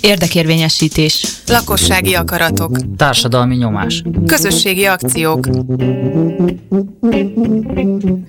Érdekérvényesítés. 0.00 1.26
Lakossági 1.46 2.14
akaratok. 2.14 2.96
Társadalmi 2.96 3.56
nyomás. 3.56 4.02
Közösségi 4.26 4.86
akciók. 4.86 5.48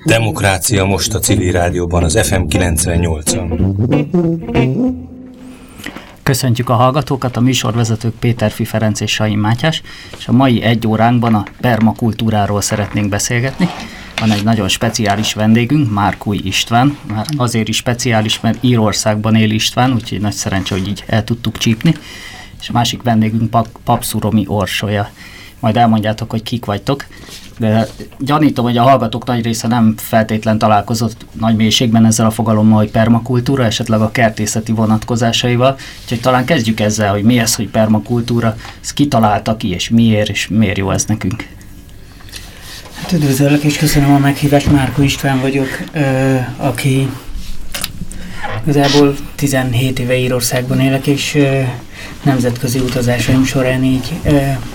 Demokrácia 0.05 0.85
most 0.85 1.13
a 1.13 1.19
civil 1.19 1.51
rádióban, 1.51 2.03
az 2.03 2.19
FM 2.27 2.41
98-on. 2.49 3.75
Köszöntjük 6.23 6.69
a 6.69 6.73
hallgatókat, 6.73 7.37
a 7.37 7.41
műsorvezetők 7.41 8.13
Péter 8.19 8.51
Ferenc 8.51 8.99
és 8.99 9.11
Sai 9.11 9.35
Mátyás, 9.35 9.81
és 10.17 10.27
a 10.27 10.31
mai 10.31 10.61
egy 10.61 10.87
óránkban 10.87 11.33
a 11.33 11.43
permakultúráról 11.61 12.61
szeretnénk 12.61 13.09
beszélgetni. 13.09 13.69
Van 14.19 14.31
egy 14.31 14.43
nagyon 14.43 14.67
speciális 14.67 15.33
vendégünk, 15.33 15.91
Márkúj 15.91 16.39
István. 16.43 16.97
Már 17.07 17.25
azért 17.37 17.67
is 17.67 17.75
speciális, 17.75 18.39
mert 18.39 18.63
Írországban 18.63 19.35
él 19.35 19.51
István, 19.51 19.93
úgyhogy 19.93 20.21
nagy 20.21 20.33
szerencse, 20.33 20.75
hogy 20.75 20.87
így 20.87 21.03
el 21.07 21.23
tudtuk 21.23 21.57
csípni. 21.57 21.95
És 22.61 22.69
a 22.69 22.73
másik 22.73 23.01
vendégünk 23.01 23.57
Papszuromi 23.83 24.45
Orsolya. 24.47 25.09
Majd 25.59 25.77
elmondjátok, 25.77 26.29
hogy 26.29 26.43
kik 26.43 26.65
vagytok. 26.65 27.05
De 27.59 27.87
gyanítom, 28.19 28.65
hogy 28.65 28.77
a 28.77 28.83
hallgatók 28.83 29.25
nagy 29.25 29.43
része 29.43 29.67
nem 29.67 29.93
feltétlen 29.97 30.57
találkozott 30.57 31.25
nagy 31.31 31.55
mélységben 31.55 32.05
ezzel 32.05 32.25
a 32.25 32.31
fogalommal, 32.31 32.77
hogy 32.77 32.91
permakultúra, 32.91 33.63
esetleg 33.63 34.01
a 34.01 34.11
kertészeti 34.11 34.71
vonatkozásaival. 34.71 35.77
Úgyhogy 36.03 36.19
talán 36.19 36.45
kezdjük 36.45 36.79
ezzel, 36.79 37.11
hogy 37.11 37.23
mi 37.23 37.39
ez, 37.39 37.55
hogy 37.55 37.69
permakultúra, 37.69 38.55
ezt 38.81 38.93
kitalálta 38.93 39.57
ki, 39.57 39.69
és 39.69 39.89
miért, 39.89 40.29
és 40.29 40.47
miért 40.47 40.77
jó 40.77 40.91
ez 40.91 41.05
nekünk. 41.05 41.47
Hát 43.05 43.13
üdvözöllek 43.13 43.63
és 43.63 43.77
köszönöm 43.77 44.13
a 44.13 44.17
meghívást, 44.17 44.71
Márko 44.71 45.01
István 45.01 45.41
vagyok, 45.41 45.67
aki 46.57 47.09
igazából 48.63 49.15
17 49.35 49.99
éve 49.99 50.17
Írországban 50.17 50.79
élek, 50.79 51.07
és 51.07 51.37
nemzetközi 52.23 52.79
utazásaim 52.79 53.43
során 53.43 53.83
így 53.83 54.13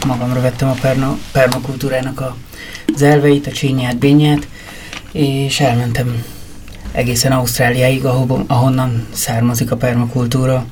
magamra 0.06 0.40
vettem 0.40 0.68
a 0.68 0.74
perna, 0.80 1.18
permakultúrának 1.32 2.20
a, 2.20 2.36
elveit, 3.00 3.46
a 3.46 3.50
csínyát, 3.50 3.96
bényát, 3.96 4.48
és 5.12 5.60
elmentem 5.60 6.24
egészen 6.92 7.32
Ausztráliáig, 7.32 8.04
ahonnan 8.46 9.06
származik 9.12 9.70
a 9.70 9.76
permakultúra. 9.76 10.66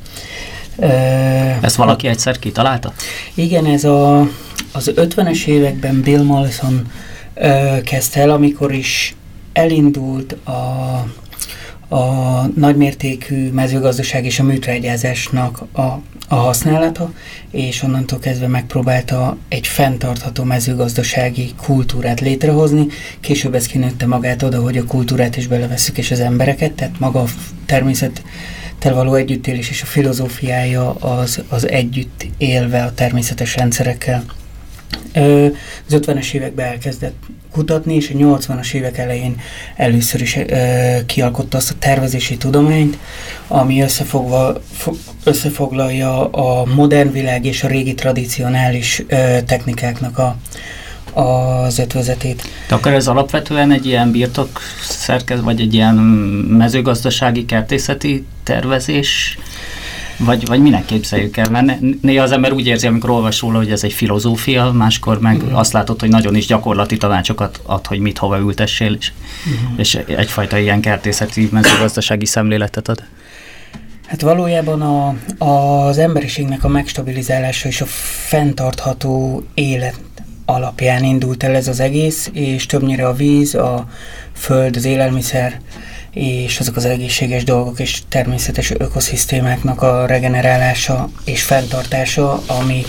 Ezt 1.61 1.77
valaki 1.77 2.07
egyszer 2.07 2.39
kitalálta? 2.39 2.93
Igen, 3.35 3.67
ez 3.67 3.85
a, 3.85 4.21
az 4.73 4.93
50-es 4.97 5.45
években 5.45 6.01
Bill 6.01 6.23
Mollison 6.23 6.87
kezdte 7.85 8.21
el, 8.21 8.31
amikor 8.31 8.73
is 8.73 9.17
elindult 9.53 10.33
a, 10.33 10.51
a 11.95 12.47
nagymértékű 12.55 13.51
mezőgazdaság 13.51 14.25
és 14.25 14.39
a 14.39 14.43
műtrágyázásnak 14.43 15.63
a, 15.73 15.81
a 16.29 16.35
használata, 16.35 17.13
és 17.51 17.83
onnantól 17.83 18.19
kezdve 18.19 18.47
megpróbálta 18.47 19.37
egy 19.49 19.67
fenntartható 19.67 20.45
mezőgazdasági 20.45 21.53
kultúrát 21.63 22.21
létrehozni. 22.21 22.87
Később 23.21 23.55
ez 23.55 23.67
kinőtte 23.67 24.07
magát 24.07 24.43
oda, 24.43 24.61
hogy 24.61 24.77
a 24.77 24.85
kultúrát 24.85 25.37
is 25.37 25.47
beleveszük, 25.47 25.99
és 25.99 26.11
az 26.11 26.21
embereket, 26.21 26.73
tehát 26.73 26.99
maga 26.99 27.21
a 27.21 27.27
természet 27.67 28.23
való 28.83 29.15
együttélés 29.15 29.71
és 29.71 29.83
a 29.83 29.87
filozófiája 29.87 30.95
az, 30.95 31.43
az 31.49 31.69
együtt 31.69 32.27
élve 32.39 32.83
a 32.83 32.95
természetes 32.95 33.57
rendszerekkel 33.57 34.25
az 35.13 35.91
50-es 35.91 36.33
években 36.33 36.67
elkezdett 36.67 37.15
kutatni, 37.53 37.95
és 37.95 38.11
a 38.15 38.17
80-as 38.17 38.73
évek 38.73 38.99
elején 38.99 39.41
először 39.77 40.21
is 40.21 40.39
kialkotta 41.07 41.57
azt 41.57 41.71
a 41.71 41.75
tervezési 41.79 42.37
tudományt, 42.37 42.99
ami 43.49 43.81
összefogva, 43.81 44.61
összefoglalja 45.25 46.31
a 46.31 46.65
modern 46.75 47.13
világ 47.13 47.45
és 47.45 47.63
a 47.65 47.69
régi 47.69 47.95
tradicionális 47.95 49.03
technikáknak 49.47 50.19
a, 50.19 50.37
az 51.21 51.79
ötvözetét. 51.79 52.43
De 52.69 52.75
akkor 52.75 52.93
ez 52.93 53.09
alapvetően 53.09 53.73
egy 53.73 53.87
ilyen 53.87 54.11
birtok 54.11 54.61
szerkez, 54.83 55.41
vagy 55.41 55.61
egy 55.61 55.75
ilyen 55.75 55.95
mezőgazdasági 56.49 57.45
kertészeti 57.45 58.25
tervezés 58.43 59.39
vagy, 60.19 60.47
vagy 60.47 60.61
minek 60.61 60.85
képzeljük 60.85 61.37
el? 61.37 61.51
Mert 61.51 61.81
néha 62.01 62.23
az 62.23 62.33
ember 62.33 62.53
úgy 62.53 62.67
érzi, 62.67 62.87
amikor 62.87 63.11
olvas 63.11 63.41
róla, 63.41 63.59
hogy 63.59 63.71
ez 63.71 63.85
egy 63.85 63.93
filozófia, 63.93 64.73
máskor 64.73 65.21
meg 65.21 65.37
uh-huh. 65.37 65.59
azt 65.59 65.73
látod, 65.73 66.01
hogy 66.01 66.09
nagyon 66.09 66.35
is 66.35 66.47
gyakorlati 66.47 66.97
tanácsokat 66.97 67.61
ad, 67.67 67.87
hogy 67.87 67.99
mit 67.99 68.19
hova 68.19 68.39
ültessél, 68.39 68.97
és, 69.01 69.13
uh-huh. 69.45 69.79
és 69.79 69.95
egyfajta 69.95 70.59
ilyen 70.59 70.81
kertészeti, 70.81 71.49
mezőgazdasági 71.53 72.27
szemléletet 72.27 72.89
ad. 72.89 73.03
Hát 74.07 74.21
valójában 74.21 74.83
a, 74.83 75.15
az 75.45 75.99
emberiségnek 75.99 76.65
a 76.65 76.69
megstabilizálása 76.69 77.69
és 77.69 77.81
a 77.81 77.87
fenntartható 78.29 79.43
élet 79.55 80.01
alapján 80.45 81.05
indult 81.05 81.43
el 81.43 81.55
ez 81.55 81.69
az 81.69 81.81
egész, 81.81 82.31
és 82.33 82.67
többnyire 82.67 83.07
a 83.07 83.13
víz, 83.13 83.55
a 83.55 83.89
föld, 84.33 84.77
az 84.77 84.85
élelmiszer, 84.85 85.61
és 86.19 86.61
azok 86.61 86.77
az 86.77 86.85
egészséges 86.85 87.45
dolgok 87.45 87.81
és 87.81 88.03
természetes 88.09 88.71
ökoszisztémáknak 88.71 89.83
a 89.83 90.07
regenerálása 90.07 91.09
és 91.25 91.43
fenntartása, 91.43 92.43
amik, 92.47 92.87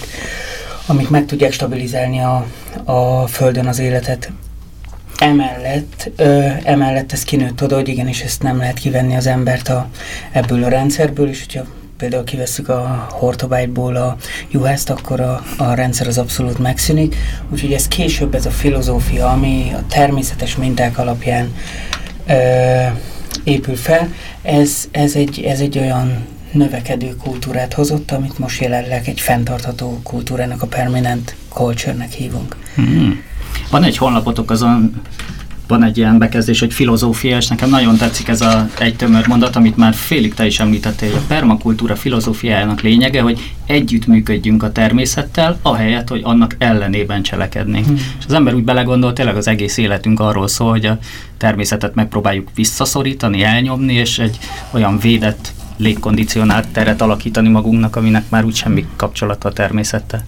amik 0.85 1.09
meg 1.09 1.25
tudják 1.25 1.51
stabilizálni 1.51 2.19
a, 2.19 2.45
a 2.83 3.27
Földön 3.27 3.67
az 3.67 3.79
életet. 3.79 4.31
Emellett, 5.17 6.11
ö, 6.15 6.47
emellett 6.63 7.11
ez 7.11 7.23
kinőtt 7.23 7.63
oda, 7.63 7.75
hogy 7.75 7.87
igenis 7.87 8.21
ezt 8.21 8.43
nem 8.43 8.57
lehet 8.57 8.79
kivenni 8.79 9.15
az 9.15 9.27
embert 9.27 9.69
a, 9.69 9.87
ebből 10.31 10.63
a 10.63 10.69
rendszerből, 10.69 11.29
és 11.29 11.39
hogyha 11.39 11.65
például 11.97 12.23
kivesszük 12.23 12.69
a 12.69 13.07
hortobágyból 13.11 13.95
a 13.95 14.15
juhászt, 14.51 14.89
akkor 14.89 15.19
a, 15.19 15.43
a 15.57 15.73
rendszer 15.73 16.07
az 16.07 16.17
abszolút 16.17 16.59
megszűnik. 16.59 17.15
Úgyhogy 17.49 17.73
ez 17.73 17.87
később 17.87 18.35
ez 18.35 18.45
a 18.45 18.51
filozófia, 18.51 19.29
ami 19.29 19.71
a 19.73 19.83
természetes 19.89 20.55
minták 20.55 20.97
alapján 20.97 21.55
ö, 22.27 22.33
épül 23.43 23.75
fel, 23.75 24.13
ez, 24.41 24.87
ez, 24.91 25.15
egy, 25.15 25.41
ez 25.41 25.59
egy 25.59 25.77
olyan 25.77 26.25
növekedő 26.51 27.15
kultúrát 27.15 27.73
hozott, 27.73 28.11
amit 28.11 28.39
most 28.39 28.61
jelenleg 28.61 29.07
egy 29.07 29.19
fenntartható 29.19 29.99
kultúrának, 30.03 30.61
a 30.61 30.67
permanent 30.67 31.35
culture-nek 31.49 32.11
hívunk. 32.11 32.55
Hmm. 32.75 33.21
Van 33.69 33.83
egy 33.83 33.97
honlapotok, 33.97 34.51
azon 34.51 35.01
van 35.69 35.83
egy 35.83 35.97
ilyen 35.97 36.17
bekezdés, 36.17 36.59
hogy 36.59 36.73
filozófia, 36.73 37.37
és 37.37 37.47
nekem 37.47 37.69
nagyon 37.69 37.97
tetszik 37.97 38.27
ez 38.27 38.41
a 38.41 38.69
egy 38.79 38.95
tömör 38.95 39.27
mondat, 39.27 39.55
amit 39.55 39.77
már 39.77 39.93
félig 39.93 40.33
te 40.33 40.45
is 40.45 40.59
említettél, 40.59 41.09
hogy 41.09 41.19
a 41.23 41.25
permakultúra 41.27 41.95
filozófiájának 41.95 42.81
lényege, 42.81 43.21
hogy 43.21 43.53
együttműködjünk 43.65 44.63
a 44.63 44.71
természettel, 44.71 45.59
ahelyett, 45.61 46.07
hogy 46.07 46.21
annak 46.23 46.55
ellenében 46.57 47.21
cselekednénk. 47.21 47.85
Hmm. 47.85 47.95
És 47.95 48.25
az 48.27 48.33
ember 48.33 48.53
úgy 48.53 48.63
belegondol, 48.63 49.13
tényleg 49.13 49.35
az 49.35 49.47
egész 49.47 49.77
életünk 49.77 50.19
arról 50.19 50.47
szól, 50.47 50.69
hogy 50.69 50.85
a 50.85 50.97
természetet 51.37 51.95
megpróbáljuk 51.95 52.47
visszaszorítani, 52.55 53.43
elnyomni, 53.43 53.93
és 53.93 54.19
egy 54.19 54.37
olyan 54.71 54.99
védett 54.99 55.53
légkondicionált 55.77 56.67
teret 56.67 57.01
alakítani 57.01 57.49
magunknak, 57.49 57.95
aminek 57.95 58.23
már 58.29 58.45
úgy 58.45 58.55
semmi 58.55 58.85
kapcsolata 58.95 59.49
a 59.49 59.53
természettel. 59.53 60.23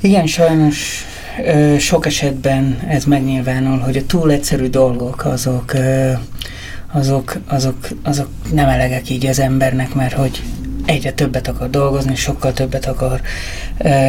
Igen, 0.00 0.26
sajnos 0.26 1.06
sok 1.78 2.06
esetben 2.06 2.78
ez 2.88 3.04
megnyilvánul, 3.04 3.78
hogy 3.78 3.96
a 3.96 4.06
túl 4.06 4.30
egyszerű 4.30 4.68
dolgok 4.68 5.24
azok, 5.24 5.72
azok, 6.92 7.36
azok, 7.46 7.88
azok 8.02 8.28
nem 8.52 8.68
elegek 8.68 9.10
így 9.10 9.26
az 9.26 9.38
embernek, 9.38 9.94
mert 9.94 10.12
hogy 10.12 10.42
egyre 10.86 11.12
többet 11.12 11.48
akar 11.48 11.70
dolgozni, 11.70 12.14
sokkal 12.14 12.52
többet 12.52 12.86
akar 12.86 13.20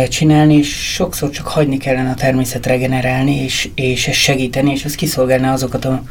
csinálni, 0.09 0.53
és 0.53 0.93
sokszor 0.93 1.29
csak 1.29 1.47
hagyni 1.47 1.77
kellene 1.77 2.09
a 2.09 2.13
természet 2.13 2.65
regenerálni, 2.65 3.43
és, 3.43 3.69
és 3.75 4.07
ezt 4.07 4.17
segíteni, 4.17 4.71
és 4.71 4.85
az 4.85 4.95
kiszolgálna 4.95 5.51
azokat 5.51 5.85
a, 5.85 6.03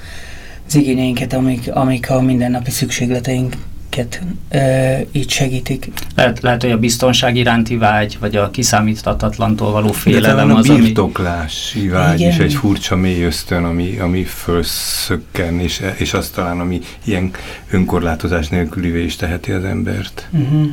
az 0.67 0.75
igényeinket, 0.75 1.33
amik, 1.33 1.71
amik 1.73 2.11
a 2.11 2.21
mindennapi 2.21 2.71
szükségleteink 2.71 3.57
őket 3.97 4.23
e, 4.49 5.01
így 5.13 5.31
segítik. 5.31 5.89
Lehet, 6.15 6.41
lehet, 6.41 6.63
hogy 6.63 6.71
a 6.71 6.79
biztonság 6.79 7.37
iránti 7.37 7.77
vágy, 7.77 8.17
vagy 8.21 8.37
a 8.37 8.51
kiszámíthatatlantól 8.51 9.73
való 9.73 9.93
félelem 9.93 10.49
De 10.49 10.55
az, 10.55 10.69
a 10.69 10.75
birtoklási 10.75 11.89
vágy 11.89 12.21
Igen. 12.21 12.31
is 12.31 12.39
egy 12.39 12.55
furcsa 12.55 12.97
mély 12.97 13.23
ösztön, 13.23 13.65
ami, 13.65 13.99
ami 13.99 14.25
fölszökken, 14.25 15.61
és, 15.61 15.83
és 15.97 16.13
azt 16.13 16.35
talán, 16.35 16.61
ami 16.61 16.81
ilyen 17.05 17.31
önkorlátozás 17.71 18.49
nélkülivé 18.49 19.05
is 19.05 19.17
teheti 19.17 19.53
az 19.53 19.65
embert. 19.65 20.29
Uh-huh. 20.33 20.67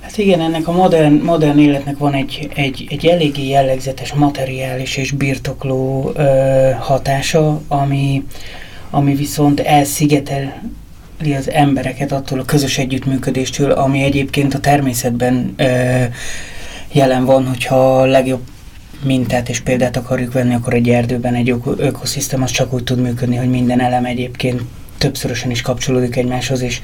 Hát 0.00 0.18
igen, 0.18 0.40
ennek 0.40 0.68
a 0.68 0.72
modern, 0.72 1.14
modern 1.14 1.58
életnek 1.58 1.98
van 1.98 2.14
egy, 2.14 2.48
egy, 2.54 2.86
egy 2.90 3.06
eléggé 3.06 3.48
jellegzetes 3.48 4.12
materiális 4.12 4.96
és 4.96 5.10
birtokló 5.10 6.12
ö, 6.14 6.70
hatása, 6.78 7.60
ami, 7.68 8.24
ami 8.90 9.14
viszont 9.14 9.60
elszigetel 9.60 10.62
az 11.30 11.50
embereket 11.50 12.12
attól 12.12 12.38
a 12.38 12.44
közös 12.44 12.78
együttműködéstől, 12.78 13.70
ami 13.70 14.02
egyébként 14.02 14.54
a 14.54 14.60
természetben 14.60 15.54
ö, 15.56 16.04
jelen 16.92 17.24
van, 17.24 17.46
hogyha 17.46 18.00
a 18.00 18.04
legjobb 18.04 18.42
mintát 19.04 19.48
és 19.48 19.60
példát 19.60 19.96
akarjuk 19.96 20.32
venni, 20.32 20.54
akkor 20.54 20.74
egy 20.74 20.88
erdőben 20.88 21.34
egy 21.34 21.54
ökoszisztém 21.76 22.42
az 22.42 22.50
csak 22.50 22.72
úgy 22.72 22.84
tud 22.84 23.00
működni, 23.00 23.36
hogy 23.36 23.50
minden 23.50 23.80
elem 23.80 24.04
egyébként 24.04 24.62
többszörösen 25.02 25.50
is 25.50 25.62
kapcsolódik 25.62 26.16
egymáshoz, 26.16 26.60
és 26.60 26.80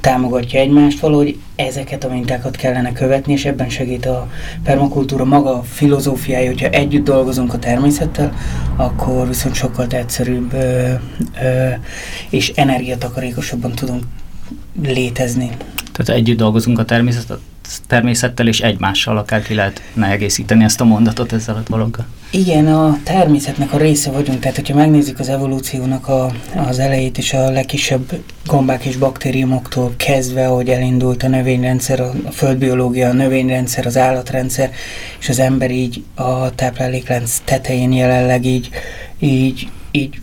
támogatja 0.00 0.60
egymást, 0.60 1.00
valahogy 1.00 1.38
ezeket 1.56 2.04
a 2.04 2.08
mintákat 2.08 2.56
kellene 2.56 2.92
követni, 2.92 3.32
és 3.32 3.44
ebben 3.44 3.68
segít 3.68 4.06
a 4.06 4.28
permakultúra 4.62 5.24
maga 5.24 5.62
filozófiája, 5.62 6.46
hogyha 6.46 6.68
együtt 6.68 7.04
dolgozunk 7.04 7.54
a 7.54 7.58
természettel, 7.58 8.32
akkor 8.76 9.28
viszont 9.28 9.54
sokkal 9.54 9.86
egyszerűbb 9.86 10.52
ö, 10.52 10.92
ö, 11.42 11.68
és 12.30 12.52
energiatakarékosabban 12.54 13.72
tudunk 13.72 14.02
létezni. 14.82 15.50
Tehát 15.92 16.20
együtt 16.20 16.38
dolgozunk 16.38 16.78
a 16.78 16.84
természettel, 16.84 17.38
természettel 17.86 18.46
és 18.46 18.60
egymással 18.60 19.18
akár 19.18 19.42
ki 19.42 19.54
lehetne 19.54 20.10
egészíteni 20.10 20.64
ezt 20.64 20.80
a 20.80 20.84
mondatot 20.84 21.32
ezzel 21.32 21.54
a 21.54 21.62
dologgal. 21.68 22.06
Igen, 22.30 22.66
a 22.66 22.98
természetnek 23.02 23.72
a 23.72 23.76
része 23.76 24.10
vagyunk, 24.10 24.40
tehát 24.40 24.56
hogyha 24.56 24.74
megnézzük 24.74 25.18
az 25.18 25.28
evolúciónak 25.28 26.08
a, 26.08 26.32
az 26.68 26.78
elejét 26.78 27.18
és 27.18 27.32
a 27.32 27.50
legkisebb 27.50 28.12
gombák 28.46 28.84
és 28.84 28.96
baktériumoktól 28.96 29.92
kezdve, 29.96 30.46
hogy 30.46 30.68
elindult 30.68 31.22
a 31.22 31.28
növényrendszer, 31.28 32.00
a, 32.00 32.12
földbiológia, 32.30 33.08
a 33.08 33.12
növényrendszer, 33.12 33.86
az 33.86 33.96
állatrendszer, 33.96 34.70
és 35.20 35.28
az 35.28 35.38
ember 35.38 35.70
így 35.70 36.04
a 36.14 36.54
tápláléklánc 36.54 37.40
tetején 37.44 37.92
jelenleg 37.92 38.44
így, 38.44 38.70
így, 39.18 39.68
így 39.90 40.20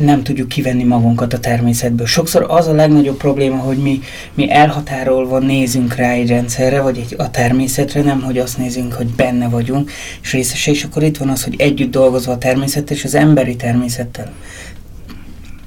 nem 0.00 0.22
tudjuk 0.22 0.48
kivenni 0.48 0.84
magunkat 0.84 1.32
a 1.32 1.38
természetből. 1.38 2.06
Sokszor 2.06 2.46
az 2.48 2.66
a 2.66 2.72
legnagyobb 2.72 3.16
probléma, 3.16 3.56
hogy 3.56 3.76
mi, 3.76 4.00
mi 4.34 4.50
elhatárolva 4.50 5.38
nézünk 5.38 5.94
rá 5.94 6.10
egy 6.10 6.28
rendszerre, 6.28 6.80
vagy 6.80 6.98
egy, 6.98 7.14
a 7.18 7.30
természetre, 7.30 8.02
nem 8.02 8.22
hogy 8.22 8.38
azt 8.38 8.58
nézünk, 8.58 8.92
hogy 8.92 9.06
benne 9.06 9.48
vagyunk, 9.48 9.90
és 10.22 10.32
részese, 10.32 10.70
és 10.70 10.84
akkor 10.84 11.02
itt 11.02 11.16
van 11.16 11.28
az, 11.28 11.44
hogy 11.44 11.54
együtt 11.58 11.90
dolgozva 11.90 12.32
a 12.32 12.38
természettel 12.38 12.96
és 12.96 13.04
az 13.04 13.14
emberi 13.14 13.56
természettel 13.56 14.32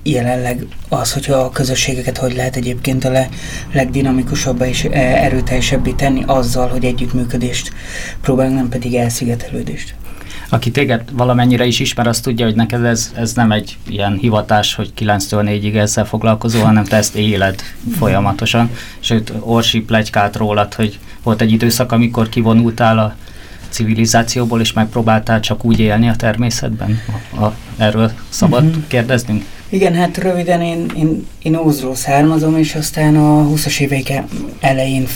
jelenleg 0.03 0.65
az, 0.89 1.13
hogyha 1.13 1.33
a 1.33 1.49
közösségeket 1.49 2.17
hogy 2.17 2.35
lehet 2.35 2.55
egyébként 2.55 3.05
a 3.05 3.09
le, 3.09 3.29
legdinamikusabbá 3.73 4.67
és 4.67 4.83
erőteljesebbé 4.93 5.91
tenni 5.91 6.23
azzal, 6.25 6.67
hogy 6.67 6.85
együttműködést 6.85 7.71
próbálunk, 8.21 8.55
nem 8.55 8.69
pedig 8.69 8.95
elszigetelődést. 8.95 9.95
Aki 10.53 10.71
téged 10.71 11.01
valamennyire 11.11 11.65
is 11.65 11.79
ismer, 11.79 12.07
azt 12.07 12.23
tudja, 12.23 12.45
hogy 12.45 12.55
neked 12.55 12.83
ez, 12.83 13.11
ez 13.15 13.33
nem 13.33 13.51
egy 13.51 13.77
ilyen 13.87 14.17
hivatás, 14.17 14.75
hogy 14.75 14.91
9-től 14.99 15.59
4-ig 15.61 15.75
ezzel 15.75 16.05
foglalkozol, 16.05 16.63
hanem 16.63 16.83
te 16.83 16.95
ezt 16.95 17.15
éled 17.15 17.61
folyamatosan. 17.97 18.69
Sőt, 18.99 19.33
Orsi 19.39 19.79
plegykált 19.79 20.35
rólad, 20.35 20.73
hogy 20.73 20.99
volt 21.23 21.41
egy 21.41 21.51
időszak, 21.51 21.91
amikor 21.91 22.29
kivonultál 22.29 22.99
a 22.99 23.15
civilizációból, 23.69 24.59
és 24.59 24.73
megpróbáltál 24.73 25.39
csak 25.39 25.65
úgy 25.65 25.79
élni 25.79 26.09
a 26.09 26.15
természetben? 26.15 27.01
A, 27.35 27.43
a, 27.43 27.55
erről 27.77 28.11
szabad 28.29 28.63
uh-huh. 28.63 28.83
kérdeznünk? 28.87 29.45
Igen, 29.69 29.93
hát 29.93 30.17
röviden 30.17 30.61
én, 30.61 30.85
én, 30.95 31.27
én 31.41 31.55
Ózról 31.55 31.95
származom, 31.95 32.57
és 32.57 32.75
aztán 32.75 33.15
a 33.15 33.47
20-as 33.53 33.79
évek 33.79 34.23
elején 34.59 35.07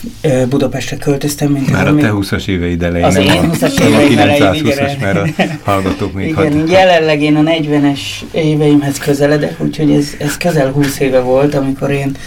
Budapestre 0.49 0.97
költöztem. 0.97 1.51
Mint 1.51 1.71
már 1.71 1.87
a 1.87 1.95
te 1.95 2.09
20-as 2.13 2.47
éveid 2.47 2.83
elején, 2.83 3.05
az 3.05 3.15
én 3.15 3.51
20-as 3.51 3.87
éveim 3.87 4.17
elején, 4.17 4.63
920-as, 4.65 4.99
mert 4.99 5.17
a 5.39 5.69
hallgatók 5.71 6.13
még 6.13 6.27
Igen, 6.27 6.59
hat... 6.59 6.69
jelenleg 6.69 7.21
én 7.21 7.35
a 7.35 7.41
40-es 7.41 7.99
éveimhez 8.31 8.97
közeledek, 8.97 9.61
úgyhogy 9.61 9.91
ez, 9.91 10.07
ez 10.19 10.37
közel 10.37 10.71
20 10.71 10.99
éve 10.99 11.19
volt, 11.19 11.55
amikor 11.55 11.91
én 11.91 12.17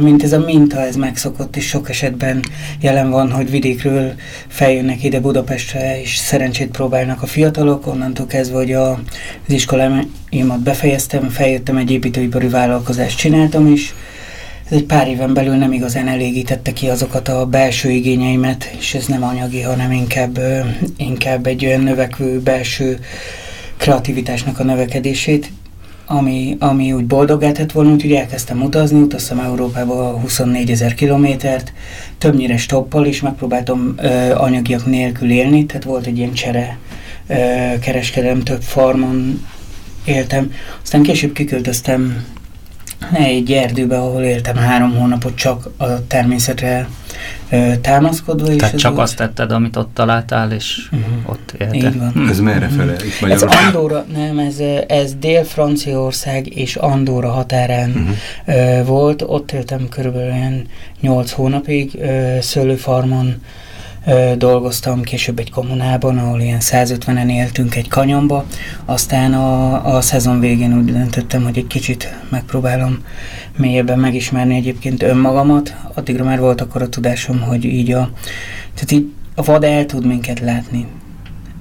mint 0.00 0.22
ez 0.22 0.32
a 0.32 0.38
minta, 0.38 0.80
ez 0.80 0.96
megszokott, 0.96 1.56
és 1.56 1.66
sok 1.66 1.88
esetben 1.88 2.40
jelen 2.80 3.10
van, 3.10 3.30
hogy 3.30 3.50
vidékről 3.50 4.12
feljönnek 4.48 5.04
ide 5.04 5.20
Budapestre, 5.20 6.00
és 6.00 6.16
szerencsét 6.16 6.70
próbálnak 6.70 7.22
a 7.22 7.26
fiatalok, 7.26 7.86
onnantól 7.86 8.26
kezdve, 8.26 8.56
hogy 8.56 8.72
a, 8.72 8.90
az 9.46 9.52
iskolámat 9.52 10.62
befejeztem, 10.62 11.28
feljöttem, 11.28 11.76
egy 11.76 11.90
építőipari 11.90 12.48
vállalkozást 13.04 13.18
csináltam 13.18 13.66
is, 13.66 13.94
ez 14.64 14.76
egy 14.76 14.84
pár 14.84 15.08
éven 15.08 15.34
belül 15.34 15.54
nem 15.54 15.72
igazán 15.72 16.08
elégítette 16.08 16.72
ki 16.72 16.88
azokat 16.88 17.28
a 17.28 17.46
belső 17.46 17.90
igényeimet, 17.90 18.74
és 18.78 18.94
ez 18.94 19.06
nem 19.06 19.22
anyagi, 19.22 19.60
hanem 19.60 19.92
inkább, 19.92 20.38
inkább 20.96 21.46
egy 21.46 21.66
olyan 21.66 21.80
növekvő 21.80 22.40
belső 22.40 22.98
kreativitásnak 23.76 24.58
a 24.58 24.64
növekedését 24.64 25.50
ami, 26.06 26.56
ami 26.58 26.92
úgy 26.92 27.04
boldogá 27.04 27.52
tett 27.52 27.72
volna, 27.72 27.90
úgyhogy 27.90 28.12
elkezdtem 28.12 28.62
utazni, 28.62 29.00
utaztam 29.00 29.38
Európába 29.38 30.18
24 30.20 30.70
ezer 30.70 30.94
kilométert, 30.94 31.72
többnyire 32.18 32.56
stoppal, 32.56 33.06
és 33.06 33.20
megpróbáltam 33.20 33.94
ö, 33.96 34.34
anyagiak 34.34 34.86
nélkül 34.86 35.30
élni, 35.30 35.66
tehát 35.66 35.84
volt 35.84 36.06
egy 36.06 36.18
ilyen 36.18 36.32
csere 36.32 36.78
ö, 37.26 37.34
kereskedem, 37.80 38.42
több 38.42 38.62
farmon 38.62 39.46
éltem, 40.04 40.52
aztán 40.82 41.02
később 41.02 41.32
kiköltöztem 41.32 42.24
egy 43.12 43.52
erdőbe, 43.52 43.98
ahol 43.98 44.22
éltem 44.22 44.56
három 44.56 44.94
hónapot 44.94 45.34
csak 45.34 45.68
a 45.76 46.06
természetre 46.06 46.88
ö, 47.50 47.76
támaszkodva. 47.80 48.46
És 48.46 48.56
Tehát 48.56 48.78
csak 48.78 48.92
volt... 48.94 49.02
azt 49.02 49.16
tetted, 49.16 49.52
amit 49.52 49.76
ott 49.76 49.90
találtál, 49.94 50.52
és 50.52 50.88
uh-huh. 50.92 51.30
ott 51.30 51.54
éltél. 51.58 51.84
Így 51.84 51.98
van. 51.98 52.10
Hm. 52.12 52.28
Ez 52.28 52.40
merre 52.40 52.68
fele? 52.68 52.92
Itt 52.92 53.30
ez 53.30 53.42
Andorra, 53.42 54.04
nem, 54.14 54.38
ez, 54.38 54.58
ez 54.86 55.14
Dél-Franciaország 55.14 56.56
és 56.56 56.76
Andorra 56.76 57.30
határán 57.30 57.90
uh-huh. 57.90 58.78
ö, 58.78 58.84
volt. 58.84 59.22
Ott 59.26 59.52
éltem 59.52 59.88
körülbelül 59.88 60.62
8 61.00 61.30
hónapig 61.30 61.90
ö, 62.00 62.36
szőlőfarmon, 62.40 63.42
dolgoztam 64.36 65.02
később 65.02 65.38
egy 65.38 65.50
kommunában, 65.50 66.18
ahol 66.18 66.40
ilyen 66.40 66.58
150-en 66.60 67.30
éltünk 67.30 67.74
egy 67.74 67.88
kanyomba, 67.88 68.44
aztán 68.84 69.34
a, 69.34 69.96
a 69.96 70.00
szezon 70.00 70.40
végén 70.40 70.78
úgy 70.78 70.84
döntöttem, 70.84 71.42
hogy 71.42 71.58
egy 71.58 71.66
kicsit 71.66 72.14
megpróbálom 72.28 72.98
mélyebben 73.56 73.98
megismerni 73.98 74.56
egyébként 74.56 75.02
önmagamat, 75.02 75.76
addigra 75.94 76.24
már 76.24 76.40
volt 76.40 76.60
akkor 76.60 76.82
a 76.82 76.88
tudásom, 76.88 77.40
hogy 77.40 77.64
így 77.64 77.92
a, 77.92 78.10
tehát 78.74 78.90
így 78.90 79.12
a 79.34 79.42
vad 79.42 79.64
el 79.64 79.86
tud 79.86 80.06
minket 80.06 80.40
látni. 80.40 80.86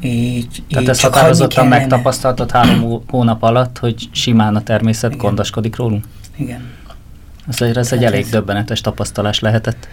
Így, 0.01 0.63
Tehát 0.69 0.83
így 0.83 0.89
ezt 0.89 1.01
határozottan 1.01 1.67
megtapasztaltad 1.67 2.51
három 2.51 3.03
hónap 3.07 3.43
alatt, 3.43 3.77
hogy 3.77 4.09
simán 4.11 4.55
a 4.55 4.63
természet 4.63 5.13
Igen. 5.13 5.25
gondoskodik 5.25 5.75
rólunk? 5.75 6.03
Igen. 6.35 6.61
Azért 7.47 7.77
ez 7.77 7.91
egy 7.91 8.03
elég 8.03 8.25
döbbenetes 8.29 8.81
tapasztalás 8.81 9.39
lehetett. 9.39 9.87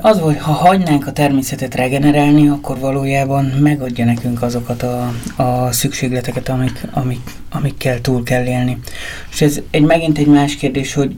Az, 0.00 0.18
hogy 0.18 0.38
ha 0.38 0.52
hagynánk 0.52 1.06
a 1.06 1.12
természetet 1.12 1.74
regenerálni, 1.74 2.48
akkor 2.48 2.78
valójában 2.78 3.44
megadja 3.44 4.04
nekünk 4.04 4.42
azokat 4.42 4.82
a, 4.82 5.12
a 5.36 5.72
szükségleteket, 5.72 6.48
amik, 6.48 6.86
amik, 6.90 7.30
amikkel 7.50 8.00
túl 8.00 8.22
kell 8.22 8.44
élni. 8.44 8.78
És 9.32 9.40
ez 9.40 9.60
egy 9.70 9.82
megint 9.82 10.18
egy 10.18 10.26
más 10.26 10.56
kérdés, 10.56 10.94
hogy 10.94 11.16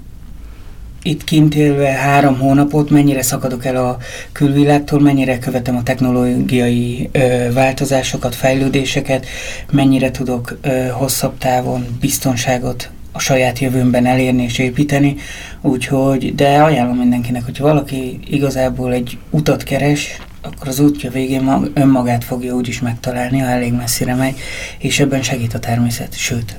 itt 1.02 1.24
kint 1.24 1.54
élve 1.54 1.88
három 1.88 2.38
hónapot 2.38 2.90
mennyire 2.90 3.22
szakadok 3.22 3.64
el 3.64 3.76
a 3.76 3.96
külvilágtól, 4.32 5.00
mennyire 5.00 5.38
követem 5.38 5.76
a 5.76 5.82
technológiai 5.82 7.08
ö, 7.12 7.52
változásokat, 7.52 8.34
fejlődéseket, 8.34 9.26
mennyire 9.70 10.10
tudok 10.10 10.58
ö, 10.60 10.86
hosszabb 10.88 11.38
távon 11.38 11.86
biztonságot 12.00 12.90
a 13.12 13.18
saját 13.18 13.58
jövőmben 13.58 14.06
elérni 14.06 14.42
és 14.42 14.58
építeni, 14.58 15.16
úgyhogy, 15.60 16.34
de 16.34 16.62
ajánlom 16.62 16.96
mindenkinek, 16.96 17.44
hogy 17.44 17.58
valaki 17.58 18.18
igazából 18.26 18.92
egy 18.92 19.18
utat 19.30 19.62
keres, 19.62 20.18
akkor 20.42 20.68
az 20.68 20.80
útja 20.80 21.10
végén 21.10 21.42
mag, 21.42 21.70
önmagát 21.74 22.24
fogja 22.24 22.54
úgyis 22.54 22.80
megtalálni, 22.80 23.38
ha 23.38 23.46
elég 23.46 23.72
messzire 23.72 24.14
megy, 24.14 24.38
és 24.78 25.00
ebben 25.00 25.22
segít 25.22 25.54
a 25.54 25.58
természet, 25.58 26.16
sőt, 26.16 26.56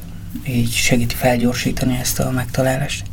így 0.47 0.71
segíti 0.71 1.15
felgyorsítani 1.15 1.97
ezt 2.01 2.19
a 2.19 2.31
megtalálást. 2.31 3.05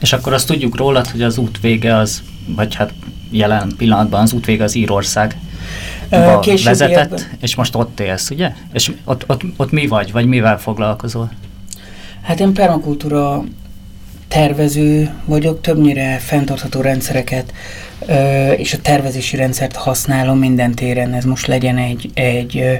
És 0.00 0.12
akkor 0.12 0.32
azt 0.32 0.46
tudjuk 0.46 0.76
rólad, 0.76 1.06
hogy 1.06 1.22
az 1.22 1.38
út 1.38 1.60
vége 1.60 1.96
az, 1.96 2.22
vagy 2.46 2.74
hát 2.74 2.92
jelen 3.30 3.74
pillanatban 3.76 4.20
az 4.20 4.32
út 4.32 4.44
vége 4.44 4.64
az 4.64 4.74
Írország 4.74 5.36
vezetett, 6.64 7.28
és 7.40 7.54
most 7.54 7.74
ott 7.74 8.00
élsz, 8.00 8.30
ugye? 8.30 8.52
És 8.72 8.92
ott, 9.04 9.24
ott, 9.26 9.42
ott 9.56 9.70
mi 9.70 9.86
vagy, 9.86 10.12
vagy 10.12 10.26
mivel 10.26 10.58
foglalkozol? 10.58 11.30
Hát 12.26 12.40
én 12.40 12.52
permakultúra 12.52 13.44
tervező 14.28 15.10
vagyok, 15.24 15.60
többnyire 15.60 16.18
fenntartható 16.18 16.80
rendszereket 16.80 17.52
ö, 18.06 18.50
és 18.50 18.72
a 18.72 18.78
tervezési 18.82 19.36
rendszert 19.36 19.76
használom 19.76 20.38
minden 20.38 20.74
téren. 20.74 21.14
Ez 21.14 21.24
most 21.24 21.46
legyen 21.46 21.78
egy, 21.78 22.10
egy, 22.14 22.58
ö, 22.58 22.74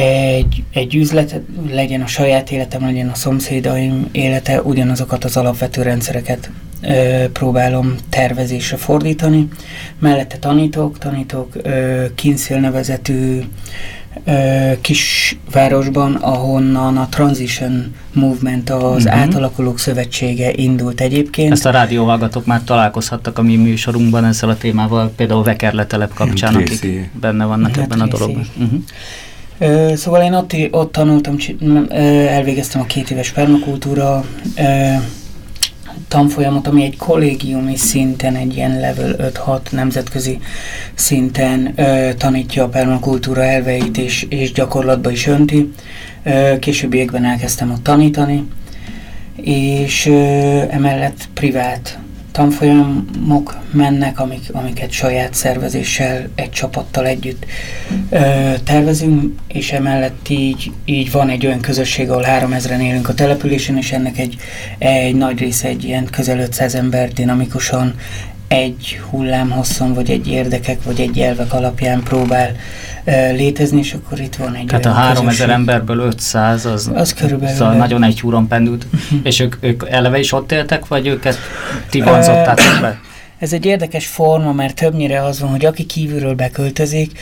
egy, 0.00 0.64
egy 0.72 0.94
üzlet, 0.94 1.40
legyen 1.70 2.00
a 2.00 2.06
saját 2.06 2.50
életem, 2.50 2.84
legyen 2.84 3.08
a 3.08 3.14
szomszédaim 3.14 4.08
élete, 4.12 4.62
ugyanazokat 4.62 5.24
az 5.24 5.36
alapvető 5.36 5.82
rendszereket 5.82 6.50
ö, 6.80 7.24
próbálom 7.32 7.94
tervezésre 8.08 8.76
fordítani. 8.76 9.48
Mellette 9.98 10.36
tanítok, 10.36 10.98
tanítok 10.98 11.56
ö, 11.62 12.04
nevezetű 12.48 13.40
kis 14.80 15.36
városban, 15.52 16.14
ahonnan 16.14 16.96
a 16.96 17.08
Transition 17.08 17.94
Movement, 18.12 18.70
az 18.70 19.04
uh-huh. 19.04 19.20
átalakulók 19.20 19.78
szövetsége 19.78 20.52
indult 20.54 21.00
egyébként. 21.00 21.52
Ezt 21.52 21.66
a 21.66 21.70
rádióhallgatók 21.70 22.46
már 22.46 22.62
találkozhattak 22.64 23.38
a 23.38 23.42
mi 23.42 23.56
műsorunkban 23.56 24.24
ezzel 24.24 24.48
a 24.48 24.56
témával, 24.56 25.12
például 25.16 25.42
Vekerletelep 25.42 26.14
kapcsán, 26.14 26.54
akik 26.54 27.10
benne 27.20 27.44
vannak 27.44 27.74
hát 27.74 27.84
ebben 27.84 28.00
a 28.00 28.06
dologban. 28.06 28.46
Ö, 29.58 29.92
szóval 29.96 30.22
én 30.22 30.32
ott, 30.32 30.56
ott 30.70 30.92
tanultam, 30.92 31.36
elvégeztem 32.28 32.80
a 32.80 32.84
két 32.84 33.10
éves 33.10 33.30
permakultúra 33.30 34.24
tanfolyamot, 36.12 36.66
ami 36.66 36.84
egy 36.84 36.96
kollégiumi 36.96 37.76
szinten, 37.76 38.34
egy 38.34 38.56
ilyen 38.56 38.80
level 38.80 39.32
5-6 39.46 39.70
nemzetközi 39.70 40.38
szinten 40.94 41.72
ö, 41.76 42.14
tanítja 42.14 42.64
a 42.64 42.68
permakultúra 42.68 43.44
elveit 43.44 43.98
és, 43.98 44.26
és 44.28 44.52
gyakorlatba 44.52 45.10
is 45.10 45.26
önti. 45.26 45.72
Ö, 46.22 46.58
későbbiekben 46.58 47.24
elkezdtem 47.24 47.70
ott 47.70 47.82
tanítani, 47.82 48.48
és 49.36 50.06
ö, 50.06 50.12
emellett 50.70 51.28
privát 51.34 51.98
tanfolyamok 52.32 53.56
mennek, 53.70 54.20
amik, 54.20 54.40
amiket 54.52 54.90
saját 54.90 55.34
szervezéssel, 55.34 56.28
egy 56.34 56.50
csapattal 56.50 57.06
együtt 57.06 57.46
ö, 58.10 58.18
tervezünk, 58.64 59.38
és 59.48 59.72
emellett 59.72 60.28
így, 60.28 60.72
így 60.84 61.10
van 61.10 61.28
egy 61.28 61.46
olyan 61.46 61.60
közösség, 61.60 62.10
ahol 62.10 62.24
3000-en 62.26 62.80
élünk 62.80 63.08
a 63.08 63.14
településen, 63.14 63.76
és 63.76 63.92
ennek 63.92 64.18
egy, 64.18 64.36
egy 64.78 65.14
nagy 65.14 65.38
része 65.38 65.68
egy 65.68 65.84
ilyen 65.84 66.04
közel 66.04 66.38
500 66.38 66.74
ember 66.74 67.12
dinamikusan 67.12 67.94
egy 68.48 69.00
hullám 69.10 69.50
hosszon, 69.50 69.94
vagy 69.94 70.10
egy 70.10 70.28
érdekek, 70.28 70.82
vagy 70.82 71.00
egy 71.00 71.18
elvek 71.18 71.52
alapján 71.52 72.02
próbál 72.02 72.56
létezni, 73.04 73.78
és 73.78 73.92
akkor 73.92 74.20
itt 74.20 74.34
van 74.34 74.54
egy 74.54 74.66
Tehát 74.66 74.86
a 74.86 74.90
3000 74.90 75.50
emberből 75.50 75.98
500, 75.98 76.66
az, 76.66 76.90
az 76.94 77.14
körülbelül 77.14 77.54
szóval 77.54 77.74
nagyon 77.74 78.02
egy 78.02 78.20
húron 78.20 78.48
pendült. 78.48 78.86
és 79.22 79.40
ők, 79.40 79.56
ők 79.60 79.82
eleve 79.88 80.18
is 80.18 80.32
ott 80.32 80.52
éltek, 80.52 80.86
vagy 80.86 81.06
őket 81.06 81.38
ti 81.90 82.00
vonzottátok 82.00 82.80
be? 82.80 83.00
Ez 83.42 83.52
egy 83.52 83.66
érdekes 83.66 84.06
forma, 84.06 84.52
mert 84.52 84.74
többnyire 84.74 85.24
az 85.24 85.40
van, 85.40 85.50
hogy 85.50 85.64
aki 85.64 85.84
kívülről 85.84 86.34
beköltözik, 86.34 87.18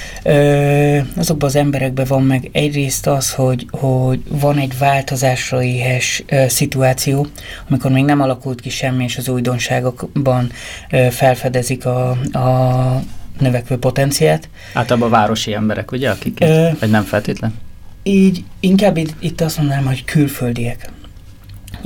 azokban 1.16 1.48
az 1.48 1.56
emberekben 1.56 2.06
van 2.08 2.22
meg 2.22 2.48
egyrészt 2.52 3.06
az, 3.06 3.32
hogy, 3.32 3.66
hogy 3.70 4.22
van 4.28 4.58
egy 4.58 4.78
változásra 4.78 5.62
éhes 5.62 6.24
szituáció, 6.48 7.26
amikor 7.68 7.90
még 7.90 8.04
nem 8.04 8.20
alakult 8.20 8.60
ki 8.60 8.70
semmi, 8.70 9.04
és 9.04 9.16
az 9.16 9.28
újdonságokban 9.28 10.52
felfedezik 11.10 11.86
a, 11.86 12.10
a 12.32 13.02
növekvő 13.40 13.78
potenciát. 13.78 14.48
Általában 14.72 15.10
városi 15.10 15.54
emberek, 15.54 15.92
ugye, 15.92 16.10
akik, 16.10 16.38
ö, 16.40 16.68
vagy 16.80 16.90
nem 16.90 17.04
feltétlen? 17.04 17.54
Így 18.02 18.44
inkább 18.60 18.96
itt, 18.96 19.14
itt 19.18 19.40
azt 19.40 19.56
mondanám, 19.58 19.86
hogy 19.86 20.04
külföldiek 20.04 20.90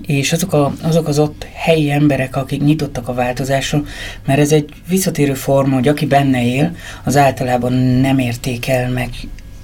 és 0.02 0.32
azok, 0.32 0.52
a, 0.52 0.72
azok 0.82 1.08
az 1.08 1.18
ott 1.18 1.46
helyi 1.52 1.90
emberek, 1.90 2.36
akik 2.36 2.62
nyitottak 2.62 3.08
a 3.08 3.14
változásra, 3.14 3.82
mert 4.26 4.38
ez 4.38 4.52
egy 4.52 4.68
visszatérő 4.88 5.34
forma, 5.34 5.74
hogy 5.74 5.88
aki 5.88 6.06
benne 6.06 6.44
él, 6.44 6.76
az 7.04 7.16
általában 7.16 7.72
nem 7.72 8.18
értékel 8.18 8.90
meg 8.90 9.10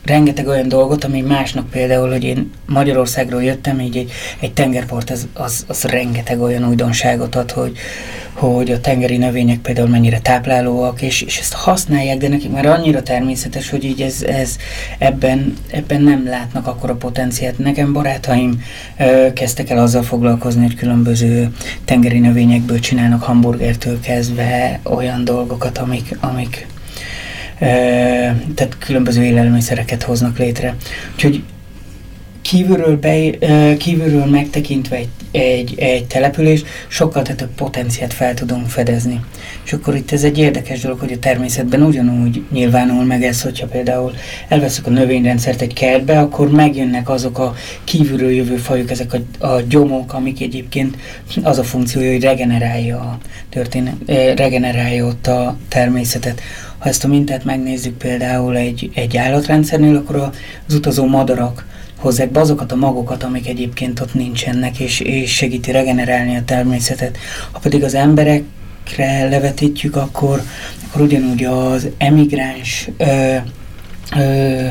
rengeteg 0.04 0.46
olyan 0.46 0.68
dolgot, 0.68 1.04
ami 1.04 1.20
másnak 1.20 1.70
például, 1.70 2.10
hogy 2.10 2.24
én 2.24 2.50
Magyarországról 2.66 3.42
jöttem, 3.42 3.80
így 3.80 3.96
egy, 3.96 4.12
egy 4.40 4.52
tengerport, 4.52 5.10
az, 5.10 5.28
az, 5.32 5.64
az 5.68 5.82
rengeteg 5.82 6.40
olyan 6.40 6.68
újdonságot 6.68 7.34
ad, 7.34 7.50
hogy, 7.50 7.76
hogy 8.32 8.70
a 8.70 8.80
tengeri 8.80 9.16
növények 9.16 9.58
például 9.58 9.88
mennyire 9.88 10.20
táplálóak, 10.20 11.02
és, 11.02 11.22
és 11.22 11.38
ezt 11.38 11.52
használják, 11.52 12.18
de 12.18 12.28
nekik 12.28 12.50
már 12.50 12.66
annyira 12.66 13.02
természetes, 13.02 13.70
hogy 13.70 13.84
így 13.84 14.00
ez, 14.00 14.22
ez 14.22 14.56
ebben, 14.98 15.56
ebben 15.70 16.02
nem 16.02 16.26
látnak 16.26 16.66
akkora 16.66 16.94
potenciát. 16.94 17.58
Nekem 17.58 17.92
barátaim 17.92 18.62
ö, 18.98 19.32
kezdtek 19.32 19.70
el 19.70 19.78
azzal 19.78 20.02
foglalkozni, 20.02 20.62
hogy 20.62 20.74
különböző 20.74 21.52
tengeri 21.84 22.18
növényekből 22.18 22.78
csinálnak 22.78 23.22
hamburgertől 23.22 24.00
kezdve 24.00 24.80
olyan 24.82 25.24
dolgokat, 25.24 25.78
amik, 25.78 26.16
amik 26.20 26.66
tehát 28.54 28.76
különböző 28.78 29.24
élelmiszereket 29.24 30.02
hoznak 30.02 30.38
létre. 30.38 30.74
Úgyhogy 31.14 31.42
kívülről, 32.50 32.96
be, 32.96 33.38
kívülről 33.76 34.24
megtekintve 34.24 34.96
egy, 34.96 35.08
egy, 35.30 35.74
egy 35.78 36.06
település, 36.06 36.62
sokkal 36.88 37.22
több 37.22 37.54
potenciát 37.56 38.12
fel 38.12 38.34
tudunk 38.34 38.68
fedezni. 38.68 39.20
És 39.64 39.72
akkor 39.72 39.94
itt 39.94 40.12
ez 40.12 40.24
egy 40.24 40.38
érdekes 40.38 40.80
dolog, 40.80 40.98
hogy 40.98 41.12
a 41.12 41.18
természetben 41.18 41.82
ugyanúgy 41.82 42.42
nyilvánul 42.52 43.04
meg 43.04 43.22
ez, 43.22 43.42
hogyha 43.42 43.66
például 43.66 44.12
elveszük 44.48 44.86
a 44.86 44.90
növényrendszert 44.90 45.60
egy 45.60 45.72
kertbe, 45.72 46.20
akkor 46.20 46.50
megjönnek 46.50 47.08
azok 47.08 47.38
a 47.38 47.54
kívülről 47.84 48.30
jövő 48.30 48.56
fajok, 48.56 48.90
ezek 48.90 49.12
a, 49.12 49.46
a 49.46 49.60
gyomok, 49.68 50.12
amik 50.12 50.40
egyébként 50.40 50.96
az 51.42 51.58
a 51.58 51.64
funkciója, 51.64 52.10
hogy 52.10 52.22
regenerálja, 52.22 52.98
a 52.98 53.18
történet, 53.48 53.94
regenerálja 54.36 55.06
ott 55.06 55.26
a 55.26 55.56
természetet. 55.68 56.40
Ha 56.78 56.88
ezt 56.88 57.04
a 57.04 57.08
mintát 57.08 57.44
megnézzük 57.44 57.96
például 57.96 58.56
egy, 58.56 58.90
egy 58.94 59.16
állatrendszernél, 59.16 59.96
akkor 59.96 60.16
az 60.68 60.74
utazó 60.74 61.06
madarak 61.06 61.68
hozzák 62.00 62.30
be 62.30 62.40
azokat 62.40 62.72
a 62.72 62.76
magokat, 62.76 63.22
amik 63.22 63.48
egyébként 63.48 64.00
ott 64.00 64.14
nincsenek, 64.14 64.78
és, 64.78 65.00
és 65.00 65.34
segíti 65.34 65.70
regenerálni 65.70 66.36
a 66.36 66.44
természetet. 66.44 67.18
Ha 67.52 67.58
pedig 67.58 67.84
az 67.84 67.94
emberekre 67.94 69.28
levetítjük, 69.28 69.96
akkor, 69.96 70.42
akkor 70.88 71.00
ugyanúgy 71.00 71.44
az 71.44 71.88
emigráns 71.98 72.88
ö, 72.96 73.36
ö, 74.16 74.66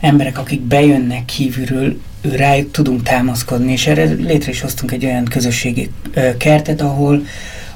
emberek, 0.00 0.38
akik 0.38 0.60
bejönnek 0.60 1.24
kívülről, 1.24 1.96
rájuk 2.32 2.70
tudunk 2.70 3.02
támaszkodni, 3.02 3.72
és 3.72 3.86
erre 3.86 4.04
létre 4.04 4.50
is 4.50 4.60
hoztunk 4.60 4.92
egy 4.92 5.04
olyan 5.04 5.24
közösségi 5.24 5.90
kertet, 6.38 6.80
ahol, 6.80 7.24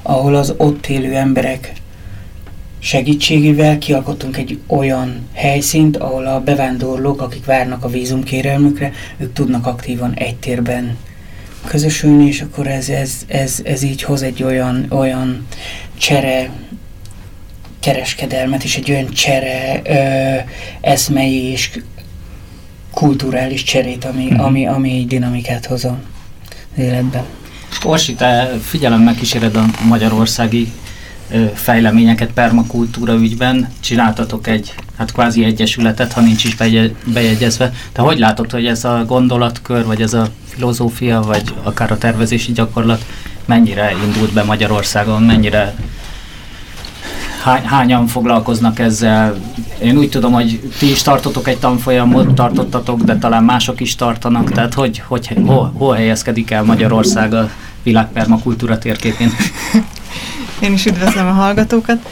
ahol 0.01 0.35
az 0.35 0.53
ott 0.57 0.87
élő 0.87 1.15
emberek 1.15 1.73
segítségével 2.79 3.77
kialkottunk 3.77 4.37
egy 4.37 4.59
olyan 4.67 5.27
helyszínt, 5.33 5.97
ahol 5.97 6.25
a 6.25 6.41
bevándorlók, 6.41 7.21
akik 7.21 7.45
várnak 7.45 7.83
a 7.83 7.89
vízumkérelmükre, 7.89 8.91
ők 9.17 9.33
tudnak 9.33 9.65
aktívan 9.65 10.13
egy 10.13 10.35
térben 10.35 10.97
közösülni, 11.65 12.25
és 12.25 12.41
akkor 12.41 12.67
ez, 12.67 12.89
ez, 12.89 13.11
ez, 13.27 13.59
ez 13.63 13.83
így 13.83 14.03
hoz 14.03 14.21
egy 14.21 14.43
olyan, 14.43 14.85
olyan 14.89 15.47
csere 15.97 16.49
kereskedelmet, 17.79 18.63
és 18.63 18.75
egy 18.75 18.91
olyan 18.91 19.09
csere 19.09 19.81
ö, 19.83 20.35
eszmei 20.81 21.43
és 21.43 21.79
kulturális 22.91 23.63
cserét, 23.63 24.05
ami, 24.05 24.27
mm. 24.33 24.39
ami, 24.39 24.67
ami 24.67 24.91
egy 24.91 25.07
dinamikát 25.07 25.65
hoz 25.65 25.85
az 25.85 25.91
életben. 26.77 27.23
Orsi, 27.83 28.13
te 28.13 28.57
figyelemmel 28.61 29.15
kíséred 29.15 29.55
a 29.55 29.65
magyarországi 29.87 30.71
fejleményeket 31.53 32.31
permakultúra 32.31 33.13
ügyben. 33.13 33.69
Csináltatok 33.79 34.47
egy, 34.47 34.73
hát 34.97 35.11
kvázi 35.11 35.43
egyesületet, 35.43 36.13
ha 36.13 36.21
nincs 36.21 36.43
is 36.43 36.55
bejegyezve. 37.05 37.73
De 37.93 38.01
hogy 38.01 38.19
látod, 38.19 38.51
hogy 38.51 38.65
ez 38.65 38.83
a 38.83 39.03
gondolatkör, 39.07 39.85
vagy 39.85 40.01
ez 40.01 40.13
a 40.13 40.27
filozófia, 40.47 41.21
vagy 41.21 41.43
akár 41.63 41.91
a 41.91 41.97
tervezési 41.97 42.51
gyakorlat 42.51 43.05
mennyire 43.45 43.91
indult 44.05 44.33
be 44.33 44.43
Magyarországon, 44.43 45.23
mennyire 45.23 45.75
hány, 47.43 47.65
hányan 47.65 48.07
foglalkoznak 48.07 48.79
ezzel. 48.79 49.35
Én 49.81 49.97
úgy 49.97 50.09
tudom, 50.09 50.31
hogy 50.31 50.71
ti 50.79 50.89
is 50.91 51.01
tartotok 51.01 51.47
egy 51.47 51.57
tanfolyamot, 51.57 52.33
tartottatok, 52.33 53.01
de 53.01 53.17
talán 53.17 53.43
mások 53.43 53.79
is 53.79 53.95
tartanak, 53.95 54.51
tehát 54.51 54.73
hogy, 54.73 55.03
hogy 55.07 55.27
hol, 55.45 55.73
hol 55.77 55.95
helyezkedik 55.95 56.51
el 56.51 56.63
Magyarország 56.63 57.33
a 57.33 57.49
világpermakultúra 57.83 58.77
térképén? 58.77 59.29
Én 60.61 60.73
is 60.73 60.85
üdvözlöm 60.85 61.27
a 61.27 61.31
hallgatókat. 61.31 62.09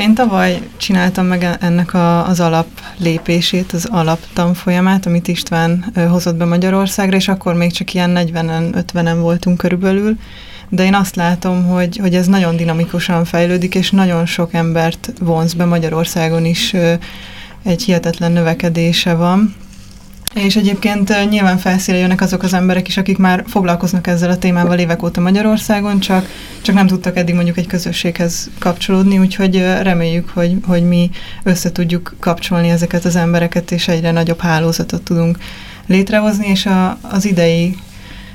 Én 0.00 0.14
tavaly 0.14 0.60
csináltam 0.76 1.26
meg 1.26 1.56
ennek 1.60 1.94
a, 1.94 2.26
az 2.28 2.40
alap 2.40 2.66
lépését, 2.96 3.72
az 3.72 3.88
alap 3.90 4.18
tanfolyamát, 4.32 5.06
amit 5.06 5.28
István 5.28 5.92
hozott 6.10 6.36
be 6.36 6.44
Magyarországra, 6.44 7.16
és 7.16 7.28
akkor 7.28 7.54
még 7.54 7.72
csak 7.72 7.94
ilyen 7.94 8.12
40-en, 8.16 8.84
50-en 8.92 9.16
voltunk 9.20 9.56
körülbelül, 9.56 10.16
de 10.68 10.84
én 10.84 10.94
azt 10.94 11.16
látom, 11.16 11.64
hogy, 11.64 11.96
hogy 11.96 12.14
ez 12.14 12.26
nagyon 12.26 12.56
dinamikusan 12.56 13.24
fejlődik, 13.24 13.74
és 13.74 13.90
nagyon 13.90 14.26
sok 14.26 14.54
embert 14.54 15.12
vonz 15.20 15.54
be 15.54 15.64
Magyarországon 15.64 16.44
is 16.44 16.74
egy 17.62 17.82
hihetetlen 17.82 18.32
növekedése 18.32 19.14
van. 19.14 19.54
És 20.44 20.56
egyébként 20.56 21.28
nyilván 21.30 21.58
felszíre 21.58 21.98
jönnek 21.98 22.20
azok 22.20 22.42
az 22.42 22.54
emberek 22.54 22.88
is, 22.88 22.96
akik 22.96 23.18
már 23.18 23.44
foglalkoznak 23.46 24.06
ezzel 24.06 24.30
a 24.30 24.38
témával 24.38 24.78
évek 24.78 25.02
óta 25.02 25.20
Magyarországon, 25.20 26.00
csak, 26.00 26.26
csak 26.62 26.74
nem 26.74 26.86
tudtak 26.86 27.16
eddig 27.16 27.34
mondjuk 27.34 27.56
egy 27.56 27.66
közösséghez 27.66 28.50
kapcsolódni, 28.58 29.18
úgyhogy 29.18 29.56
reméljük, 29.82 30.28
hogy, 30.28 30.56
hogy 30.66 30.82
mi 30.82 31.10
össze 31.42 31.72
tudjuk 31.72 32.14
kapcsolni 32.20 32.68
ezeket 32.68 33.04
az 33.04 33.16
embereket, 33.16 33.70
és 33.70 33.88
egyre 33.88 34.10
nagyobb 34.10 34.40
hálózatot 34.40 35.02
tudunk 35.02 35.38
létrehozni, 35.86 36.46
és 36.46 36.66
a, 36.66 36.98
az 37.02 37.24
idei 37.24 37.76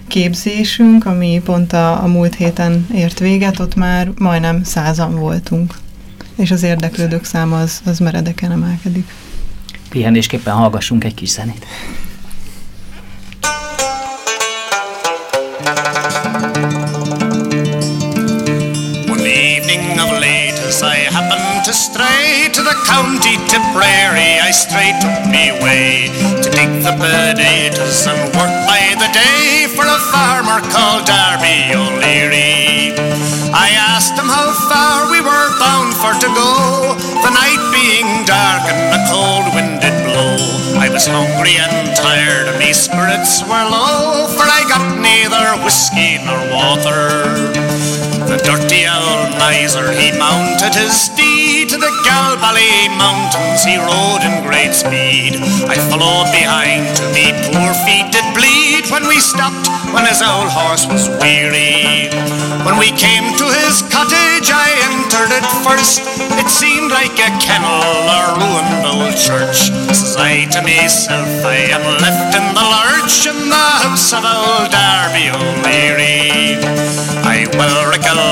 képzésünk, 0.07 1.05
ami 1.05 1.41
pont 1.43 1.73
a, 1.73 2.03
a 2.03 2.07
múlt 2.07 2.35
héten 2.35 2.87
ért 2.95 3.19
véget, 3.19 3.59
ott 3.59 3.75
már 3.75 4.11
majdnem 4.17 4.63
százan 4.63 5.15
voltunk, 5.15 5.73
és 6.35 6.51
az 6.51 6.63
érdeklődők 6.63 7.25
száma 7.25 7.59
az, 7.59 7.81
az 7.85 7.99
meredeken 7.99 8.51
emelkedik 8.51 9.07
pihenésképpen 9.93 10.53
hallgassunk 10.53 11.03
egy 11.03 11.13
kis 11.13 11.29
zenét. 11.29 11.65
One 19.07 19.25
evening 19.25 19.99
of 19.99 20.11
late 20.19 20.57
as 20.67 20.81
I 20.81 20.97
happened 21.13 21.63
to 21.65 21.71
stray 21.71 22.49
to 22.53 22.61
the 22.63 22.75
County 22.91 23.35
Tipperary 23.47 24.33
I 24.49 24.51
straight 24.51 24.97
took 25.01 25.19
me 25.35 25.51
way 25.61 26.09
to 26.41 26.49
dig 26.49 26.71
the 26.87 26.93
potatoes 27.03 28.07
and 28.07 28.21
work 28.37 28.55
by 28.71 28.83
the 29.01 29.09
day 29.13 29.67
for 29.75 29.85
a 29.85 29.99
farmer 30.11 30.59
called 30.73 31.05
Darby 31.05 31.57
O'Leary. 31.81 32.93
I 33.53 33.69
asked 33.93 34.17
him 34.17 34.25
how 34.25 34.49
far 34.69 35.11
we 35.11 35.21
were 35.21 35.49
bound 35.61 35.93
for 36.01 36.13
to 36.23 36.29
go, 36.41 36.51
the 37.23 37.31
night 37.41 37.63
being 37.71 38.25
dark 38.25 38.63
and 38.65 38.81
a 38.97 38.99
cold 39.11 39.53
wind 39.53 39.72
did 39.83 40.03
blow. 40.07 40.35
I 40.79 40.87
was 40.89 41.05
hungry 41.07 41.59
and 41.59 41.95
tired 41.95 42.47
and 42.47 42.59
my 42.59 42.71
spirits 42.71 43.43
were 43.43 43.67
low, 43.67 44.27
for 44.31 44.47
I 44.47 44.63
got 44.71 44.95
neither 44.95 45.59
whiskey 45.63 46.23
nor 46.23 46.39
water. 46.55 47.62
The 48.33 48.41
dirty 48.49 48.81
old 48.89 49.37
miser, 49.37 49.93
he 49.93 50.09
mounted 50.17 50.73
his 50.73 50.89
steed 50.89 51.69
to 51.69 51.77
the 51.77 51.93
Galbally 52.01 52.89
Mountains, 52.97 53.61
he 53.61 53.77
rode 53.77 54.25
in 54.25 54.41
great 54.41 54.73
speed. 54.73 55.37
I 55.69 55.77
followed 55.77 56.33
behind 56.33 56.97
till 56.97 57.13
me 57.13 57.29
poor 57.53 57.77
feet 57.85 58.09
did 58.09 58.25
bleed 58.33 58.89
when 58.89 59.05
we 59.05 59.21
stopped, 59.21 59.69
when 59.93 60.09
his 60.09 60.25
old 60.25 60.49
horse 60.49 60.89
was 60.89 61.13
weary. 61.21 62.09
When 62.65 62.81
we 62.81 62.89
came 62.97 63.37
to 63.37 63.45
his 63.53 63.85
cottage, 63.93 64.49
I 64.49 64.81
entered 64.89 65.29
it 65.29 65.45
first. 65.61 66.01
It 66.41 66.49
seemed 66.49 66.89
like 66.89 67.13
a 67.21 67.29
kennel 67.37 67.85
or 68.17 68.33
ruined 68.41 68.81
old 68.81 69.13
church. 69.13 69.69
Says 69.93 70.17
I 70.17 70.49
to 70.57 70.61
myself, 70.65 71.29
I 71.45 71.69
am 71.69 71.85
left 72.01 72.33
in 72.33 72.45
the 72.57 72.65
lurch 72.65 73.29
in 73.29 73.53
the 73.53 73.67
house 73.85 74.09
of 74.09 74.25
old 74.25 74.73
Darby 74.73 75.29
O'Leary. 75.29 76.57
I 77.21 77.45
well 77.61 77.93
recollect 77.93 78.22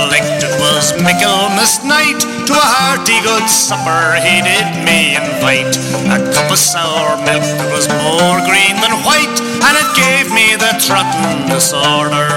it 0.41 0.53
was 0.59 0.93
Michaelmas 1.01 1.83
night. 1.83 2.19
To 2.47 2.53
a 2.53 2.67
hearty 2.79 3.19
good 3.23 3.47
supper 3.47 4.17
he 4.19 4.41
did 4.41 4.67
me 4.83 5.15
invite. 5.15 5.75
A 6.11 6.17
cup 6.33 6.51
of 6.51 6.57
sour 6.57 7.15
milk 7.23 7.43
that 7.43 7.69
was 7.71 7.87
more 8.03 8.39
green 8.43 8.75
than 8.81 8.93
white 9.05 9.37
And 9.63 9.75
it 9.77 9.89
gave 9.95 10.27
me 10.33 10.57
the 10.57 10.73
trotting 10.81 11.47
disorder. 11.47 12.27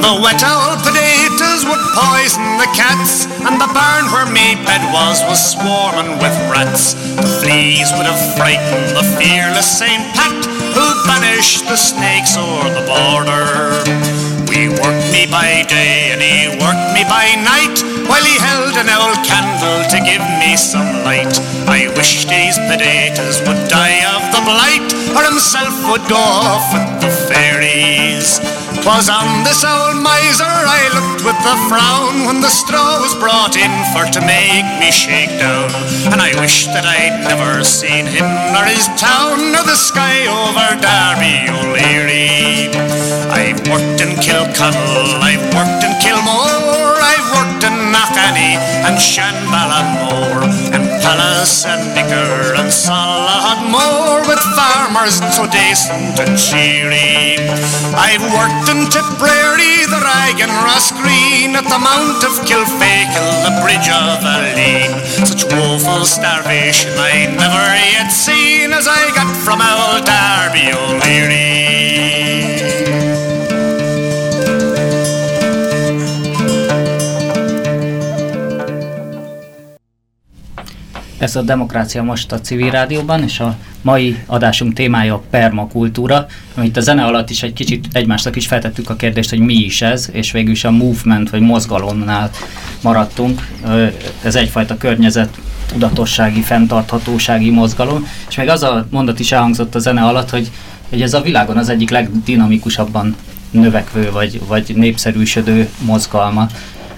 The 0.00 0.14
wet 0.18 0.42
old 0.42 0.80
potatoes 0.82 1.62
would 1.68 1.84
poison 1.94 2.46
the 2.58 2.70
cats 2.74 3.28
And 3.44 3.60
the 3.60 3.70
barn 3.70 4.10
where 4.10 4.28
me 4.30 4.58
bed 4.64 4.82
was 4.90 5.22
was 5.28 5.38
swarming 5.38 6.18
with 6.18 6.34
rats. 6.50 6.94
The 6.94 7.30
fleas 7.42 7.92
would 7.94 8.08
have 8.08 8.22
frightened 8.34 8.96
the 8.96 9.06
fearless 9.18 9.68
St. 9.68 10.02
Pat 10.16 10.40
Who 10.74 10.86
banished 11.06 11.68
the 11.68 11.76
snakes 11.76 12.36
o'er 12.36 12.70
the 12.72 12.84
border 12.86 14.33
he 14.54 14.68
worked 14.68 15.10
me 15.10 15.26
by 15.26 15.64
day 15.66 16.14
and 16.14 16.22
he 16.22 16.48
worked 16.62 16.94
me 16.94 17.02
by 17.10 17.34
night 17.42 17.93
While 18.06 18.24
he 18.24 18.36
held 18.36 18.76
an 18.76 18.90
old 18.92 19.20
candle 19.24 19.80
to 19.88 19.98
give 20.04 20.24
me 20.40 20.56
some 20.56 21.04
light 21.04 21.32
I 21.64 21.88
wish 21.96 22.28
these 22.28 22.60
potatoes 22.68 23.40
would 23.48 23.60
die 23.68 24.04
of 24.12 24.22
the 24.28 24.42
blight 24.44 24.88
Or 25.16 25.24
himself 25.24 25.72
would 25.88 26.04
go 26.08 26.20
off 26.20 26.68
with 26.74 27.00
the 27.00 27.12
fairies. 27.28 28.40
Twas 28.84 29.08
on 29.08 29.44
this 29.44 29.64
old 29.64 29.96
miser 30.04 30.44
I 30.44 30.84
looked 30.92 31.24
with 31.24 31.40
a 31.48 31.56
frown 31.72 32.28
When 32.28 32.44
the 32.44 32.52
straw 32.52 33.00
was 33.00 33.16
brought 33.16 33.56
in 33.56 33.72
for 33.96 34.04
to 34.04 34.20
make 34.20 34.68
me 34.76 34.92
shake 34.92 35.32
down. 35.40 35.72
And 36.12 36.20
I 36.20 36.36
wish 36.36 36.66
that 36.76 36.84
I'd 36.84 37.24
never 37.24 37.64
seen 37.64 38.04
him 38.04 38.28
nor 38.52 38.68
his 38.68 38.84
town 39.00 39.56
Nor 39.56 39.64
the 39.64 39.80
sky 39.80 40.28
over 40.28 40.76
Darby 40.76 41.48
O'Leary. 41.48 42.68
I've 43.32 43.64
worked 43.64 44.04
in 44.04 44.12
Kilconnell, 44.20 45.24
I've 45.24 45.44
worked 45.56 45.80
in 45.80 45.94
Kilmore 46.04 46.83
In 47.94 48.58
and 48.82 48.98
Shanballamore 48.98 50.42
And 50.74 50.82
Palace 51.00 51.64
and 51.64 51.94
Nicker 51.94 52.58
and 52.58 52.66
Salahadmore 52.66 54.26
With 54.26 54.42
farmers 54.58 55.22
so 55.30 55.46
decent 55.46 56.18
and 56.18 56.34
cheery 56.34 57.38
I've 57.94 58.26
worked 58.34 58.66
in 58.66 58.90
Tipperary, 58.90 59.86
the 59.86 60.02
Rag 60.02 60.42
and 60.42 60.50
Green 60.98 61.54
At 61.54 61.70
the 61.70 61.78
Mount 61.78 62.24
of 62.26 62.34
Kilfakel, 62.42 63.30
the 63.46 63.62
Bridge 63.62 63.88
of 63.88 64.18
Aline. 64.26 64.98
Such 65.24 65.44
woeful 65.52 66.04
starvation 66.04 66.90
I 66.98 67.30
never 67.30 67.66
yet 67.94 68.10
seen 68.10 68.72
As 68.72 68.88
I 68.88 69.14
got 69.14 69.30
from 69.36 69.62
old 69.62 70.04
Darby 70.04 70.74
O'Leary 70.74 72.33
Ez 81.24 81.36
a 81.36 81.42
Demokrácia 81.42 82.02
most 82.02 82.32
a 82.32 82.40
civil 82.40 82.70
rádióban, 82.70 83.22
és 83.22 83.40
a 83.40 83.56
mai 83.82 84.16
adásunk 84.26 84.72
témája 84.72 85.14
a 85.14 85.22
permakultúra, 85.30 86.26
amit 86.54 86.76
a 86.76 86.80
zene 86.80 87.04
alatt 87.04 87.30
is 87.30 87.42
egy 87.42 87.52
kicsit 87.52 87.86
egymásnak 87.92 88.36
is 88.36 88.46
feltettük 88.46 88.90
a 88.90 88.96
kérdést, 88.96 89.30
hogy 89.30 89.38
mi 89.38 89.54
is 89.54 89.82
ez, 89.82 90.08
és 90.12 90.32
végül 90.32 90.52
is 90.52 90.64
a 90.64 90.70
movement 90.70 91.30
vagy 91.30 91.40
mozgalomnál 91.40 92.30
maradtunk. 92.82 93.48
Ez 94.22 94.34
egyfajta 94.34 94.76
környezet 94.76 95.38
tudatossági, 95.72 96.40
fenntarthatósági 96.40 97.50
mozgalom, 97.50 98.06
és 98.28 98.36
még 98.36 98.48
az 98.48 98.62
a 98.62 98.86
mondat 98.90 99.20
is 99.20 99.32
elhangzott 99.32 99.74
a 99.74 99.78
zene 99.78 100.02
alatt, 100.02 100.30
hogy, 100.30 100.50
hogy 100.88 101.02
ez 101.02 101.14
a 101.14 101.20
világon 101.20 101.56
az 101.56 101.68
egyik 101.68 101.90
legdinamikusabban 101.90 103.16
növekvő 103.50 104.10
vagy, 104.10 104.40
vagy 104.46 104.72
népszerűsödő 104.76 105.68
mozgalma. 105.84 106.48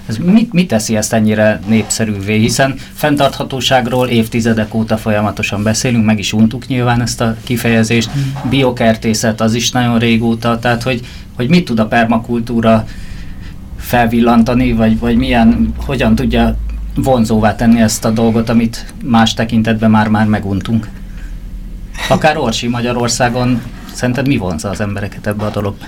Ez 0.07 0.17
mit, 0.17 0.53
mit 0.53 0.67
teszi 0.67 0.95
ezt 0.95 1.13
ennyire 1.13 1.59
népszerűvé? 1.67 2.37
Hiszen 2.37 2.75
fenntarthatóságról 2.93 4.07
évtizedek 4.07 4.73
óta 4.73 4.97
folyamatosan 4.97 5.63
beszélünk, 5.63 6.05
meg 6.05 6.19
is 6.19 6.33
untuk 6.33 6.67
nyilván 6.67 7.01
ezt 7.01 7.21
a 7.21 7.35
kifejezést. 7.43 8.09
Hmm. 8.11 8.49
Biokertészet 8.49 9.41
az 9.41 9.53
is 9.53 9.71
nagyon 9.71 9.99
régóta, 9.99 10.59
tehát 10.59 10.83
hogy, 10.83 11.05
hogy 11.35 11.49
mit 11.49 11.65
tud 11.65 11.79
a 11.79 11.87
permakultúra 11.87 12.85
felvillantani, 13.77 14.73
vagy, 14.73 14.99
vagy 14.99 15.15
milyen, 15.15 15.73
hogyan 15.85 16.15
tudja 16.15 16.57
vonzóvá 16.95 17.55
tenni 17.55 17.81
ezt 17.81 18.05
a 18.05 18.11
dolgot, 18.11 18.49
amit 18.49 18.93
más 19.03 19.33
tekintetben 19.33 19.91
már-már 19.91 20.25
meguntunk. 20.25 20.87
Akár 22.09 22.37
Orsi 22.37 22.67
Magyarországon 22.67 23.61
szerinted 23.93 24.27
mi 24.27 24.37
vonza 24.37 24.69
az 24.69 24.81
embereket 24.81 25.27
ebbe 25.27 25.45
a 25.45 25.49
dologba? 25.49 25.85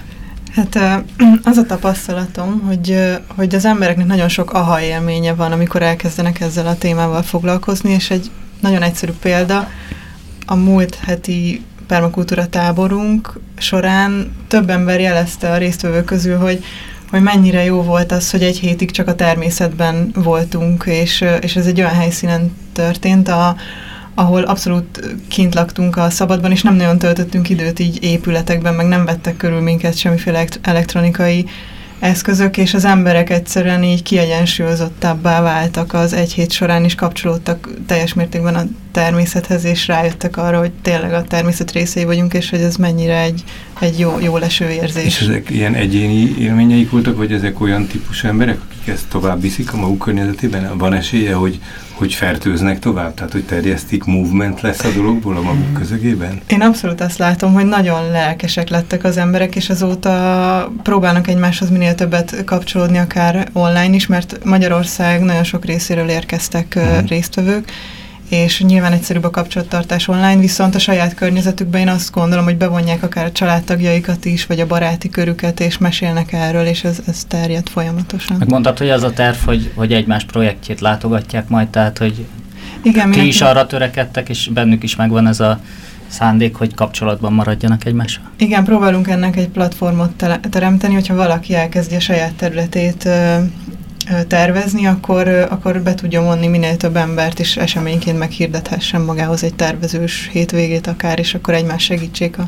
Hát 0.59 1.03
az 1.43 1.57
a 1.57 1.65
tapasztalatom, 1.65 2.61
hogy, 2.67 2.97
hogy 3.35 3.55
az 3.55 3.65
embereknek 3.65 4.05
nagyon 4.05 4.27
sok 4.27 4.53
aha 4.53 4.81
élménye 4.81 5.33
van, 5.33 5.51
amikor 5.51 5.81
elkezdenek 5.81 6.39
ezzel 6.39 6.67
a 6.67 6.77
témával 6.77 7.21
foglalkozni, 7.21 7.91
és 7.91 8.09
egy 8.09 8.31
nagyon 8.59 8.81
egyszerű 8.81 9.11
példa, 9.21 9.69
a 10.45 10.55
múlt 10.55 10.95
heti 10.95 11.63
permakultúra 11.87 12.47
táborunk 12.47 13.39
során 13.57 14.35
több 14.47 14.69
ember 14.69 14.99
jelezte 14.99 15.51
a 15.51 15.57
résztvevők 15.57 16.05
közül, 16.05 16.37
hogy, 16.37 16.63
hogy 17.09 17.21
mennyire 17.21 17.63
jó 17.63 17.81
volt 17.81 18.11
az, 18.11 18.31
hogy 18.31 18.43
egy 18.43 18.59
hétig 18.59 18.91
csak 18.91 19.07
a 19.07 19.15
természetben 19.15 20.11
voltunk, 20.13 20.83
és, 20.85 21.25
és 21.41 21.55
ez 21.55 21.65
egy 21.65 21.79
olyan 21.79 21.95
helyszínen 21.95 22.55
történt, 22.73 23.27
a, 23.27 23.55
ahol 24.19 24.41
abszolút 24.41 25.15
kint 25.27 25.53
laktunk 25.55 25.97
a 25.97 26.09
szabadban, 26.09 26.51
és 26.51 26.61
nem 26.61 26.75
nagyon 26.75 26.97
töltöttünk 26.97 27.49
időt 27.49 27.79
így 27.79 28.03
épületekben, 28.03 28.73
meg 28.73 28.87
nem 28.87 29.05
vettek 29.05 29.37
körül 29.37 29.59
minket 29.59 29.97
semmiféle 29.97 30.45
elektronikai 30.61 31.45
eszközök, 31.99 32.57
és 32.57 32.73
az 32.73 32.85
emberek 32.85 33.29
egyszerűen 33.29 33.83
így 33.83 34.03
kiegyensúlyozottabbá 34.03 35.41
váltak 35.41 35.93
az 35.93 36.13
egy 36.13 36.33
hét 36.33 36.51
során, 36.51 36.83
és 36.83 36.95
kapcsolódtak 36.95 37.69
teljes 37.85 38.13
mértékben 38.13 38.55
a 38.55 38.63
természethez, 38.91 39.63
és 39.63 39.87
rájöttek 39.87 40.37
arra, 40.37 40.59
hogy 40.59 40.71
tényleg 40.81 41.13
a 41.13 41.23
természet 41.23 41.71
részei 41.71 42.03
vagyunk, 42.03 42.33
és 42.33 42.49
hogy 42.49 42.61
ez 42.61 42.75
mennyire 42.75 43.21
egy, 43.21 43.43
egy 43.79 43.99
jó, 43.99 44.19
jó 44.21 44.37
leső 44.37 44.69
érzés. 44.69 45.05
És 45.05 45.21
ezek 45.21 45.49
ilyen 45.49 45.73
egyéni 45.73 46.35
élményeik 46.39 46.89
voltak, 46.89 47.17
vagy 47.17 47.31
ezek 47.31 47.61
olyan 47.61 47.87
típusú 47.87 48.27
emberek, 48.27 48.59
akik 48.69 48.93
ezt 48.93 49.07
tovább 49.09 49.41
viszik 49.41 49.73
a 49.73 49.77
maguk 49.77 49.99
környezetében? 49.99 50.77
Van 50.77 50.93
esélye, 50.93 51.33
hogy 51.33 51.59
hogy 51.99 52.13
fertőznek 52.13 52.79
tovább? 52.79 53.13
Tehát, 53.13 53.31
hogy 53.31 53.45
terjesztik, 53.45 54.03
movement 54.03 54.61
lesz 54.61 54.83
a 54.83 54.91
dologból 54.91 55.37
a 55.37 55.41
maguk 55.41 55.73
közegében? 55.73 56.41
Én 56.47 56.61
abszolút 56.61 57.01
azt 57.01 57.17
látom, 57.17 57.53
hogy 57.53 57.65
nagyon 57.65 58.11
lelkesek 58.11 58.69
lettek 58.69 59.03
az 59.03 59.17
emberek, 59.17 59.55
és 59.55 59.69
azóta 59.69 60.71
próbálnak 60.83 61.27
egymáshoz 61.27 61.69
minél 61.69 61.95
többet 61.95 62.43
kapcsolódni, 62.43 62.97
akár 62.97 63.49
online 63.53 63.95
is, 63.95 64.07
mert 64.07 64.43
Magyarország 64.43 65.21
nagyon 65.21 65.43
sok 65.43 65.65
részéről 65.65 66.09
érkeztek 66.09 66.73
uh-huh. 66.77 67.07
résztvevők, 67.07 67.71
és 68.29 68.61
nyilván 68.61 68.91
egyszerűbb 68.91 69.23
a 69.23 69.29
kapcsolattartás 69.29 70.07
online, 70.07 70.37
viszont 70.37 70.75
a 70.75 70.79
saját 70.79 71.13
környezetükben 71.13 71.81
én 71.81 71.87
azt 71.87 72.11
gondolom, 72.11 72.43
hogy 72.43 72.57
bevonják 72.57 73.03
akár 73.03 73.25
a 73.25 73.31
családtagjaikat 73.31 74.25
is, 74.25 74.45
vagy 74.45 74.59
a 74.59 74.67
baráti 74.67 75.09
körüket, 75.09 75.59
és 75.59 75.77
mesélnek 75.77 76.33
erről, 76.33 76.65
és 76.65 76.83
ez, 76.83 76.99
ez 77.07 77.23
terjed 77.27 77.69
folyamatosan. 77.69 78.37
Megmondtad, 78.37 78.77
hogy 78.77 78.89
az 78.89 79.03
a 79.03 79.11
terv, 79.11 79.37
hogy, 79.45 79.71
hogy 79.75 79.93
egymás 79.93 80.23
projektjét 80.23 80.81
látogatják 80.81 81.49
majd, 81.49 81.67
tehát 81.67 81.97
hogy 81.97 82.25
Igen, 82.81 83.11
ti 83.11 83.27
is 83.27 83.41
arra 83.41 83.65
törekedtek, 83.65 84.29
és 84.29 84.49
bennük 84.53 84.83
is 84.83 84.95
megvan 84.95 85.27
ez 85.27 85.39
a 85.39 85.59
szándék, 86.07 86.55
hogy 86.55 86.73
kapcsolatban 86.73 87.33
maradjanak 87.33 87.85
egymással? 87.85 88.23
Igen, 88.37 88.63
próbálunk 88.63 89.07
ennek 89.07 89.35
egy 89.35 89.47
platformot 89.47 90.25
teremteni, 90.49 90.93
hogyha 90.93 91.15
valaki 91.15 91.55
elkezdi 91.55 91.95
a 91.95 91.99
saját 91.99 92.33
területét 92.33 93.09
tervezni, 94.27 94.85
akkor, 94.85 95.27
akkor 95.27 95.81
be 95.81 95.95
tudjon 95.95 96.23
vonni 96.23 96.47
minél 96.47 96.77
több 96.77 96.95
embert, 96.95 97.39
és 97.39 97.57
eseményként 97.57 98.17
meghirdethessen 98.17 99.01
magához 99.01 99.43
egy 99.43 99.53
tervezős 99.53 100.29
hétvégét 100.31 100.87
akár, 100.87 101.19
és 101.19 101.33
akkor 101.33 101.53
egymás 101.53 101.83
segítsék 101.83 102.37
a, 102.37 102.47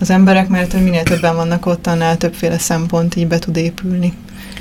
az 0.00 0.10
emberek, 0.10 0.48
mert 0.48 0.72
hogy 0.72 0.82
minél 0.82 1.02
többen 1.02 1.36
vannak 1.36 1.66
ott, 1.66 1.86
annál 1.86 2.16
többféle 2.16 2.58
szempont 2.58 3.16
így 3.16 3.26
be 3.26 3.38
tud 3.38 3.56
épülni. 3.56 4.12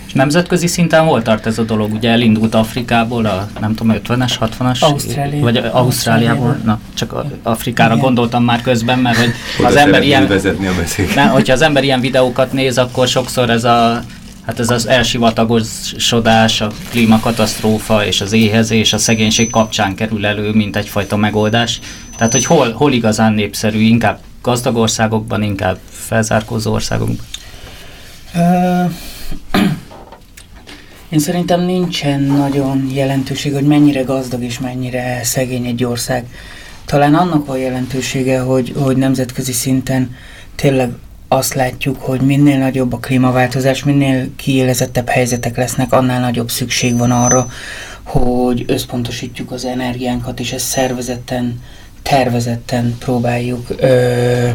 És 0.07 0.13
nemzetközi 0.13 0.67
szinten 0.67 1.03
hol 1.03 1.21
tart 1.21 1.45
ez 1.45 1.57
a 1.57 1.63
dolog? 1.63 1.93
Ugye 1.93 2.09
elindult 2.09 2.55
Afrikából, 2.55 3.25
a 3.25 3.47
nem 3.59 3.75
tudom, 3.75 3.95
50-es, 4.03 4.49
60-as? 4.59 4.79
Ausztrália. 4.79 5.41
Vagy 5.41 5.57
Ausztráliából? 5.57 6.57
Na, 6.63 6.79
csak 6.93 7.25
Afrikára 7.43 7.93
Igen. 7.93 8.05
gondoltam 8.05 8.43
már 8.43 8.61
közben, 8.61 8.99
mert 8.99 9.17
hogy 9.17 9.31
Oda 9.59 9.67
az 9.67 9.75
ember 9.75 10.03
ilyen... 10.03 10.27
vezetni 10.27 10.67
a 10.67 10.75
beszélgetést. 10.75 11.25
Nem, 11.25 11.29
hogyha 11.29 11.53
az 11.53 11.61
ember 11.61 11.83
ilyen 11.83 11.99
videókat 11.99 12.51
néz, 12.51 12.77
akkor 12.77 13.07
sokszor 13.07 13.49
ez 13.49 13.63
a 13.63 14.01
Hát 14.45 14.59
ez 14.59 14.69
az 14.69 14.87
elsivatagosodás, 14.87 16.61
a 16.61 16.71
klímakatasztrófa 16.89 18.05
és 18.05 18.21
az 18.21 18.31
éhezés, 18.31 18.93
a 18.93 18.97
szegénység 18.97 19.49
kapcsán 19.49 19.95
kerül 19.95 20.25
elő, 20.25 20.51
mint 20.51 20.75
egyfajta 20.75 21.15
megoldás. 21.15 21.79
Tehát, 22.17 22.33
hogy 22.33 22.45
hol, 22.45 22.71
hol 22.71 22.93
igazán 22.93 23.33
népszerű, 23.33 23.79
inkább 23.79 24.19
gazdag 24.41 24.75
országokban, 24.75 25.43
inkább 25.43 25.77
felzárkózó 25.89 26.73
országokban. 26.73 27.25
Én 31.09 31.19
szerintem 31.19 31.61
nincsen 31.61 32.21
nagyon 32.21 32.89
jelentőség, 32.93 33.53
hogy 33.53 33.67
mennyire 33.67 34.01
gazdag 34.01 34.43
és 34.43 34.59
mennyire 34.59 35.19
szegény 35.23 35.65
egy 35.65 35.83
ország. 35.83 36.25
Talán 36.85 37.15
annak 37.15 37.45
van 37.45 37.57
jelentősége, 37.57 38.39
hogy, 38.39 38.73
hogy 38.77 38.97
nemzetközi 38.97 39.51
szinten 39.51 40.15
tényleg 40.55 40.91
azt 41.27 41.53
látjuk, 41.53 42.01
hogy 42.01 42.21
minél 42.21 42.57
nagyobb 42.57 42.93
a 42.93 42.97
klímaváltozás, 42.97 43.83
minél 43.83 44.27
kiélezettebb 44.35 45.09
helyzetek 45.09 45.57
lesznek, 45.57 45.91
annál 45.91 46.19
nagyobb 46.19 46.49
szükség 46.49 46.97
van 46.97 47.11
arra, 47.11 47.47
hogy 48.03 48.63
összpontosítjuk 48.67 49.51
az 49.51 49.65
energiánkat, 49.65 50.39
és 50.39 50.51
ezt 50.51 50.65
szervezetten, 50.65 51.61
tervezetten 52.03 52.95
próbáljuk, 52.99 53.67
ö, 53.77 54.49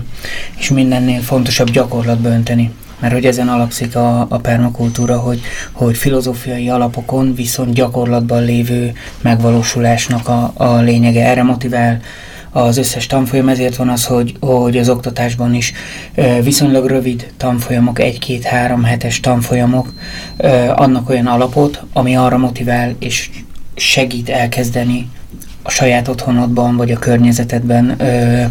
és 0.58 0.70
mindennél 0.70 1.20
fontosabb 1.20 1.70
gyakorlatba 1.70 2.28
önteni. 2.28 2.72
Mert 2.98 3.12
hogy 3.12 3.24
ezen 3.24 3.48
alapszik 3.48 3.96
a, 3.96 4.26
a 4.28 4.38
permakultúra, 4.38 5.18
hogy, 5.18 5.40
hogy 5.72 5.96
filozófiai 5.96 6.68
alapokon 6.68 7.34
viszont 7.34 7.72
gyakorlatban 7.72 8.44
lévő 8.44 8.92
megvalósulásnak 9.20 10.28
a, 10.28 10.52
a 10.56 10.76
lényege. 10.76 11.26
Erre 11.26 11.42
motivál 11.42 12.00
az 12.50 12.76
összes 12.76 13.06
tanfolyam, 13.06 13.48
ezért 13.48 13.76
van 13.76 13.88
az, 13.88 14.06
hogy, 14.06 14.34
hogy 14.40 14.78
az 14.78 14.88
oktatásban 14.88 15.54
is 15.54 15.72
viszonylag 16.42 16.86
rövid 16.86 17.32
tanfolyamok, 17.36 17.98
egy-két-három 17.98 18.84
hetes 18.84 19.20
tanfolyamok 19.20 19.92
annak 20.74 21.08
olyan 21.08 21.26
alapot, 21.26 21.82
ami 21.92 22.16
arra 22.16 22.38
motivál 22.38 22.94
és 22.98 23.30
segít 23.74 24.28
elkezdeni 24.28 25.08
a 25.62 25.70
saját 25.70 26.08
otthonodban 26.08 26.76
vagy 26.76 26.90
a 26.90 26.98
környezetedben 26.98 27.94
ö, 27.98 28.42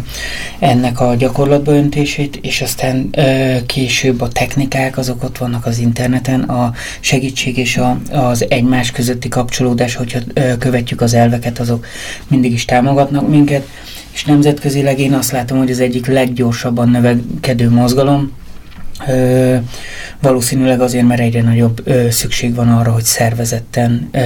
ennek 0.58 1.00
a 1.00 1.14
gyakorlatba 1.14 1.72
öntését, 1.72 2.38
és 2.42 2.60
aztán 2.60 3.08
ö, 3.12 3.56
később 3.66 4.20
a 4.20 4.28
technikák, 4.28 4.98
azok 4.98 5.22
ott 5.22 5.38
vannak 5.38 5.66
az 5.66 5.78
interneten, 5.78 6.40
a 6.40 6.72
segítség 7.00 7.58
és 7.58 7.76
a, 7.76 7.98
az 8.12 8.46
egymás 8.48 8.90
közötti 8.90 9.28
kapcsolódás, 9.28 9.94
hogyha 9.94 10.18
ö, 10.34 10.56
követjük 10.58 11.00
az 11.00 11.14
elveket, 11.14 11.58
azok 11.58 11.86
mindig 12.28 12.52
is 12.52 12.64
támogatnak 12.64 13.28
minket, 13.28 13.66
és 14.12 14.24
nemzetközileg 14.24 14.98
én 14.98 15.12
azt 15.12 15.30
látom, 15.30 15.58
hogy 15.58 15.70
az 15.70 15.80
egyik 15.80 16.06
leggyorsabban 16.06 16.88
növekedő 16.88 17.70
mozgalom, 17.70 18.38
Ö, 19.08 19.56
valószínűleg 20.20 20.80
azért, 20.80 21.06
mert 21.06 21.20
egyre 21.20 21.42
nagyobb 21.42 21.80
ö, 21.84 22.10
szükség 22.10 22.54
van 22.54 22.68
arra, 22.68 22.92
hogy 22.92 23.04
szervezetten 23.04 24.08
ö, 24.12 24.20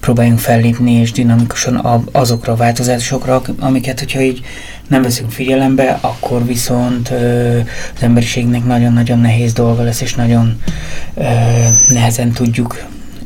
próbáljunk 0.00 0.38
fellépni 0.38 0.92
és 0.92 1.12
dinamikusan 1.12 1.76
a, 1.76 2.04
azokra 2.12 2.52
a 2.52 2.56
változásokra, 2.56 3.42
amiket, 3.58 3.98
hogyha 3.98 4.20
így 4.20 4.40
nem 4.88 5.02
veszünk 5.02 5.30
figyelembe, 5.30 5.98
akkor 6.00 6.46
viszont 6.46 7.10
ö, 7.10 7.58
az 7.94 8.02
emberiségnek 8.02 8.64
nagyon-nagyon 8.64 9.18
nehéz 9.18 9.52
dolga 9.52 9.82
lesz, 9.82 10.00
és 10.00 10.14
nagyon 10.14 10.60
ö, 11.14 11.22
nehezen 11.88 12.32
tudjuk 12.32 12.82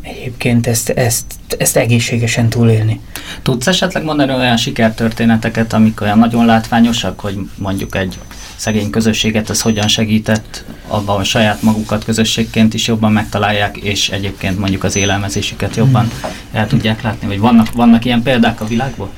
egyébként 0.09 0.67
ezt, 0.67 0.89
ezt, 0.89 1.25
ezt 1.59 1.77
egészségesen 1.77 2.49
túlélni. 2.49 3.01
Tudsz 3.43 3.67
esetleg 3.67 4.05
mondani 4.05 4.33
olyan 4.33 4.57
sikertörténeteket, 4.57 5.73
amik 5.73 6.01
olyan 6.01 6.19
nagyon 6.19 6.47
látványosak, 6.47 7.21
hogy 7.21 7.39
mondjuk 7.57 7.97
egy 7.97 8.19
szegény 8.57 8.91
közösséget 8.91 9.51
ez 9.51 9.61
hogyan 9.61 9.89
segített 9.89 10.65
abban, 10.89 11.17
hogy 11.17 11.25
saját 11.25 11.63
magukat 11.63 12.05
közösségként 12.05 12.75
is 12.75 12.87
jobban 12.87 13.13
megtalálják, 13.13 13.77
és 13.77 14.09
egyébként 14.09 14.59
mondjuk 14.59 14.85
az 14.85 14.97
élelmezésüket 14.97 15.77
jobban 15.77 16.11
el 16.53 16.67
tudják 16.67 17.03
látni, 17.03 17.27
vagy 17.27 17.39
vannak, 17.39 17.73
vannak 17.73 18.05
ilyen 18.05 18.23
példák 18.23 18.61
a 18.61 18.67
világból? 18.67 19.11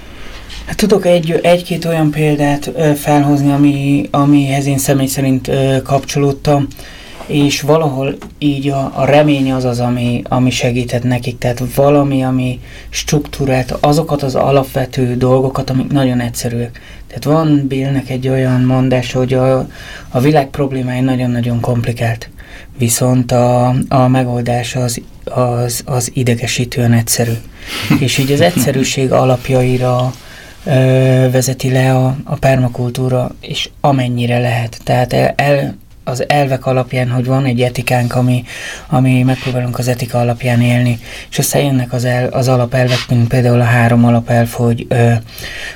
Hát 0.67 0.77
tudok 0.77 1.07
egy, 1.07 1.41
egy-két 1.43 1.85
olyan 1.85 2.11
példát 2.11 2.71
felhozni, 2.97 3.53
ami, 3.53 4.09
amihez 4.11 4.67
én 4.67 4.79
személy 4.79 5.07
szerint 5.07 5.51
kapcsolódtam, 5.83 6.67
és 7.31 7.61
valahol 7.61 8.17
így 8.39 8.69
a, 8.69 8.93
a 8.95 9.05
remény 9.05 9.53
az 9.53 9.65
az, 9.65 9.81
ami, 9.81 10.23
ami 10.29 10.51
segített 10.51 11.03
nekik, 11.03 11.39
tehát 11.39 11.63
valami, 11.75 12.23
ami 12.23 12.61
struktúrált 12.89 13.71
azokat 13.81 14.23
az 14.23 14.35
alapvető 14.35 15.17
dolgokat, 15.17 15.71
amik 15.71 15.93
nagyon 15.93 16.21
egyszerűek. 16.21 16.81
Tehát 17.07 17.25
van 17.25 17.67
Billnek 17.69 18.11
egy 18.11 18.29
olyan 18.29 18.61
mondása, 18.61 19.19
hogy 19.19 19.35
a, 19.35 19.67
a 20.09 20.21
világ 20.21 20.49
problémái 20.49 21.01
nagyon-nagyon 21.01 21.61
komplikált, 21.61 22.31
viszont 22.79 23.33
a, 23.33 23.75
a 23.89 24.09
megoldás 24.09 24.77
az, 24.77 25.01
az, 25.25 25.83
az 25.85 26.11
idegesítően 26.15 26.93
egyszerű. 26.93 27.33
És 27.99 28.19
így 28.19 28.33
az 28.33 28.41
egyszerűség 28.41 29.13
alapjaira 29.13 30.13
ö, 30.65 30.71
vezeti 31.31 31.71
le 31.71 31.95
a, 31.97 32.17
a 32.25 32.37
permakultúra, 32.37 33.35
és 33.41 33.71
amennyire 33.81 34.39
lehet. 34.39 34.81
Tehát 34.85 35.13
el, 35.13 35.33
el, 35.37 35.77
az 36.05 36.29
elvek 36.29 36.67
alapján, 36.67 37.11
hogy 37.11 37.27
van 37.27 37.45
egy 37.45 37.61
etikánk, 37.61 38.15
ami, 38.15 38.45
ami 38.89 39.23
megpróbálunk 39.23 39.79
az 39.79 39.89
etika 39.89 40.19
alapján 40.19 40.61
élni, 40.61 40.99
és 41.31 41.39
aztán 41.39 41.63
jönnek 41.63 41.93
az, 41.93 42.05
el, 42.05 42.29
az 42.29 42.49
alapelvek, 42.49 43.05
mint 43.09 43.29
például 43.29 43.61
a 43.61 43.65
három 43.65 44.05
alapelv, 44.05 44.51
hogy 44.51 44.87
ö, 44.89 45.13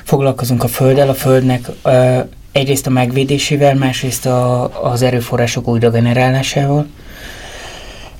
foglalkozunk 0.03 0.63
a 0.63 0.67
földdel, 0.67 1.09
a 1.09 1.13
földnek 1.13 1.69
ö, 1.83 2.19
egyrészt 2.51 2.87
a 2.87 2.89
megvédésével, 2.89 3.75
másrészt 3.75 4.25
a, 4.25 4.69
az 4.91 5.01
erőforrások 5.01 5.67
újra 5.67 5.89
generálásával, 5.89 6.85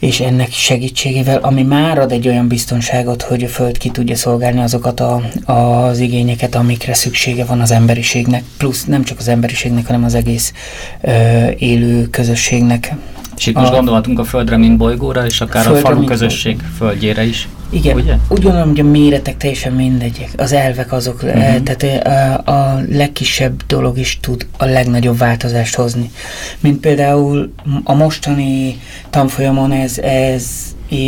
és 0.06 0.20
ennek 0.20 0.52
segítségével, 0.52 1.38
ami 1.38 1.64
már 1.64 1.98
ad 1.98 2.12
egy 2.12 2.28
olyan 2.28 2.48
biztonságot, 2.48 3.22
hogy 3.22 3.44
a 3.44 3.48
Föld 3.48 3.78
ki 3.78 3.90
tudja 3.90 4.16
szolgálni 4.16 4.62
azokat 4.62 5.00
a, 5.00 5.22
az 5.46 6.00
igényeket, 6.00 6.56
amikre 6.56 6.94
szüksége 6.94 7.46
van 7.46 7.62
az 7.62 7.72
emberiségnek, 7.72 8.44
plusz 8.58 8.84
nem 8.84 9.04
csak 9.04 9.18
az 9.20 9.28
emberiségnek, 9.28 9.86
hanem 9.86 10.04
az 10.04 10.16
egész 10.16 10.54
ö, 11.02 11.12
élő 11.58 12.08
közösségnek. 12.10 12.96
És 13.38 13.46
itt 13.46 13.56
most 13.56 13.72
A- 13.72 13.76
gondolhatunk 13.76 14.20
a 14.20 14.24
Földre, 14.24 14.58
mint 14.58 14.78
bolygóra, 14.78 15.26
és 15.26 15.42
akár 15.42 15.62
a 15.62 15.64
Földre, 15.66 15.82
falu 15.82 15.98
mint 15.98 16.10
közösség 16.10 16.60
földjére 16.78 17.24
is. 17.24 17.48
Igen, 17.76 17.96
Ugye? 17.96 18.18
úgy 18.30 18.42
gondolom, 18.42 18.68
hogy 18.68 18.80
a 18.80 18.84
méretek 18.84 19.38
teljesen 19.38 19.74
mindegyek. 19.74 20.30
Az 20.38 20.52
elvek 20.52 20.92
azok, 20.92 21.24
uh-huh. 21.24 21.64
tehát 21.64 22.08
a, 22.46 22.52
a 22.52 22.82
legkisebb 22.90 23.66
dolog 23.68 23.98
is 23.98 24.20
tud 24.22 24.48
a 24.58 24.66
legnagyobb 24.66 25.18
változást 25.18 25.76
hozni. 25.76 26.12
Mint 26.60 26.80
például 26.80 27.54
a 27.84 27.94
mostani 27.94 28.80
tanfolyamon 29.10 29.72
ez, 29.72 29.98
ez, 29.98 30.46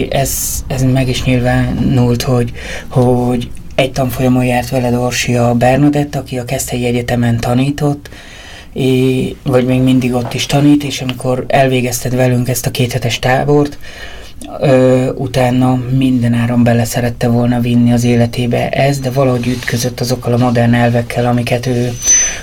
ez, 0.09 0.63
ez 0.67 0.83
meg 0.83 1.09
is 1.09 1.23
nyilvánult, 1.23 2.21
hogy, 2.21 2.51
hogy 2.87 3.49
egy 3.75 3.91
tanfolyamon 3.91 4.45
járt 4.45 4.69
veled 4.69 4.93
Orsia 4.93 5.53
Bernadett, 5.53 6.15
aki 6.15 6.37
a 6.37 6.45
Keszthelyi 6.45 6.85
Egyetemen 6.85 7.39
tanított, 7.39 8.09
é, 8.73 9.35
vagy 9.43 9.65
még 9.65 9.81
mindig 9.81 10.13
ott 10.13 10.33
is 10.33 10.45
tanít, 10.45 10.83
és 10.83 11.01
amikor 11.01 11.45
elvégezted 11.47 12.15
velünk 12.15 12.49
ezt 12.49 12.65
a 12.65 12.71
kéthetes 12.71 13.19
tábort, 13.19 13.77
ö, 14.61 15.09
utána 15.13 15.79
mindenáron 15.97 16.63
bele 16.63 16.85
szerette 16.85 17.27
volna 17.27 17.59
vinni 17.59 17.93
az 17.93 18.03
életébe 18.03 18.69
ez, 18.69 18.99
de 18.99 19.11
valahogy 19.11 19.47
ütközött 19.47 19.99
azokkal 19.99 20.33
a 20.33 20.37
modern 20.37 20.73
elvekkel, 20.73 21.25
amiket 21.25 21.65
ő, 21.65 21.93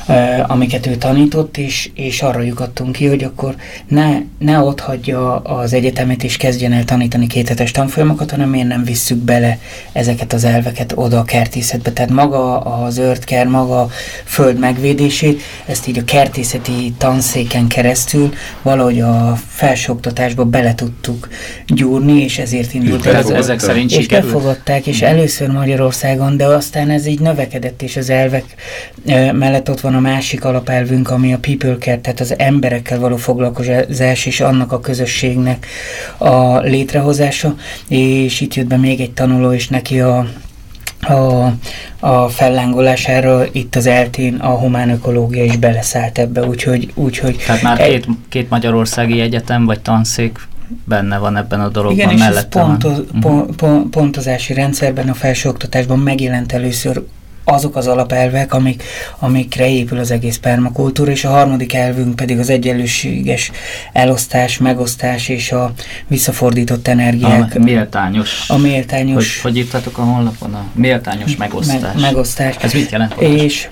ö, 0.09 0.13
amiket 0.47 0.87
ő 0.87 0.97
tanított, 0.97 1.57
és, 1.57 1.91
és 1.95 2.23
arra 2.23 2.41
lyukadtunk 2.41 2.93
ki, 2.93 3.07
hogy 3.07 3.25
akkor 3.25 3.55
ne, 3.89 4.19
ne 4.39 4.59
ott 4.59 4.81
hagyja 4.81 5.37
az 5.37 5.73
egyetemet, 5.73 6.23
és 6.23 6.37
kezdjen 6.37 6.73
el 6.73 6.85
tanítani 6.85 7.27
kéthetes 7.27 7.71
tanfolyamokat, 7.71 8.31
hanem 8.31 8.49
miért 8.49 8.69
nem 8.69 8.85
visszük 8.85 9.19
bele 9.19 9.59
ezeket 9.93 10.33
az 10.33 10.45
elveket 10.45 10.93
oda 10.97 11.19
a 11.19 11.25
kertészetbe. 11.25 11.93
Tehát 11.93 12.11
maga 12.11 12.61
a 12.61 12.91
zöldker, 12.91 13.47
maga 13.47 13.81
a 13.81 13.89
föld 14.25 14.59
megvédését, 14.59 15.43
ezt 15.67 15.87
így 15.87 15.99
a 15.99 16.05
kertészeti 16.05 16.95
tanszéken 16.99 17.67
keresztül 17.67 18.33
valahogy 18.63 19.01
a 19.01 19.39
felsőoktatásba 19.47 20.45
bele 20.45 20.75
tudtuk 20.75 21.29
gyújtani 21.67 21.84
gyúrni, 21.85 22.23
és 22.23 22.39
ezért 22.39 22.75
indult 22.75 23.07
el 23.07 23.15
Ez, 23.15 23.29
ezek 23.29 23.59
szerint 23.59 23.91
és 23.91 23.97
sikerült? 23.97 24.33
befogadták, 24.33 24.87
és 24.87 25.03
először 25.03 25.49
Magyarországon, 25.49 26.37
de 26.37 26.47
aztán 26.47 26.91
ez 26.91 27.07
így 27.07 27.21
növekedett, 27.21 27.83
és 27.83 27.97
az 27.97 28.11
elvek 28.11 28.45
mellett 29.33 29.71
ott 29.71 29.81
van 29.81 29.95
a 29.95 30.01
másik 30.01 30.45
alapelvünk, 30.45 31.11
ami 31.11 31.33
a 31.33 31.39
people 31.39 31.77
care, 31.79 31.99
tehát 31.99 32.21
az 32.21 32.35
emberekkel 32.39 32.99
való 32.99 33.17
foglalkozás, 33.17 34.27
és 34.27 34.41
annak 34.41 34.73
a 34.73 34.81
közösségnek 34.81 35.67
a 36.19 36.59
létrehozása, 36.59 37.55
és 37.89 38.41
itt 38.41 38.55
jött 38.55 38.67
be 38.67 38.77
még 38.77 39.01
egy 39.01 39.13
tanuló, 39.13 39.53
és 39.53 39.69
neki 39.69 40.01
a 40.01 40.27
a, 41.09 41.53
a 42.01 42.29
fellángolására 42.29 43.45
itt 43.53 43.75
az 43.75 43.87
eltén 43.87 44.35
a 44.35 44.49
humán 44.49 44.91
ökológia 44.91 45.45
is 45.45 45.57
beleszállt 45.57 46.19
ebbe, 46.19 46.43
úgyhogy, 46.43 46.91
úgyhogy 46.95 47.37
Tehát 47.47 47.63
már 47.63 47.77
két, 47.77 48.07
két 48.29 48.51
magyarországi 48.51 49.21
egyetem 49.21 49.65
vagy 49.65 49.81
tanszék 49.81 50.39
benne 50.85 51.19
van 51.19 51.37
ebben 51.37 51.61
a 51.61 51.69
dologban, 51.69 51.97
Igen, 51.99 52.09
és 52.11 52.21
ez 52.21 52.27
mellette 52.29 52.59
van. 52.59 52.69
pontoz, 52.69 52.99
Mhm. 53.13 53.21
pon, 53.21 53.57
pon, 53.57 53.91
pontozási 53.91 54.53
rendszerben, 54.55 55.09
a 55.09 55.15
felsőoktatásban 55.15 55.99
megjelent 55.99 56.53
először 56.53 57.03
azok 57.47 57.77
az 57.77 57.87
alapelvek, 57.87 58.55
amik, 58.55 58.83
amikre 59.19 59.69
épül 59.71 59.99
az 59.99 60.11
egész 60.11 60.37
permakultúra, 60.37 61.11
és 61.11 61.25
a 61.25 61.29
harmadik 61.31 61.75
elvünk 61.75 62.17
pedig 62.17 62.39
az 62.39 62.51
egyenlőséges 62.51 63.51
elosztás, 63.93 64.59
megosztás 64.59 65.29
és 65.29 65.53
a 65.53 65.73
visszafordított 66.07 66.89
energiák, 66.89 67.55
A 67.55 67.59
méltányos. 67.59 68.45
a 68.49 68.57
méltányos 68.57 69.41
Hogy, 69.43 69.53
hogy 69.53 69.57
írtatok 69.61 69.99
a 69.99 70.03
honlapon? 70.03 70.55
A 70.55 70.65
méltányos 70.75 71.37
megosztás. 71.37 71.81
Me- 71.81 72.01
megosztás. 72.01 72.57
Ez 72.61 72.73
mit 72.73 72.91
jelent? 72.91 73.15
És 73.21 73.69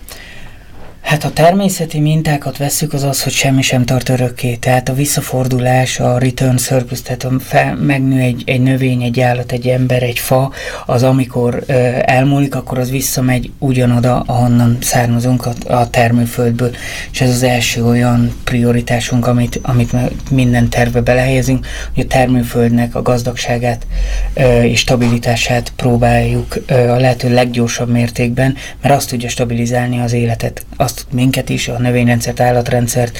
hát 1.02 1.24
a 1.24 1.32
természeti 1.32 2.00
mintákat 2.00 2.56
vesszük, 2.56 2.92
az 2.92 3.02
az, 3.02 3.22
hogy 3.22 3.32
semmi 3.32 3.62
sem 3.62 3.84
tart 3.84 4.08
örökké. 4.08 4.54
Tehát 4.54 4.88
a 4.88 4.94
visszafordulás, 4.94 6.00
a 6.00 6.18
return 6.18 6.56
surplus, 6.56 7.02
tehát 7.02 7.26
fel, 7.40 7.76
megnő 7.76 8.20
egy, 8.20 8.42
egy 8.46 8.60
növény, 8.60 9.02
egy 9.02 9.20
állat, 9.20 9.52
egy 9.52 9.66
ember, 9.66 10.02
egy 10.02 10.18
fa, 10.18 10.52
az 10.86 11.02
amikor 11.02 11.62
ö, 11.66 11.72
elmúlik, 12.00 12.54
akkor 12.54 12.78
az 12.78 12.90
visszamegy 12.90 13.50
ugyanoda, 13.58 14.22
ahonnan 14.26 14.78
származunk 14.80 15.46
a, 15.46 15.52
a 15.66 15.90
termőföldből. 15.90 16.70
És 17.12 17.20
ez 17.20 17.30
az 17.30 17.42
első 17.42 17.84
olyan 17.84 18.34
prioritásunk, 18.44 19.26
amit, 19.26 19.60
amit 19.62 19.92
minden 20.30 20.68
tervbe 20.68 21.00
belehelyezünk, 21.00 21.66
hogy 21.94 22.04
a 22.04 22.06
termőföldnek 22.06 22.94
a 22.94 23.02
gazdagságát 23.02 23.86
ö, 24.34 24.62
és 24.62 24.80
stabilitását 24.80 25.72
próbáljuk 25.76 26.56
ö, 26.66 26.88
a 26.88 26.96
lehető 26.96 27.34
leggyorsabb 27.34 27.88
mértékben, 27.88 28.56
mert 28.82 28.94
azt 28.94 29.08
tudja 29.08 29.28
stabilizálni 29.28 30.00
az 30.00 30.12
életet, 30.12 30.64
azt 30.76 30.91
minket 31.12 31.48
is, 31.48 31.68
a 31.68 31.78
növényrendszert, 31.78 32.40
állatrendszert. 32.40 33.18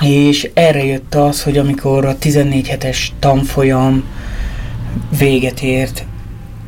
És 0.00 0.50
erre 0.54 0.84
jött 0.84 1.14
az, 1.14 1.42
hogy 1.42 1.58
amikor 1.58 2.04
a 2.04 2.18
14 2.18 2.68
hetes 2.68 3.12
tanfolyam 3.18 4.04
véget 5.18 5.60
ért, 5.60 6.04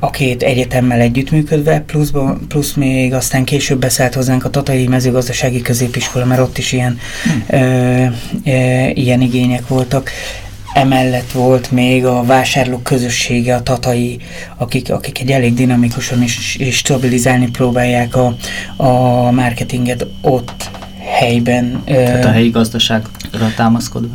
a 0.04 0.10
két 0.10 0.42
egyetemmel 0.42 1.00
együttműködve, 1.00 1.80
pluszba, 1.80 2.38
plusz 2.48 2.72
még 2.72 3.12
aztán 3.12 3.44
később 3.44 3.78
beszállt 3.78 4.14
hozzánk 4.14 4.44
a 4.44 4.50
Tatai 4.50 4.86
Mezőgazdasági 4.86 5.62
Középiskola, 5.62 6.24
mert 6.24 6.40
ott 6.40 6.58
is 6.58 6.72
ilyen, 6.72 6.98
ö, 7.48 7.56
ö, 8.44 8.86
ilyen 8.94 9.20
igények 9.20 9.68
voltak. 9.68 10.10
Emellett 10.74 11.32
volt 11.32 11.70
még 11.70 12.04
a 12.04 12.22
vásárlók 12.22 12.82
közössége, 12.82 13.54
a 13.54 13.62
tatai, 13.62 14.18
akik, 14.56 14.92
akik 14.92 15.20
egy 15.20 15.30
elég 15.30 15.54
dinamikusan 15.54 16.22
és, 16.22 16.56
és 16.56 16.76
stabilizálni 16.76 17.50
próbálják 17.50 18.16
a, 18.16 18.36
a 18.76 19.30
marketinget 19.30 20.06
ott 20.20 20.70
helyben. 20.98 21.82
Tehát 21.84 22.24
a 22.24 22.30
helyi 22.30 22.48
gazdaságra 22.48 23.52
támaszkodva. 23.56 24.14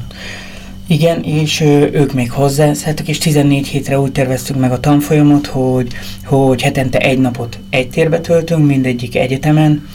igen, 0.87 1.23
és 1.23 1.61
ö, 1.61 1.87
ők 1.91 2.13
még 2.13 2.31
hozzászálltak, 2.31 3.07
és 3.07 3.17
14 3.17 3.67
hétre 3.67 3.99
úgy 3.99 4.11
terveztük 4.11 4.55
meg 4.55 4.71
a 4.71 4.79
tanfolyamot, 4.79 5.47
hogy, 5.47 5.93
hogy 6.25 6.61
hetente 6.61 6.97
egy 6.97 7.19
napot 7.19 7.59
egy 7.69 7.89
térbe 7.89 8.19
töltünk, 8.19 8.65
mindegyik 8.65 9.15
egyetemen, 9.15 9.87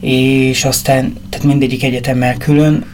és 0.00 0.64
aztán, 0.64 1.16
tehát 1.28 1.46
mindegyik 1.46 1.84
egyetemmel 1.84 2.36
külön, 2.36 2.84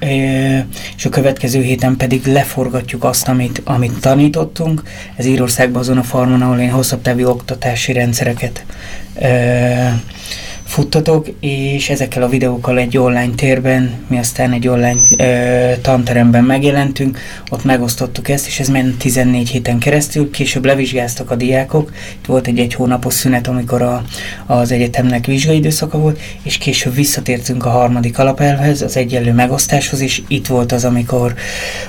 és 0.96 1.04
a 1.04 1.08
következő 1.08 1.62
héten 1.62 1.96
pedig 1.96 2.26
leforgatjuk 2.26 3.04
azt, 3.04 3.28
amit, 3.28 3.62
amit 3.64 4.00
tanítottunk. 4.00 4.82
Ez 5.16 5.26
Írországban 5.26 5.80
azon 5.80 5.98
a 5.98 6.02
farmon, 6.02 6.42
ahol 6.42 6.58
én 6.58 6.70
hosszabb 6.70 7.02
távú 7.02 7.26
oktatási 7.28 7.92
rendszereket 7.92 8.64
futtatok, 10.66 11.26
és 11.40 11.90
ezekkel 11.90 12.22
a 12.22 12.28
videókkal 12.28 12.78
egy 12.78 12.98
online 12.98 13.34
térben, 13.36 13.94
mi 14.06 14.18
aztán 14.18 14.52
egy 14.52 14.68
online 14.68 15.00
ö, 15.18 15.72
tanteremben 15.80 16.44
megjelentünk, 16.44 17.18
ott 17.50 17.64
megosztottuk 17.64 18.28
ezt, 18.28 18.46
és 18.46 18.60
ez 18.60 18.68
ment 18.68 18.98
14 18.98 19.48
héten 19.48 19.78
keresztül, 19.78 20.30
később 20.30 20.64
levizsgáztak 20.64 21.30
a 21.30 21.34
diákok, 21.34 21.92
itt 22.18 22.26
volt 22.26 22.46
egy 22.46 22.58
egy 22.58 22.74
hónapos 22.74 23.14
szünet, 23.14 23.46
amikor 23.46 23.82
a, 23.82 24.04
az 24.46 24.72
egyetemnek 24.72 25.26
vizsgai 25.26 25.56
időszaka 25.56 25.98
volt, 25.98 26.20
és 26.42 26.58
később 26.58 26.94
visszatértünk 26.94 27.64
a 27.64 27.70
harmadik 27.70 28.18
alapelvhez, 28.18 28.82
az 28.82 28.96
egyenlő 28.96 29.32
megosztáshoz, 29.32 30.00
és 30.00 30.22
itt 30.28 30.46
volt 30.46 30.72
az, 30.72 30.84
amikor, 30.84 31.34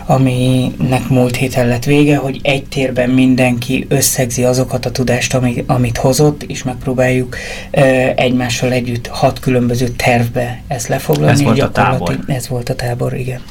aminek 0.06 1.10
múlt 1.10 1.36
héten 1.36 1.68
lett 1.68 1.84
vége, 1.84 2.18
hogy 2.18 2.40
egy 2.44 2.66
térben 2.66 3.10
mindenki 3.10 3.86
összegzi 3.90 4.44
azokat 4.44 4.86
a 4.86 4.92
tudást, 4.92 5.34
ami, 5.34 5.64
amit 5.68 5.98
hozott, 5.98 6.44
és 6.44 6.64
megpróbáljuk 6.64 7.36
ö, 7.72 7.80
egymással 8.16 8.72
együtt 8.78 9.08
hat 9.08 9.40
különböző 9.40 9.88
tervbe 9.88 10.62
ezt 10.68 10.88
lefoglalni. 10.88 11.32
Ez 11.32 11.42
volt 11.42 11.62
a 11.62 11.72
tábor. 11.72 12.20
Ez 12.28 12.48
volt 12.48 12.70
a 12.70 12.76
tábor, 12.76 13.14
igen. 13.14 13.42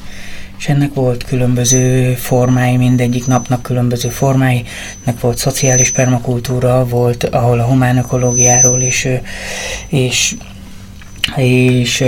És 0.57 0.67
ennek 0.69 0.93
volt 0.93 1.23
különböző 1.23 2.13
formái, 2.13 2.77
mindegyik 2.77 3.25
napnak 3.27 3.61
különböző 3.61 4.09
formái. 4.09 4.63
Ennek 5.03 5.19
volt 5.19 5.37
szociális 5.37 5.91
permakultúra, 5.91 6.87
volt, 6.87 7.23
ahol 7.23 7.59
a 7.59 7.65
humán 7.65 7.97
ökológiáról 7.97 8.81
és, 8.81 9.07
és, 9.87 10.35
és 11.35 12.03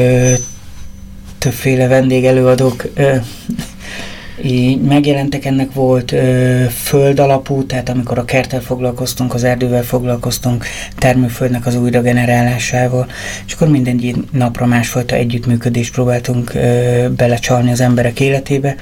többféle 1.37 1.87
vendégelőadók 1.87 2.83
így 4.43 4.81
megjelentek, 4.81 5.45
ennek 5.45 5.73
volt 5.73 6.11
ö, 6.11 6.63
föld 6.69 7.19
alapú, 7.19 7.65
tehát 7.65 7.89
amikor 7.89 8.17
a 8.17 8.25
kerttel 8.25 8.61
foglalkoztunk, 8.61 9.33
az 9.33 9.43
erdővel 9.43 9.83
foglalkoztunk, 9.83 10.65
termőföldnek 10.97 11.65
az 11.65 11.75
újra 11.75 12.01
generálásával, 12.01 13.07
és 13.47 13.53
akkor 13.53 13.67
minden 13.67 14.27
napra 14.31 14.65
másfajta 14.65 15.15
együttműködést 15.15 15.93
próbáltunk 15.93 16.53
ö, 16.53 17.07
belecsalni 17.15 17.71
az 17.71 17.81
emberek 17.81 18.19
életébe, 18.19 18.75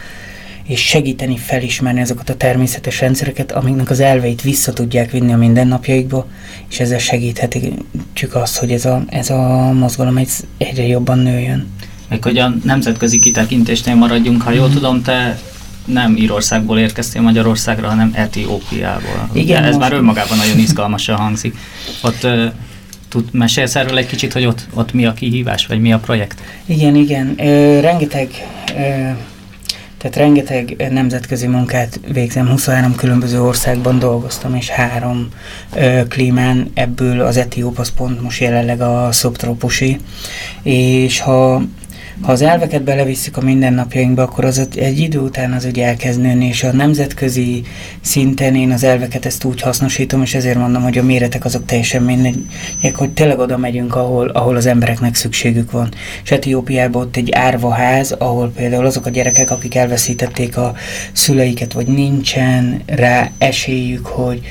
és 0.68 0.88
segíteni 0.88 1.38
felismerni 1.38 2.02
azokat 2.02 2.30
a 2.30 2.36
természetes 2.36 3.00
rendszereket, 3.00 3.52
amiknek 3.52 3.90
az 3.90 4.00
elveit 4.00 4.42
vissza 4.42 4.74
tudják 4.74 5.12
vinni 5.12 5.34
a 5.34 5.38
mindennapjaikba, 5.38 6.28
és 6.70 6.80
ezzel 6.80 7.00
segíthetjük 7.00 8.36
azt, 8.36 8.58
hogy 8.58 8.72
ez 8.72 8.86
a, 8.86 9.04
ez 9.10 9.30
a 9.30 9.72
mozgalom 9.74 10.18
egy, 10.18 10.30
egyre 10.58 10.88
jobban 10.88 11.20
nőjön. 11.20 11.68
Még 12.10 12.24
hogy 12.24 12.38
a 12.38 12.54
nemzetközi 12.64 13.20
kitekintésnél 13.20 13.96
maradjunk, 13.96 14.42
ha 14.42 14.50
Mhm. 14.50 14.60
jól 14.60 14.70
tudom, 14.70 15.02
te 15.02 15.40
nem 15.86 16.16
Írországból 16.16 16.80
érkeztél 16.80 17.22
Magyarországra, 17.22 17.88
hanem 17.88 18.12
Etiópiából. 18.16 19.30
Igen, 19.34 19.44
Ugye 19.44 19.58
ez 19.58 19.76
most- 19.76 19.80
már 19.80 19.94
önmagában 19.94 20.38
nagyon 20.38 20.58
izgalmasan 20.58 21.16
hangzik. 21.16 21.58
Ott 22.02 22.28
tud, 23.10 23.28
mesélsz 23.32 23.76
erről 23.76 23.98
egy 23.98 24.08
kicsit, 24.08 24.34
hogy 24.34 24.46
ott, 24.46 24.68
ott 24.74 24.94
mi 24.94 25.06
a 25.06 25.14
kihívás, 25.14 25.66
vagy 25.66 25.80
mi 25.82 25.94
a 25.94 25.98
projekt? 25.98 26.42
Igen, 26.66 26.96
igen. 26.96 27.34
Ö, 27.38 27.80
rengeteg, 27.80 28.30
ö, 28.70 28.82
tehát 29.98 30.16
rengeteg 30.16 30.88
nemzetközi 30.92 31.48
munkát 31.48 32.00
végzem. 32.14 32.48
23 32.50 32.96
különböző 32.96 33.42
országban 33.42 34.00
dolgoztam, 34.00 34.56
és 34.56 34.70
három 34.70 35.28
ö, 35.76 36.02
klímán, 36.08 36.72
ebből 36.74 37.22
az 37.22 37.38
etióp 37.38 37.80
az 37.80 37.90
pont 37.96 38.22
most 38.22 38.42
jelenleg 38.42 38.82
a 38.82 39.12
szubtrópusi. 39.12 40.00
És 40.64 41.20
ha 41.20 41.62
ha 42.22 42.32
az 42.32 42.42
elveket 42.42 42.84
belevisszük 42.84 43.38
a 43.38 43.42
mindennapjainkba, 43.42 44.22
akkor 44.22 44.46
az 44.46 44.68
egy 44.76 45.00
idő 45.00 45.20
után 45.20 45.52
az 45.52 45.66
ugye 45.66 45.86
elkezd 45.86 46.22
nőni, 46.22 46.46
és 46.46 46.64
a 46.64 46.72
nemzetközi 46.72 47.64
szinten 48.02 48.56
én 48.56 48.72
az 48.72 48.84
elveket 48.84 49.26
ezt 49.26 49.44
úgy 49.44 49.62
hasznosítom, 49.62 50.22
és 50.22 50.34
ezért 50.34 50.58
mondom, 50.58 50.84
hogy 50.84 50.98
a 50.98 51.04
méretek 51.04 51.46
azok 51.46 51.66
teljesen 51.66 52.04
mindegyek, 52.04 52.96
hogy 52.96 53.10
tényleg 53.10 53.40
oda 53.40 53.58
megyünk, 53.58 53.96
ahol, 53.96 54.28
ahol 54.28 54.56
az 54.56 54.66
embereknek 54.66 55.16
szükségük 55.16 55.72
van. 55.72 55.90
És 56.24 56.32
Etiópiában 56.32 57.02
ott 57.02 57.16
egy 57.16 57.32
árvaház, 57.32 58.12
ahol 58.12 58.52
például 58.56 58.86
azok 58.86 59.06
a 59.06 59.10
gyerekek, 59.10 59.52
akik 59.52 59.76
elveszítették 59.76 60.58
a 60.58 60.74
szüleiket, 61.12 61.74
vagy 61.74 61.88
nincsen 61.88 62.82
rá 62.86 63.32
esélyük, 63.38 64.06
hogy, 64.06 64.42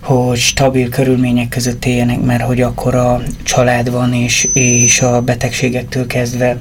hogy 0.00 0.38
stabil 0.38 0.88
körülmények 0.88 1.48
között 1.48 1.84
éljenek, 1.84 2.20
mert 2.20 2.42
hogy 2.42 2.60
akkor 2.60 2.94
a 2.94 3.22
család 3.42 3.90
van, 3.90 4.12
és, 4.12 4.48
és 4.52 5.00
a 5.00 5.20
betegségektől 5.20 6.06
kezdve 6.06 6.58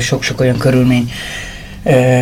sok-sok 0.00 0.40
olyan 0.40 0.58
körülmény 0.58 1.10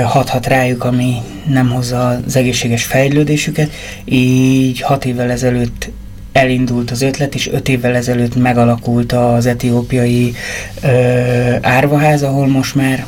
hathat 0.05 0.47
rájuk, 0.47 0.85
ami 0.85 1.17
nem 1.49 1.71
hozza 1.71 2.09
az 2.09 2.37
egészséges 2.37 2.85
fejlődésüket. 2.85 3.71
Így 4.05 4.81
hat 4.81 5.05
évvel 5.05 5.31
ezelőtt 5.31 5.89
elindult 6.33 6.91
az 6.91 7.03
ötlet, 7.03 7.35
és 7.35 7.49
öt 7.49 7.69
évvel 7.69 7.95
ezelőtt 7.95 8.37
megalakult 8.37 9.13
az 9.13 9.47
etiópiai 9.47 10.35
ö, 10.83 10.89
árvaház, 11.63 12.23
ahol 12.23 12.47
most 12.47 12.75
már 12.75 13.07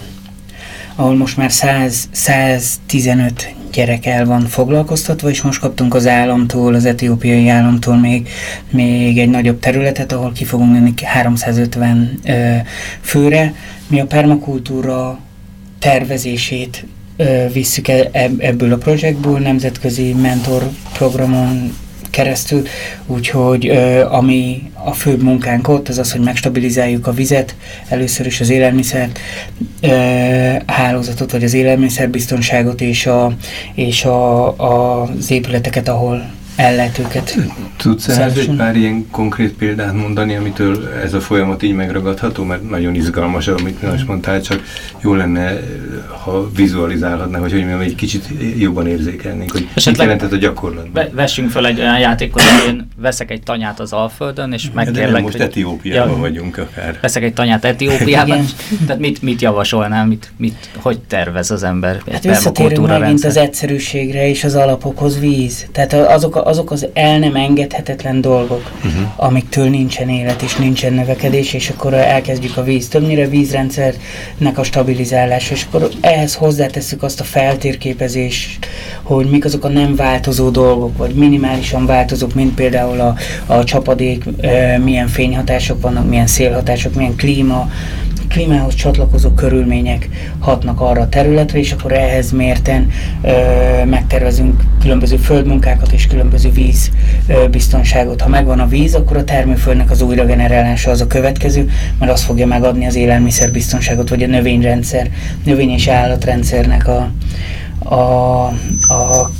ahol 1.00 1.16
most 1.16 1.36
már 1.36 1.52
100, 1.52 2.08
115 2.10 3.54
gyerek 3.72 4.06
el 4.06 4.24
van 4.24 4.46
foglalkoztatva, 4.46 5.30
és 5.30 5.42
most 5.42 5.60
kaptunk 5.60 5.94
az 5.94 6.06
államtól, 6.06 6.74
az 6.74 6.84
etiópiai 6.84 7.48
államtól 7.48 7.96
még, 7.96 8.28
még 8.70 9.18
egy 9.18 9.28
nagyobb 9.28 9.58
területet, 9.58 10.12
ahol 10.12 10.32
ki 10.32 10.44
fogunk 10.44 10.72
menni 10.72 10.92
350 11.02 12.18
ö, 12.24 12.56
főre. 13.00 13.54
Mi 13.86 14.00
a 14.00 14.06
permakultúra 14.06 15.18
tervezését 15.78 16.86
visszük 17.52 17.88
e, 17.88 18.10
ebből 18.38 18.72
a 18.72 18.76
projektből, 18.76 19.38
nemzetközi 19.38 20.12
mentor 20.12 20.68
programon 20.92 21.72
keresztül, 22.10 22.62
úgyhogy 23.06 23.68
ami 24.10 24.70
a 24.84 24.92
fő 24.92 25.16
munkánk 25.16 25.68
ott, 25.68 25.88
az 25.88 25.98
az, 25.98 26.12
hogy 26.12 26.20
megstabilizáljuk 26.20 27.06
a 27.06 27.12
vizet, 27.12 27.54
először 27.88 28.26
is 28.26 28.40
az 28.40 28.50
élelmiszer 28.50 29.10
hálózatot, 30.66 31.30
vagy 31.32 31.44
az 31.44 31.54
élelmiszerbiztonságot 31.54 32.80
és, 32.80 33.06
a, 33.06 33.32
és 33.74 34.04
a, 34.04 34.46
a, 34.58 35.02
az 35.02 35.30
épületeket, 35.30 35.88
ahol 35.88 36.38
el 36.60 36.74
lehet 36.74 36.98
őket 36.98 37.36
Tudsz 37.76 38.08
ehhez 38.08 38.36
egy 38.36 38.56
pár 38.56 38.76
ilyen 38.76 39.06
konkrét 39.10 39.52
példát 39.52 39.92
mondani, 39.92 40.36
amitől 40.36 40.88
ez 41.04 41.14
a 41.14 41.20
folyamat 41.20 41.62
így 41.62 41.74
megragadható? 41.74 42.44
Mert 42.44 42.70
nagyon 42.70 42.94
izgalmas, 42.94 43.48
amit 43.48 43.82
most 43.82 44.06
mondtál, 44.06 44.40
csak 44.40 44.62
jó 45.00 45.14
lenne, 45.14 45.60
ha 46.24 46.50
vizualizálhatná, 46.50 47.38
hogy 47.38 47.50
hogy 47.50 47.60
mondjam, 47.60 47.80
egy 47.80 47.94
kicsit 47.94 48.28
jobban 48.58 48.86
érzékelnénk, 48.86 49.50
hogy 49.50 49.68
mit 49.86 49.98
jelentett 49.98 50.32
a 50.32 50.36
gyakorlatban. 50.36 51.04
Vessünk 51.12 51.50
fel 51.50 51.66
egy 51.66 51.80
olyan 51.80 51.98
játékot, 51.98 52.42
hogy 52.42 52.68
én 52.68 52.88
veszek 52.96 53.30
egy 53.30 53.42
tanyát 53.42 53.80
az 53.80 53.92
Alföldön, 53.92 54.52
és 54.52 54.68
megkérlek... 54.74 55.12
De 55.12 55.20
most 55.20 55.36
hogy... 55.36 55.46
Etiópiában 55.46 56.14
ja, 56.14 56.20
vagyunk 56.20 56.58
akár. 56.58 56.98
Veszek 57.00 57.22
egy 57.22 57.32
tanyát 57.32 57.64
Etiópiában, 57.64 58.44
tehát 58.86 59.00
mit, 59.00 59.22
mit 59.22 59.40
javasolnál, 59.40 60.06
mit, 60.06 60.32
mit, 60.36 60.70
hogy 60.76 60.98
tervez 60.98 61.50
az 61.50 61.62
ember? 61.62 62.02
Hát 62.12 62.22
visszatérünk 62.22 62.86
megint 62.86 63.24
az 63.24 63.36
egyszerűségre 63.36 64.28
és 64.28 64.44
az 64.44 64.54
alapokhoz 64.54 65.18
víz. 65.18 65.66
Tehát 65.72 65.92
azok, 65.92 66.36
azok 66.50 66.70
az 66.70 66.86
el 66.92 67.18
nem 67.18 67.34
engedhetetlen 67.34 68.20
dolgok, 68.20 68.70
uh-huh. 68.84 69.12
amiktől 69.16 69.68
nincsen 69.68 70.08
élet 70.08 70.42
és 70.42 70.56
nincsen 70.56 70.92
növekedés, 70.92 71.52
és 71.52 71.68
akkor 71.68 71.94
elkezdjük 71.94 72.56
a 72.56 72.62
víz. 72.62 72.88
Többnyire 72.88 73.28
vízrendszernek 73.28 74.58
a 74.58 74.62
stabilizálása, 74.62 75.54
és 75.54 75.66
akkor 75.68 75.88
ehhez 76.00 76.34
hozzátesszük 76.34 77.02
azt 77.02 77.20
a 77.20 77.24
feltérképezést, 77.24 78.66
hogy 79.02 79.26
mik 79.26 79.44
azok 79.44 79.64
a 79.64 79.68
nem 79.68 79.96
változó 79.96 80.48
dolgok, 80.48 80.96
vagy 80.96 81.14
minimálisan 81.14 81.86
változók, 81.86 82.34
mint 82.34 82.54
például 82.54 83.00
a, 83.00 83.14
a 83.46 83.64
csapadék, 83.64 84.24
milyen 84.84 85.08
fényhatások 85.08 85.80
vannak, 85.80 86.08
milyen 86.08 86.26
szélhatások, 86.26 86.94
milyen 86.94 87.16
klíma, 87.16 87.70
klímához 88.30 88.74
csatlakozó 88.74 89.30
körülmények 89.30 90.08
hatnak 90.38 90.80
arra 90.80 91.00
a 91.00 91.08
területre, 91.08 91.58
és 91.58 91.72
akkor 91.72 91.92
ehhez 91.92 92.30
mérten 92.30 92.90
ö, 93.22 93.30
megtervezünk 93.84 94.62
különböző 94.80 95.16
földmunkákat 95.16 95.92
és 95.92 96.06
különböző 96.06 96.50
víz 96.50 96.90
ö. 97.50 98.20
Ha 98.20 98.28
megvan 98.28 98.60
a 98.60 98.66
víz, 98.66 98.94
akkor 98.94 99.16
a 99.16 99.24
termőföldnek 99.24 99.90
az 99.90 100.02
újragenerálása 100.02 100.90
az 100.90 101.00
a 101.00 101.06
következő, 101.06 101.70
mert 101.98 102.12
az 102.12 102.22
fogja 102.22 102.46
megadni 102.46 102.86
az 102.86 102.94
élelmiszerbiztonságot, 102.94 104.08
vagy 104.08 104.22
a 104.22 104.26
növényrendszer, 104.26 105.10
növény- 105.44 105.70
és 105.70 105.86
állatrendszernek 105.88 106.88
a, 106.88 107.10
a, 107.94 108.44
a 108.94 109.30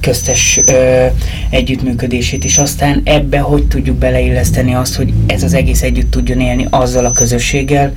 köztes 0.00 0.60
ö, 0.66 1.06
együttműködését, 1.50 2.44
és 2.44 2.58
aztán 2.58 3.00
ebbe 3.04 3.38
hogy 3.38 3.66
tudjuk 3.66 3.96
beleilleszteni 3.96 4.74
azt, 4.74 4.96
hogy 4.96 5.12
ez 5.26 5.42
az 5.42 5.54
egész 5.54 5.82
együtt 5.82 6.10
tudjon 6.10 6.40
élni 6.40 6.66
azzal 6.70 7.04
a 7.04 7.12
közösséggel, 7.12 7.92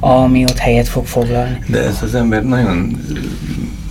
ami 0.00 0.44
ott 0.44 0.58
helyet 0.58 0.88
fog 0.88 1.06
foglalni. 1.06 1.58
De 1.66 1.78
ez 1.78 1.98
az 2.02 2.14
ember 2.14 2.44
nagyon, 2.44 3.00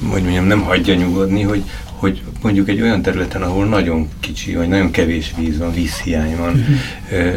hogy 0.10 0.22
mondjam, 0.22 0.46
nem 0.46 0.62
hagyja 0.62 0.96
nyugodni, 0.96 1.42
hogy, 1.42 1.64
hogy 1.86 2.22
mondjuk 2.42 2.70
egy 2.70 2.82
olyan 2.82 3.02
területen, 3.02 3.42
ahol 3.42 3.66
nagyon 3.66 4.08
kicsi, 4.20 4.56
vagy 4.56 4.68
nagyon 4.68 4.92
kevés 4.92 5.34
víz 5.38 5.58
van, 5.58 5.74
vízhiány 5.74 6.38
van, 6.38 6.50
uh-huh. 6.50 7.36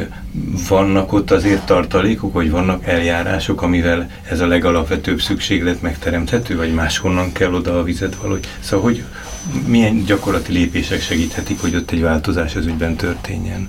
vannak 0.69 1.13
ott 1.13 1.31
azért 1.31 1.67
tartalékok, 1.67 2.33
vagy 2.33 2.51
vannak 2.51 2.87
eljárások, 2.87 3.63
amivel 3.63 4.11
ez 4.31 4.41
a 4.41 4.47
legalapvetőbb 4.47 5.21
szükséglet 5.21 5.83
megteremthető, 5.83 6.57
vagy 6.57 6.75
máshonnan 6.75 7.33
kell 7.33 7.55
oda 7.55 7.79
a 7.79 7.83
vizet 7.83 8.15
valahogy. 8.15 8.47
Szóval, 8.61 8.85
hogy, 8.85 9.03
milyen 9.67 10.05
gyakorlati 10.05 10.53
lépések 10.53 11.01
segíthetik, 11.01 11.61
hogy 11.61 11.75
ott 11.77 11.91
egy 11.91 12.01
változás 12.01 12.57
az 12.57 12.67
ügyben 12.67 12.97
történjen? 12.97 13.69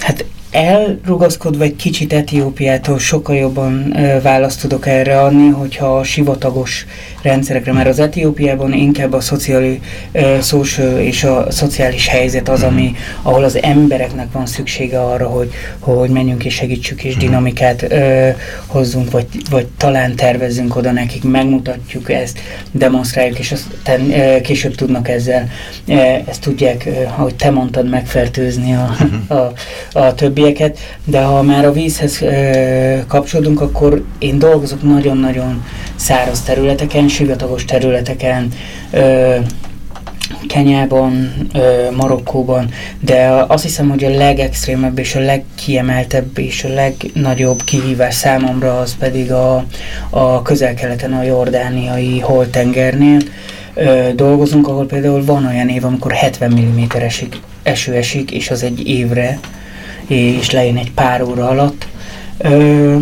hát 0.00 0.24
elrugaszkodva 0.50 1.64
egy 1.64 1.76
kicsit 1.76 2.12
Etiópiától 2.12 2.98
sokkal 2.98 3.36
jobban 3.36 3.96
ö, 3.96 4.20
választ 4.20 4.60
tudok 4.60 4.86
erre 4.86 5.20
adni, 5.20 5.48
hogyha 5.48 5.98
a 5.98 6.04
sivatagos 6.04 6.86
rendszerekre, 7.22 7.72
mert 7.72 7.88
az 7.88 7.98
Etiópiában 7.98 8.72
inkább 8.72 9.12
a 9.12 9.20
szociális 9.20 9.78
social 10.42 10.98
és 10.98 11.24
a 11.24 11.46
szociális 11.50 12.08
helyzet 12.08 12.48
az, 12.48 12.62
ami, 12.62 12.94
ahol 13.22 13.44
az 13.44 13.62
embereknek 13.62 14.32
van 14.32 14.46
szüksége 14.46 15.00
arra, 15.00 15.26
hogy, 15.26 15.50
hogy 15.78 16.10
menjünk 16.10 16.44
és 16.44 16.54
segítsük 16.54 17.04
és 17.04 17.16
dinamikát 17.16 17.82
ö, 17.82 18.28
hozzunk, 18.66 19.10
vagy, 19.10 19.26
vagy 19.50 19.66
talán 19.76 20.16
tervezzünk 20.16 20.76
oda 20.76 20.92
nekik, 20.92 21.24
megmutatjuk 21.24 22.10
ezt, 22.12 22.38
demonstráljuk, 22.70 23.38
és 23.38 23.52
aztán 23.52 24.10
ö, 24.10 24.40
később 24.40 24.74
tudnak 24.74 25.08
ezzel, 25.08 25.48
ö, 25.86 25.92
ezt 26.26 26.40
tudják, 26.40 26.86
ö, 26.86 27.02
ahogy 27.02 27.34
te 27.34 27.50
mondtad, 27.50 27.88
megfertőzni 27.88 28.74
a, 28.74 28.96
a, 29.34 29.52
a 29.98 30.14
többieket, 30.38 30.78
de 31.04 31.22
ha 31.22 31.42
már 31.42 31.64
a 31.64 31.72
vízhez 31.72 32.22
ö, 32.22 32.98
kapcsolódunk, 33.06 33.60
akkor 33.60 34.04
én 34.18 34.38
dolgozok 34.38 34.82
nagyon-nagyon 34.82 35.64
száraz 35.96 36.42
területeken, 36.42 37.08
sivatagos 37.08 37.64
területeken, 37.64 38.48
ö, 38.90 39.34
Kenyában, 40.48 41.32
ö, 41.54 41.90
Marokkóban, 41.96 42.70
de 43.00 43.44
azt 43.48 43.62
hiszem, 43.62 43.88
hogy 43.88 44.04
a 44.04 44.08
legextrémebb 44.10 44.98
és 44.98 45.14
a 45.14 45.20
legkiemeltebb 45.20 46.38
és 46.38 46.64
a 46.64 46.68
legnagyobb 46.68 47.64
kihívás 47.64 48.14
számomra 48.14 48.78
az 48.78 48.96
pedig 48.98 49.32
a, 49.32 49.64
a 50.10 50.42
közel-keleten 50.42 51.12
a 51.12 51.22
jordániai 51.22 52.18
holtengernél 52.18 53.18
ö, 53.74 54.08
dolgozunk, 54.14 54.68
ahol 54.68 54.86
például 54.86 55.24
van 55.24 55.46
olyan 55.46 55.68
év, 55.68 55.84
amikor 55.84 56.12
70 56.12 56.50
mm 56.52 56.82
esik, 56.98 57.40
eső 57.62 57.92
esik, 57.92 58.30
és 58.30 58.50
az 58.50 58.62
egy 58.62 58.88
évre, 58.88 59.38
és 60.08 60.50
lejön 60.50 60.76
egy 60.76 60.92
pár 60.92 61.22
óra 61.22 61.48
alatt. 61.48 61.86
Ö, 62.38 62.96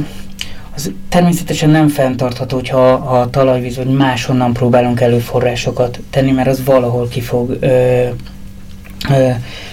az 0.75 0.91
természetesen 1.09 1.71
nem 1.71 1.89
fenntartható, 1.89 2.57
hogyha 2.57 2.97
ha 2.97 3.21
a 3.21 3.31
talajvíz 3.31 3.77
vagy 3.77 3.87
máshonnan 3.87 4.53
próbálunk 4.53 5.01
előforrásokat 5.01 6.01
tenni, 6.11 6.31
mert 6.31 6.49
az 6.49 6.65
valahol 6.65 7.09
ki 7.09 7.21
fog 7.21 7.57
ö, 7.61 8.07
ö, 9.11 9.31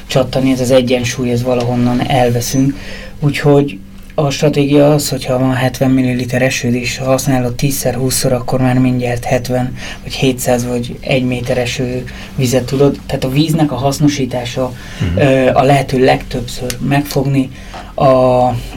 csattani, 0.08 0.52
ez 0.52 0.60
az 0.60 0.72
egyensúly, 0.72 1.32
ez 1.32 1.44
valahonnan 1.44 2.08
elveszünk. 2.08 2.76
Úgyhogy 3.20 3.80
a 4.16 4.30
stratégia 4.30 4.94
az, 4.94 5.10
hogyha 5.10 5.40
van 5.40 5.54
70 5.54 5.92
ml 5.92 6.22
esőd, 6.30 6.74
és 6.74 6.98
ha 6.98 7.06
használod 7.06 7.54
10-20-szor, 7.58 8.32
akkor 8.32 8.62
már 8.62 8.78
mindjárt 8.78 9.24
70 9.24 9.76
vagy 10.04 10.14
700 10.14 10.66
vagy 10.66 10.98
1 11.02 11.26
méter 11.26 11.58
eső 11.58 12.04
vizet 12.36 12.66
tudod. 12.66 13.00
Tehát 13.06 13.24
a 13.24 13.30
víznek 13.30 13.72
a 13.72 13.76
hasznosítása 13.76 14.74
uh-huh. 15.16 15.58
a 15.58 15.64
lehető 15.64 16.04
legtöbbször 16.04 16.78
megfogni 16.88 17.52
a, 17.94 18.06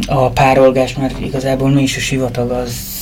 a 0.06 0.30
párolgás, 0.34 0.94
mert 0.94 1.20
igazából 1.20 1.70
mi 1.70 1.82
is 1.82 1.96
a 1.96 2.00
sivatag 2.00 2.50
az 2.50 2.95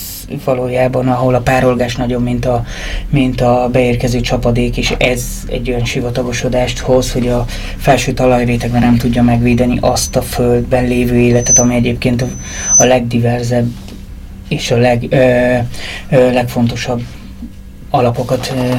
valójában, 0.44 1.08
ahol 1.08 1.34
a 1.34 1.40
párolgás 1.40 1.96
nagyobb, 1.96 2.22
mint 2.22 2.44
a, 2.44 2.64
mint 3.10 3.40
a 3.40 3.68
beérkező 3.72 4.20
csapadék, 4.20 4.76
és 4.76 4.94
ez 4.98 5.24
egy 5.48 5.70
olyan 5.70 5.84
sivatagosodást 5.84 6.78
hoz, 6.78 7.12
hogy 7.12 7.28
a 7.28 7.44
felső 7.76 8.12
talajrétegben 8.12 8.80
nem 8.80 8.96
tudja 8.96 9.22
megvédeni 9.22 9.78
azt 9.80 10.16
a 10.16 10.22
földben 10.22 10.84
lévő 10.84 11.16
életet, 11.16 11.58
ami 11.58 11.74
egyébként 11.74 12.22
a, 12.22 12.26
a 12.76 12.84
legdiverzebb 12.84 13.70
és 14.48 14.70
a 14.70 14.76
leg, 14.76 15.06
ö, 15.10 15.56
ö, 16.10 16.32
legfontosabb 16.32 17.02
alapokat 17.90 18.52
ö, 18.56 18.74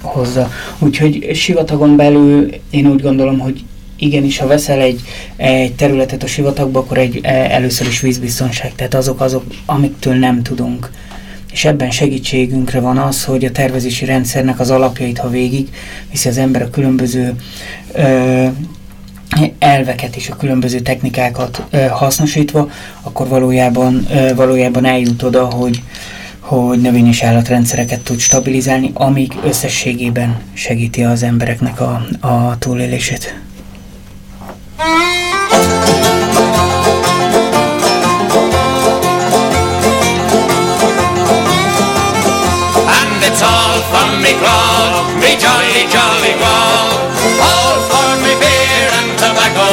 hozza. 0.00 0.50
Úgyhogy 0.78 1.30
sivatagon 1.34 1.96
belül 1.96 2.50
én 2.70 2.86
úgy 2.86 3.02
gondolom, 3.02 3.38
hogy 3.38 3.64
igenis, 3.96 4.38
ha 4.38 4.46
veszel 4.46 4.80
egy, 4.80 5.00
egy 5.36 5.74
területet 5.74 6.22
a 6.22 6.26
sivatagba, 6.26 6.78
akkor 6.78 6.98
egy, 6.98 7.20
e, 7.22 7.32
először 7.32 7.86
is 7.86 8.00
vízbiztonság, 8.00 8.74
tehát 8.74 8.94
azok 8.94 9.20
azok, 9.20 9.44
amiktől 9.66 10.14
nem 10.14 10.42
tudunk. 10.42 10.90
És 11.52 11.64
ebben 11.64 11.90
segítségünkre 11.90 12.80
van 12.80 12.98
az, 12.98 13.24
hogy 13.24 13.44
a 13.44 13.52
tervezési 13.52 14.04
rendszernek 14.04 14.60
az 14.60 14.70
alapjait, 14.70 15.18
ha 15.18 15.28
végig 15.28 15.68
viszi 16.10 16.28
az 16.28 16.38
ember 16.38 16.62
a 16.62 16.70
különböző 16.70 17.34
ö, 17.92 18.46
elveket 19.58 20.16
és 20.16 20.28
a 20.30 20.36
különböző 20.36 20.80
technikákat 20.80 21.62
ö, 21.70 21.86
hasznosítva, 21.86 22.70
akkor 23.02 23.28
valójában, 23.28 24.06
ö, 24.10 24.34
valójában 24.34 24.84
eljut 24.84 25.22
oda, 25.22 25.44
hogy, 25.44 25.82
hogy 26.38 26.80
növény- 26.80 27.08
és 27.08 27.22
állatrendszereket 27.22 28.00
tud 28.00 28.18
stabilizálni, 28.18 28.90
amíg 28.94 29.32
összességében 29.44 30.36
segíti 30.52 31.04
az 31.04 31.22
embereknek 31.22 31.80
a, 31.80 32.06
a 32.20 32.58
túlélését. 32.58 33.34
For 43.94 44.10
me 44.18 44.34
grog, 44.42 45.06
me 45.22 45.38
jolly, 45.38 45.86
jolly 45.86 46.34
grog. 46.42 46.90
All 47.38 47.78
for 47.86 48.10
me 48.18 48.34
beer 48.42 48.90
and 48.98 49.14
tobacco. 49.14 49.70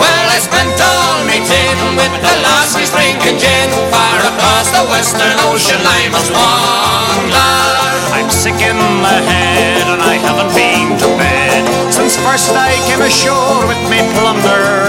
Well, 0.00 0.26
I 0.32 0.38
spent 0.40 0.72
all 0.80 1.24
me 1.28 1.44
tin 1.44 1.76
with 1.98 2.14
the 2.24 2.34
lassies 2.40 2.90
drinking 2.90 3.38
gin. 3.38 3.68
Far 3.92 4.18
across 4.24 4.72
the 4.72 4.84
western 4.88 5.36
ocean 5.52 5.80
I 5.84 6.08
must 6.08 6.32
wander. 6.32 7.60
I'm 8.16 8.30
sick 8.30 8.56
in 8.56 8.78
the 9.04 9.16
head 9.28 9.84
and 9.84 10.00
I 10.00 10.16
haven't 10.16 10.54
been 10.56 10.71
first 12.22 12.54
I 12.54 12.78
came 12.86 13.02
ashore 13.02 13.66
with 13.66 13.82
me 13.90 13.98
plunder. 14.14 14.86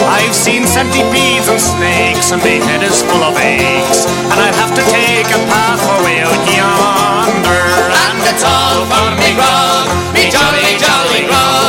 I've 0.00 0.34
seen 0.34 0.66
centipedes 0.66 1.48
and 1.48 1.60
snakes 1.60 2.32
and 2.32 2.40
my 2.40 2.56
head 2.66 2.82
is 2.82 3.02
full 3.04 3.22
of 3.22 3.36
aches 3.36 4.08
and 4.08 4.38
I'd 4.40 4.56
have 4.56 4.72
to 4.74 4.84
take 4.88 5.28
a 5.28 5.40
path 5.52 5.82
away 6.00 6.24
out 6.24 6.40
yonder. 6.48 7.64
And 8.08 8.18
it's 8.24 8.44
all 8.44 8.84
for 8.88 9.08
me 9.20 9.36
grog, 9.36 9.86
me 10.16 10.32
jolly 10.32 10.80
jolly 10.80 11.28
grog, 11.28 11.59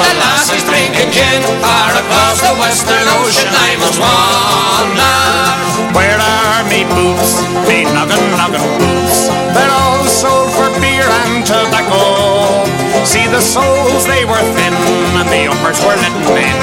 the 0.00 0.12
lassies 0.16 0.64
drinking 0.64 1.12
gin 1.12 1.42
far 1.60 1.92
across 1.92 2.40
the 2.40 2.54
western 2.56 3.06
ocean 3.20 3.52
I 3.52 3.70
must 3.80 3.98
wander. 4.00 5.20
Where 5.96 6.18
are 6.18 6.64
me 6.72 6.88
boots, 6.88 7.44
me 7.68 7.84
noggin 7.92 8.24
noggin 8.40 8.64
boots? 8.80 9.28
They're 9.52 9.74
all 9.74 10.04
sold 10.08 10.50
for 10.56 10.68
beer 10.80 11.04
and 11.04 11.44
tobacco. 11.44 12.64
See 13.04 13.26
the 13.26 13.40
soles 13.40 14.04
they 14.06 14.24
were 14.24 14.44
thin 14.54 14.74
and 15.18 15.28
the 15.28 15.48
uppers 15.52 15.80
were 15.84 15.96
letting 15.96 16.28
in, 16.36 16.58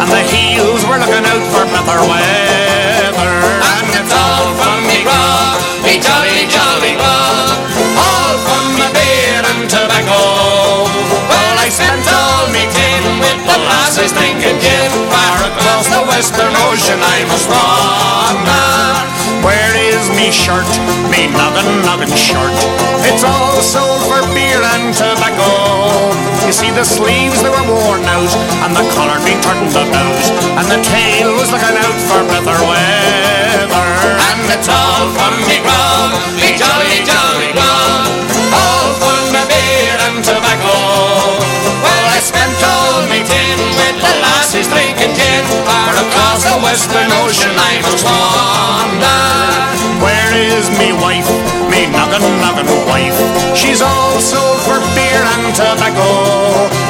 and 0.00 0.08
the 0.08 0.22
heels 0.32 0.84
were 0.88 1.00
looking 1.00 1.26
out 1.26 1.44
for 1.52 1.64
better 1.74 2.00
weather. 2.08 3.34
And 3.72 3.88
it's 3.96 4.12
all 4.12 4.48
from 4.60 4.78
me 4.88 5.02
grog, 5.02 5.58
me 5.84 5.98
jolly 6.00 6.44
jolly 6.46 6.94
grog, 6.96 7.56
all 7.98 8.36
from 8.46 8.64
me 8.78 8.86
beer 8.94 9.42
and 9.42 9.64
tobacco. 9.68 10.22
Well, 11.28 11.56
I 11.58 11.68
spent 11.72 12.07
ocean 16.68 17.00
I 17.00 17.24
must 17.32 17.48
wander. 17.48 18.68
Where 19.40 19.72
is 19.88 20.04
me 20.12 20.28
shirt, 20.28 20.68
me 21.08 21.32
noggin 21.32 21.80
noggin 21.88 22.12
shirt? 22.12 22.52
It's 23.08 23.24
all 23.24 23.56
sold 23.64 24.04
for 24.04 24.20
beer 24.36 24.60
and 24.76 24.92
tobacco. 24.92 25.48
You 26.44 26.52
see 26.52 26.70
the 26.70 26.84
sleeves 26.84 27.40
they 27.40 27.48
were 27.48 27.66
worn 27.72 28.04
out, 28.04 28.32
and 28.64 28.76
the 28.76 28.84
collar 28.92 29.16
been 29.24 29.40
turned 29.40 29.72
about, 29.72 30.24
and 30.60 30.66
the 30.68 30.80
tail 30.84 31.32
was 31.40 31.48
looking 31.48 31.76
out 31.76 31.98
for 32.08 32.20
better 32.28 32.58
weather. 32.68 33.88
And 34.28 34.44
it's 34.52 34.68
all 34.68 35.08
from 35.16 35.34
me 35.48 35.64
grog, 35.64 36.12
me 36.36 36.52
jolly 36.60 37.00
jolly 37.08 37.48
grog, 37.56 37.67
far 45.66 45.92
across 45.96 46.44
the 46.44 46.56
western 46.62 47.10
ocean 47.24 47.54
I 47.56 47.80
must 47.84 48.04
wander. 48.04 49.24
Where 50.04 50.32
is 50.34 50.70
me 50.78 50.94
wife, 50.94 51.26
me 51.70 51.90
noggin 51.90 52.22
noggin 52.38 52.70
wife? 52.86 53.18
She's 53.56 53.82
all 53.82 54.20
sold 54.22 54.60
for 54.62 54.78
beer 54.94 55.22
and 55.34 55.50
tobacco. 55.54 56.06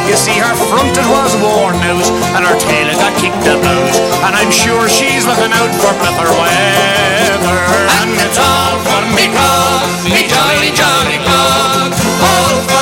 You 0.09 0.17
see 0.17 0.37
her 0.41 0.55
front 0.69 0.93
it 0.93 1.09
was 1.09 1.33
worn 1.41 1.77
out, 1.85 2.09
and 2.37 2.43
her 2.45 2.57
tail 2.57 2.89
it 2.89 2.97
got 3.01 3.13
kicked 3.21 3.49
about, 3.49 3.93
and 4.25 4.33
I'm 4.37 4.53
sure 4.53 4.89
she's 4.89 5.25
looking 5.25 5.53
out 5.53 5.73
for 5.81 5.93
better 6.01 6.33
weather. 6.33 7.61
And 8.01 8.13
it's 8.17 8.41
all 8.41 8.77
for 8.89 9.03
me 9.17 9.29
grog, 9.33 9.85
me 10.09 10.25
jolly 10.29 10.73
jolly 10.73 11.19
grog, 11.25 11.93
all 12.25 12.57
for 12.69 12.78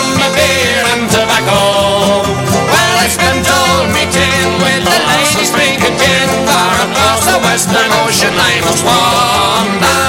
the 7.56 7.62
western 7.72 7.92
ocean 8.04 8.34
I 8.36 8.60
must 8.68 8.84
wander. 8.84 10.04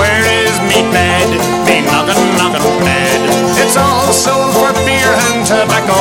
Where 0.00 0.24
is 0.24 0.56
me 0.64 0.80
bed, 0.88 1.28
me 1.68 1.84
noggin 1.84 2.16
noggin 2.40 2.64
bed? 2.80 3.20
It's 3.60 3.76
all 3.76 4.08
sold 4.08 4.56
for 4.56 4.72
beer 4.88 5.12
and 5.28 5.44
tobacco. 5.44 6.00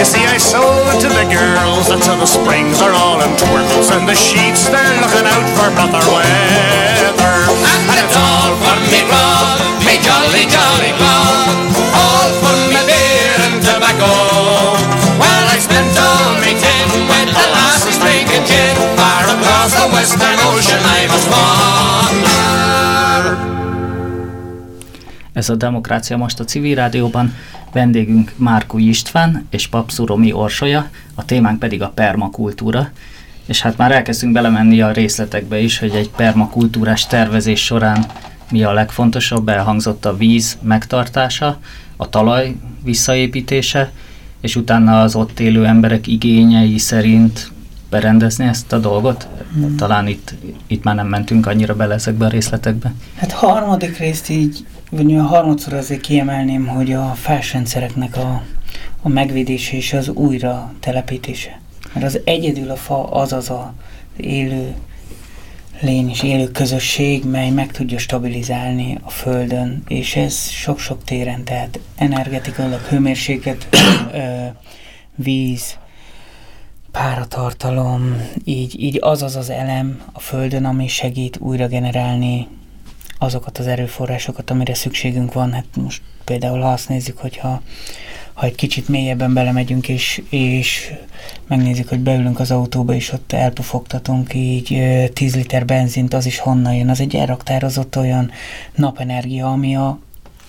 You 0.00 0.04
see, 0.08 0.24
I 0.24 0.40
sold 0.40 0.88
it 0.96 1.00
to 1.04 1.08
the 1.12 1.28
girls, 1.28 1.92
and 1.92 2.00
so 2.00 2.16
the 2.16 2.24
springs 2.24 2.80
are 2.80 2.92
all 2.96 3.20
in 3.20 3.36
twirls, 3.36 3.92
and 3.92 4.08
the 4.08 4.16
sheets 4.16 4.64
they're 4.72 4.96
looking 5.04 5.28
out 5.28 5.48
for 5.60 5.68
better 5.76 6.04
weather. 6.08 7.36
And 7.60 8.00
it's 8.00 8.16
all 8.16 8.56
for 8.56 8.76
me 8.88 9.04
grog, 9.04 9.60
me 9.84 10.00
jolly 10.00 10.48
jolly 10.48 10.92
grog, 10.96 11.52
all 11.92 12.32
for 12.40 12.56
me 12.72 12.80
beer 12.88 13.36
and 13.44 13.60
tobacco. 13.60 14.55
Across 19.66 19.84
the 19.84 19.94
western 19.94 20.38
ocean 20.38 20.82
I 20.84 21.06
must 21.06 21.28
wander. 21.28 22.64
Ez 25.32 25.48
a 25.48 25.54
Demokrácia 25.54 26.16
most 26.16 26.40
a 26.40 26.44
civil 26.44 26.74
rádióban. 26.74 27.34
Vendégünk 27.72 28.32
Márkó 28.36 28.78
István 28.78 29.46
és 29.50 29.66
Papszuromi 29.66 30.32
Orsolya, 30.32 30.90
a 31.14 31.24
témánk 31.24 31.58
pedig 31.58 31.82
a 31.82 31.88
permakultúra. 31.88 32.90
És 33.46 33.60
hát 33.60 33.76
már 33.76 33.92
elkezdtünk 33.92 34.32
belemenni 34.32 34.80
a 34.80 34.92
részletekbe 34.92 35.58
is, 35.58 35.78
hogy 35.78 35.94
egy 35.94 36.10
permakultúrás 36.10 37.06
tervezés 37.06 37.64
során 37.64 38.06
mi 38.50 38.62
a 38.62 38.72
legfontosabb, 38.72 39.48
elhangzott 39.48 40.04
a 40.04 40.16
víz 40.16 40.58
megtartása, 40.62 41.58
a 41.96 42.08
talaj 42.08 42.56
visszaépítése, 42.84 43.92
és 44.40 44.56
utána 44.56 45.00
az 45.00 45.14
ott 45.14 45.40
élő 45.40 45.66
emberek 45.66 46.06
igényei 46.06 46.78
szerint 46.78 47.54
berendezni 47.96 48.44
ezt 48.46 48.72
a 48.72 48.78
dolgot. 48.78 49.28
Hmm. 49.52 49.76
Talán 49.76 50.06
itt, 50.06 50.34
itt 50.66 50.84
már 50.84 50.94
nem 50.94 51.06
mentünk 51.06 51.46
annyira 51.46 51.74
bele 51.74 51.94
ezekbe 51.94 52.24
a 52.24 52.28
részletekbe. 52.28 52.92
Hát 53.16 53.32
harmadik 53.32 53.98
részt 53.98 54.28
így, 54.28 54.66
vagy 54.90 55.16
a 55.16 55.22
harmadszor 55.22 55.72
azért 55.72 56.00
kiemelném, 56.00 56.66
hogy 56.66 56.92
a 56.92 57.12
fásrendszereknek 57.14 58.16
a, 58.16 58.42
a 59.02 59.08
megvédése 59.08 59.76
és 59.76 59.92
az 59.92 60.08
újra 60.08 60.72
telepítése. 60.80 61.60
Mert 61.92 62.06
az 62.06 62.20
egyedül 62.24 62.70
a 62.70 62.76
fa 62.76 63.10
az 63.10 63.32
az 63.32 63.50
a 63.50 63.74
élő 64.16 64.74
lény 65.80 66.10
és 66.10 66.22
élő 66.22 66.50
közösség, 66.50 67.24
mely 67.24 67.50
meg 67.50 67.72
tudja 67.72 67.98
stabilizálni 67.98 68.98
a 69.02 69.10
Földön, 69.10 69.82
és 69.88 70.16
ez 70.16 70.48
sok-sok 70.48 71.04
téren, 71.04 71.44
tehát 71.44 71.78
energetikailag 71.96 72.80
hőmérséklet, 72.80 73.66
víz, 75.14 75.76
páratartalom, 76.96 78.22
így, 78.44 78.80
így 78.82 78.98
az 79.00 79.22
az 79.22 79.36
az 79.36 79.50
elem 79.50 80.02
a 80.12 80.20
Földön, 80.20 80.64
ami 80.64 80.88
segít 80.88 81.38
újra 81.38 81.66
generálni 81.66 82.48
azokat 83.18 83.58
az 83.58 83.66
erőforrásokat, 83.66 84.50
amire 84.50 84.74
szükségünk 84.74 85.32
van. 85.32 85.52
Hát 85.52 85.64
most 85.74 86.02
például 86.24 86.60
ha 86.60 86.72
azt 86.72 86.88
nézzük, 86.88 87.18
hogyha 87.18 87.62
ha 88.32 88.46
egy 88.46 88.54
kicsit 88.54 88.88
mélyebben 88.88 89.34
belemegyünk, 89.34 89.88
és, 89.88 90.22
és 90.28 90.92
megnézzük, 91.46 91.88
hogy 91.88 92.00
beülünk 92.00 92.40
az 92.40 92.50
autóba, 92.50 92.94
és 92.94 93.12
ott 93.12 93.32
elpufogtatunk 93.32 94.34
így 94.34 94.74
ö, 94.74 95.08
10 95.08 95.34
liter 95.34 95.64
benzint, 95.64 96.14
az 96.14 96.26
is 96.26 96.38
honnan 96.38 96.74
jön. 96.74 96.88
Az 96.88 97.00
egy 97.00 97.16
elraktározott 97.16 97.96
olyan 97.96 98.30
napenergia, 98.74 99.50
ami, 99.52 99.76
a, 99.76 99.98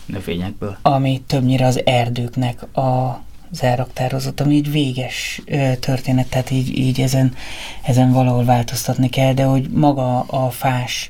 Növényekből. 0.05 0.77
ami 0.81 1.21
többnyire 1.27 1.65
az 1.65 1.85
erdőknek 1.85 2.77
a, 2.77 3.21
az 3.51 3.63
elraktározott, 3.63 4.39
ami 4.39 4.55
egy 4.55 4.71
véges 4.71 5.41
történet, 5.79 6.27
tehát 6.27 6.51
így, 6.51 6.77
így 6.77 7.01
ezen, 7.01 7.33
ezen 7.81 8.11
valahol 8.11 8.45
változtatni 8.45 9.09
kell, 9.09 9.33
de 9.33 9.43
hogy 9.43 9.69
maga 9.69 10.19
a 10.19 10.49
fás 10.49 11.09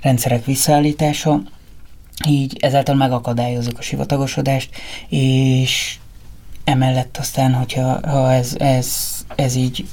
rendszerek 0.00 0.44
visszaállítása, 0.44 1.42
így 2.28 2.56
ezáltal 2.60 2.94
megakadályozzuk 2.94 3.78
a 3.78 3.82
sivatagosodást, 3.82 4.70
és 5.08 5.96
emellett 6.64 7.16
aztán, 7.16 7.54
hogyha 7.54 8.08
ha 8.10 8.32
ez, 8.32 8.54
ez, 8.58 8.96
ez 9.34 9.54
így 9.54 9.86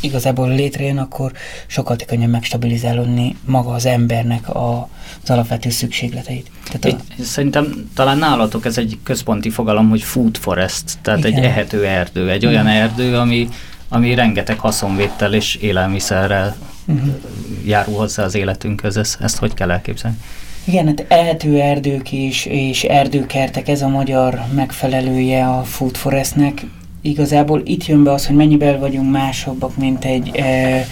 igazából 0.00 0.48
létrejön, 0.48 0.98
akkor 0.98 1.32
sokkal 1.66 1.96
könnyebb 2.06 2.30
megstabilizálódni 2.30 3.36
maga 3.44 3.72
az 3.72 3.86
embernek 3.86 4.48
a, 4.48 4.88
az 5.22 5.30
alapvető 5.30 5.70
szükségleteit. 5.70 6.50
Tehát 6.70 7.00
a, 7.18 7.22
szerintem 7.22 7.90
talán 7.94 8.18
nálatok 8.18 8.64
ez 8.64 8.78
egy 8.78 8.98
központi 9.02 9.50
fogalom, 9.50 9.88
hogy 9.88 10.02
food 10.02 10.36
forest, 10.36 10.84
tehát 11.02 11.24
Igen. 11.24 11.32
egy 11.32 11.44
ehető 11.44 11.86
erdő, 11.86 12.30
egy 12.30 12.46
olyan 12.46 12.66
erdő, 12.66 13.16
ami, 13.16 13.48
ami 13.88 14.14
rengeteg 14.14 14.58
haszonvétel 14.58 15.34
és 15.34 15.54
élelmiszerrel 15.54 16.56
uh-huh. 16.86 17.14
járul 17.64 17.96
hozzá 17.96 18.24
az 18.24 18.34
életünkhöz. 18.34 18.96
Ezt, 18.96 19.20
ezt 19.20 19.38
hogy 19.38 19.54
kell 19.54 19.70
elképzelni? 19.70 20.16
Igen, 20.64 20.86
hát 20.86 21.04
ehető 21.08 21.60
erdők 21.60 22.12
és, 22.12 22.46
és 22.46 22.82
erdőkertek, 22.82 23.68
ez 23.68 23.82
a 23.82 23.88
magyar 23.88 24.40
megfelelője 24.54 25.46
a 25.46 25.62
Food 25.62 25.96
Forestnek. 25.96 26.66
Igazából 27.02 27.62
itt 27.64 27.86
jön 27.86 28.02
be 28.04 28.12
az, 28.12 28.26
hogy 28.26 28.36
mennyiben 28.36 28.80
vagyunk 28.80 29.10
másabbak, 29.10 29.76
mint 29.76 30.04
egy 30.04 30.36
e, 30.36 30.86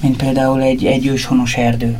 mint 0.00 0.16
például 0.16 0.62
egy, 0.62 0.84
egy 0.84 1.06
őshonos 1.06 1.56
erdő. 1.56 1.98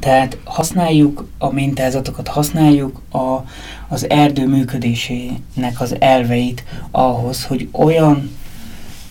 Tehát 0.00 0.38
használjuk 0.44 1.28
a 1.38 1.52
mintázatokat, 1.52 2.28
használjuk 2.28 3.00
a, 3.12 3.44
az 3.88 4.10
erdő 4.10 4.46
működésének 4.48 5.80
az 5.80 5.96
elveit 5.98 6.64
ahhoz, 6.90 7.44
hogy 7.44 7.68
olyan 7.72 8.30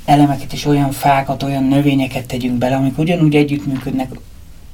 elemeket 0.06 0.54
és 0.54 0.66
olyan 0.66 0.92
fákat, 0.92 1.44
olyan 1.44 1.64
növényeket 1.64 2.26
tegyünk 2.26 2.58
bele, 2.58 2.76
amik 2.76 2.98
ugyanúgy 2.98 3.36
együttműködnek 3.36 4.10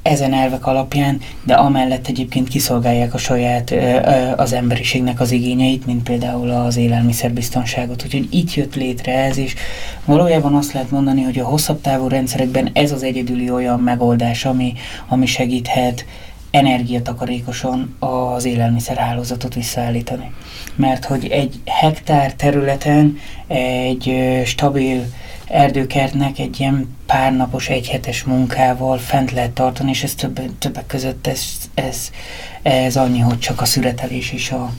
ezen 0.05 0.33
elvek 0.33 0.67
alapján, 0.67 1.19
de 1.43 1.53
amellett 1.53 2.07
egyébként 2.07 2.47
kiszolgálják 2.47 3.13
a 3.13 3.17
saját 3.17 3.73
az 4.35 4.53
emberiségnek 4.53 5.19
az 5.19 5.31
igényeit, 5.31 5.85
mint 5.85 6.03
például 6.03 6.49
az 6.49 6.77
élelmiszerbiztonságot. 6.77 8.03
Úgyhogy 8.03 8.27
itt 8.31 8.53
jött 8.53 8.75
létre 8.75 9.13
ez, 9.13 9.37
és 9.37 9.55
valójában 10.05 10.55
azt 10.55 10.73
lehet 10.73 10.91
mondani, 10.91 11.21
hogy 11.21 11.39
a 11.39 11.45
hosszabb 11.45 11.81
távú 11.81 12.07
rendszerekben 12.07 12.69
ez 12.73 12.91
az 12.91 13.03
egyedüli 13.03 13.49
olyan 13.49 13.79
megoldás, 13.79 14.45
ami, 14.45 14.73
ami 15.07 15.25
segíthet 15.25 16.05
energiatakarékosan 16.51 17.95
az 17.99 18.45
élelmiszerhálózatot 18.45 19.53
visszaállítani. 19.53 20.31
Mert 20.75 21.05
hogy 21.05 21.27
egy 21.27 21.59
hektár 21.65 22.33
területen 22.33 23.17
egy 23.47 24.15
stabil 24.45 25.05
erdőkertnek 25.47 26.39
egy 26.39 26.59
ilyen 26.59 26.95
párnapos, 27.05 27.69
egyhetes 27.69 28.23
munkával 28.23 28.97
fent 28.97 29.31
lehet 29.31 29.51
tartani, 29.51 29.89
és 29.89 30.03
ez 30.03 30.13
többek, 30.13 30.49
többek 30.59 30.85
között 30.85 31.27
ez, 31.27 31.43
ez, 31.73 32.11
ez 32.61 32.95
annyi, 32.95 33.19
hogy 33.19 33.39
csak 33.39 33.61
a 33.61 33.65
szüretelés 33.65 34.31
is 34.31 34.51
a, 34.51 34.71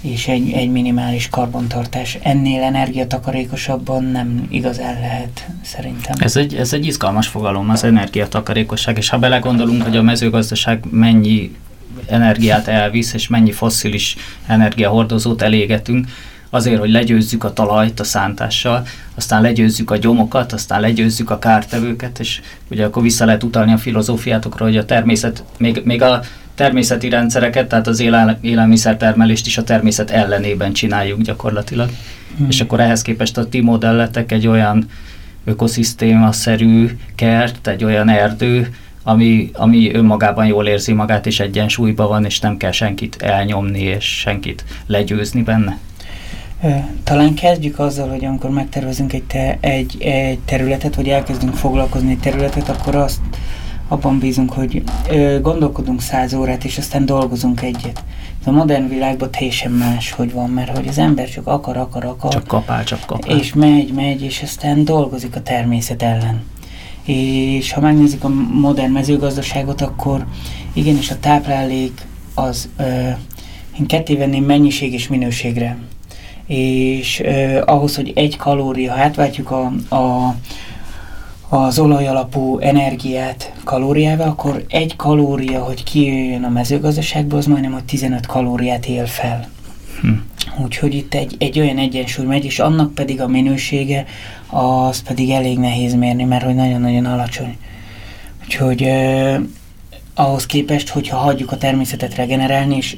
és 0.00 0.28
egy, 0.28 0.52
egy 0.52 0.70
minimális 0.70 1.28
karbontartás. 1.28 2.18
Ennél 2.22 2.62
energiatakarékosabban 2.62 4.04
nem 4.04 4.46
igazán 4.50 5.00
lehet, 5.00 5.46
szerintem. 5.62 6.16
Ez 6.18 6.36
egy, 6.36 6.54
ez 6.54 6.72
egy 6.72 6.86
izgalmas 6.86 7.26
fogalom, 7.26 7.70
az 7.70 7.84
energiatakarékosság, 7.84 8.96
és 8.96 9.08
ha 9.08 9.18
belegondolunk, 9.18 9.82
hogy 9.82 9.96
a 9.96 10.02
mezőgazdaság 10.02 10.84
mennyi 10.90 11.56
energiát 12.06 12.68
elvisz, 12.68 13.12
és 13.12 13.28
mennyi 13.28 13.52
fosszilis 13.52 14.16
energiahordozót 14.46 15.42
elégetünk, 15.42 16.06
azért, 16.50 16.78
hogy 16.78 16.90
legyőzzük 16.90 17.44
a 17.44 17.52
talajt 17.52 18.00
a 18.00 18.04
szántással, 18.04 18.86
aztán 19.14 19.42
legyőzzük 19.42 19.90
a 19.90 19.96
gyomokat, 19.96 20.52
aztán 20.52 20.80
legyőzzük 20.80 21.30
a 21.30 21.38
kártevőket, 21.38 22.18
és 22.18 22.40
ugye 22.70 22.84
akkor 22.84 23.02
vissza 23.02 23.24
lehet 23.24 23.42
utalni 23.42 23.72
a 23.72 23.78
filozófiátokra, 23.78 24.64
hogy 24.64 24.76
a 24.76 24.84
természet, 24.84 25.44
még, 25.58 25.80
még 25.84 26.02
a 26.02 26.20
természeti 26.54 27.08
rendszereket, 27.08 27.68
tehát 27.68 27.86
az 27.86 28.00
élel, 28.00 28.38
élelmiszertermelést 28.40 29.46
is 29.46 29.58
a 29.58 29.64
természet 29.64 30.10
ellenében 30.10 30.72
csináljuk 30.72 31.20
gyakorlatilag. 31.20 31.90
Hmm. 32.36 32.46
És 32.48 32.60
akkor 32.60 32.80
ehhez 32.80 33.02
képest 33.02 33.36
a 33.36 33.48
ti 33.48 33.60
modelletek 33.60 34.32
egy 34.32 34.46
olyan 34.46 34.86
ökoszisztéma-szerű 35.44 36.90
kert, 37.14 37.66
egy 37.66 37.84
olyan 37.84 38.08
erdő, 38.08 38.74
ami, 39.02 39.50
ami 39.52 39.94
önmagában 39.94 40.46
jól 40.46 40.66
érzi 40.66 40.92
magát, 40.92 41.26
és 41.26 41.40
egyensúlyban 41.40 42.08
van, 42.08 42.24
és 42.24 42.40
nem 42.40 42.56
kell 42.56 42.72
senkit 42.72 43.16
elnyomni, 43.22 43.80
és 43.80 44.04
senkit 44.04 44.64
legyőzni 44.86 45.42
benne. 45.42 45.78
Talán 47.04 47.34
kezdjük 47.34 47.78
azzal, 47.78 48.08
hogy 48.08 48.24
amikor 48.24 48.50
megtervezünk 48.50 49.12
egy, 49.12 49.22
te, 49.22 49.58
egy, 49.60 50.02
egy 50.02 50.38
területet, 50.38 50.94
vagy 50.94 51.08
elkezdünk 51.08 51.54
foglalkozni 51.54 52.10
egy 52.10 52.18
területet, 52.18 52.68
akkor 52.68 52.94
azt 52.94 53.20
abban 53.88 54.18
bízunk, 54.18 54.52
hogy 54.52 54.82
ö, 55.10 55.38
gondolkodunk 55.42 56.00
száz 56.00 56.34
órát, 56.34 56.64
és 56.64 56.78
aztán 56.78 57.06
dolgozunk 57.06 57.62
egyet. 57.62 58.04
A 58.44 58.50
modern 58.50 58.88
világban 58.88 59.30
teljesen 59.30 59.72
más, 59.72 60.12
hogy 60.12 60.32
van, 60.32 60.50
mert 60.50 60.76
hogy 60.76 60.88
az 60.88 60.98
ember 60.98 61.28
csak 61.28 61.46
akar, 61.46 61.76
akar, 61.76 62.04
akar. 62.04 62.32
Csak 62.32 62.46
kapál, 62.46 62.84
csak 62.84 63.00
kapál. 63.06 63.38
És 63.38 63.54
megy, 63.54 63.92
megy, 63.92 64.22
és 64.22 64.42
aztán 64.42 64.84
dolgozik 64.84 65.36
a 65.36 65.42
természet 65.42 66.02
ellen. 66.02 66.42
És 67.04 67.72
ha 67.72 67.80
megnézzük 67.80 68.24
a 68.24 68.28
modern 68.52 68.92
mezőgazdaságot, 68.92 69.80
akkor 69.80 70.26
igenis 70.72 71.10
a 71.10 71.18
táplálék 71.20 72.06
az, 72.34 72.68
ö, 72.76 73.08
én 73.78 73.86
ketté 73.86 74.16
venném 74.16 74.44
mennyiség 74.44 74.92
és 74.92 75.08
minőségre 75.08 75.76
és 76.50 77.20
eh, 77.20 77.60
ahhoz, 77.64 77.96
hogy 77.96 78.12
egy 78.14 78.36
kalória, 78.36 78.92
ha 78.92 79.00
átváltjuk 79.00 79.50
a, 79.50 79.72
a, 79.94 80.34
az 81.48 81.78
olajalapú 81.78 82.58
energiát 82.58 83.52
kalóriával, 83.64 84.28
akkor 84.28 84.64
egy 84.68 84.96
kalória, 84.96 85.62
hogy 85.62 85.84
kijöjjön 85.84 86.44
a 86.44 86.48
mezőgazdaságból, 86.48 87.38
az 87.38 87.46
majdnem, 87.46 87.72
hogy 87.72 87.84
15 87.84 88.26
kalóriát 88.26 88.86
él 88.86 89.06
fel. 89.06 89.48
Hm. 90.00 90.08
Úgyhogy 90.62 90.94
itt 90.94 91.14
egy, 91.14 91.36
egy 91.38 91.60
olyan 91.60 91.78
egyensúly 91.78 92.26
megy, 92.26 92.44
és 92.44 92.58
annak 92.58 92.94
pedig 92.94 93.20
a 93.20 93.28
minősége, 93.28 94.04
az 94.46 95.02
pedig 95.02 95.30
elég 95.30 95.58
nehéz 95.58 95.94
mérni, 95.94 96.24
mert 96.24 96.44
hogy 96.44 96.54
nagyon-nagyon 96.54 97.04
alacsony. 97.04 97.56
Úgyhogy 98.44 98.82
eh, 98.82 99.40
ahhoz 100.14 100.46
képest, 100.46 100.88
hogyha 100.88 101.16
hagyjuk 101.16 101.52
a 101.52 101.58
természetet 101.58 102.14
regenerálni, 102.14 102.76
és 102.76 102.96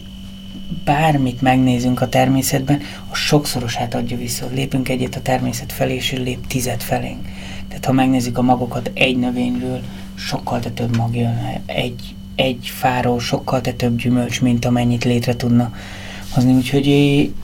bármit 0.85 1.41
megnézünk 1.41 2.01
a 2.01 2.09
természetben, 2.09 2.81
a 3.11 3.15
sokszorosát 3.15 3.95
adja 3.95 4.17
vissza. 4.17 4.47
Lépünk 4.53 4.89
egyet 4.89 5.17
a 5.17 5.23
természet 5.23 5.73
felé, 5.73 5.95
és 5.95 6.13
lép 6.13 6.47
tizet 6.47 6.83
felénk. 6.83 7.29
Tehát 7.69 7.85
ha 7.85 7.93
megnézzük 7.93 8.39
a 8.39 8.43
magokat 8.43 8.91
egy 8.95 9.17
növényről, 9.17 9.81
sokkal 10.15 10.61
több 10.61 10.97
mag 10.97 11.17
jön. 11.17 11.61
Egy, 11.67 12.15
egy 12.35 12.71
fáról 12.75 13.21
sokkal 13.21 13.61
több 13.61 13.97
gyümölcs, 13.97 14.41
mint 14.41 14.65
amennyit 14.65 15.05
létre 15.05 15.37
tudna 15.37 15.73
hozni. 16.35 16.55
Úgyhogy 16.55 16.87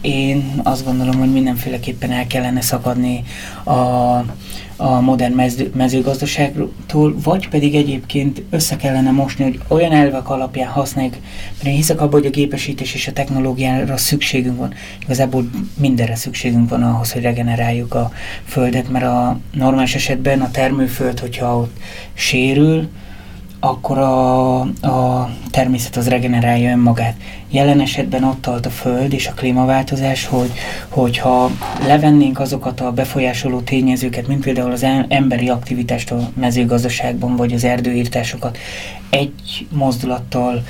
én 0.01 0.61
azt 0.62 0.85
gondolom, 0.85 1.18
hogy 1.18 1.33
mindenféleképpen 1.33 2.11
el 2.11 2.26
kellene 2.26 2.61
szakadni 2.61 3.24
a, 3.64 3.72
a 4.81 5.01
modern 5.01 5.35
mező, 5.35 5.72
mezőgazdaságtól, 5.74 7.14
vagy 7.22 7.49
pedig 7.49 7.74
egyébként 7.74 8.43
össze 8.51 8.76
kellene 8.76 9.11
mosni, 9.11 9.45
hogy 9.45 9.61
olyan 9.68 9.93
elvek 9.93 10.31
alapján 10.31 10.68
használjuk, 10.68 11.14
mert 11.57 11.66
én 11.66 11.74
hiszek 11.74 12.01
abban, 12.01 12.20
hogy 12.20 12.26
a 12.26 12.31
gépesítés 12.31 12.95
és 12.95 13.09
a 13.09 13.12
technológiára 13.12 13.97
szükségünk 13.97 14.59
van. 14.59 14.74
Igazából 15.03 15.51
mindenre 15.79 16.14
szükségünk 16.14 16.68
van 16.68 16.83
ahhoz, 16.83 17.12
hogy 17.12 17.22
regeneráljuk 17.22 17.95
a 17.95 18.11
földet, 18.45 18.89
mert 18.89 19.05
a 19.05 19.39
normális 19.53 19.95
esetben 19.95 20.41
a 20.41 20.51
termőföld, 20.51 21.18
hogyha 21.18 21.57
ott 21.57 21.76
sérül, 22.14 22.89
akkor 23.61 23.99
a, 23.99 24.61
a 24.61 24.68
természet 25.59 25.97
az 25.97 26.09
regenerálja 26.09 26.71
önmagát. 26.71 27.15
Jelen 27.51 27.81
esetben 27.81 28.25
ott 28.25 28.41
tart 28.41 28.67
a 28.67 28.71
Föld 28.71 29.13
és 29.13 29.27
a 29.27 29.33
klímaváltozás, 29.33 30.27
hogy, 30.27 30.53
hogyha 30.89 31.51
levennénk 31.87 32.41
azokat 32.41 32.81
a 32.81 32.93
befolyásoló 32.93 33.61
tényezőket, 33.61 34.27
mint 34.27 34.45
például 34.45 34.73
az 34.73 34.87
emberi 35.09 35.49
aktivitást 35.49 36.11
a 36.11 36.31
mezőgazdaságban, 36.35 37.37
vagy 37.37 37.53
az 37.53 37.65
erdőírtásokat 37.65 38.59
egy 39.11 39.67
mozdulattal 39.71 40.63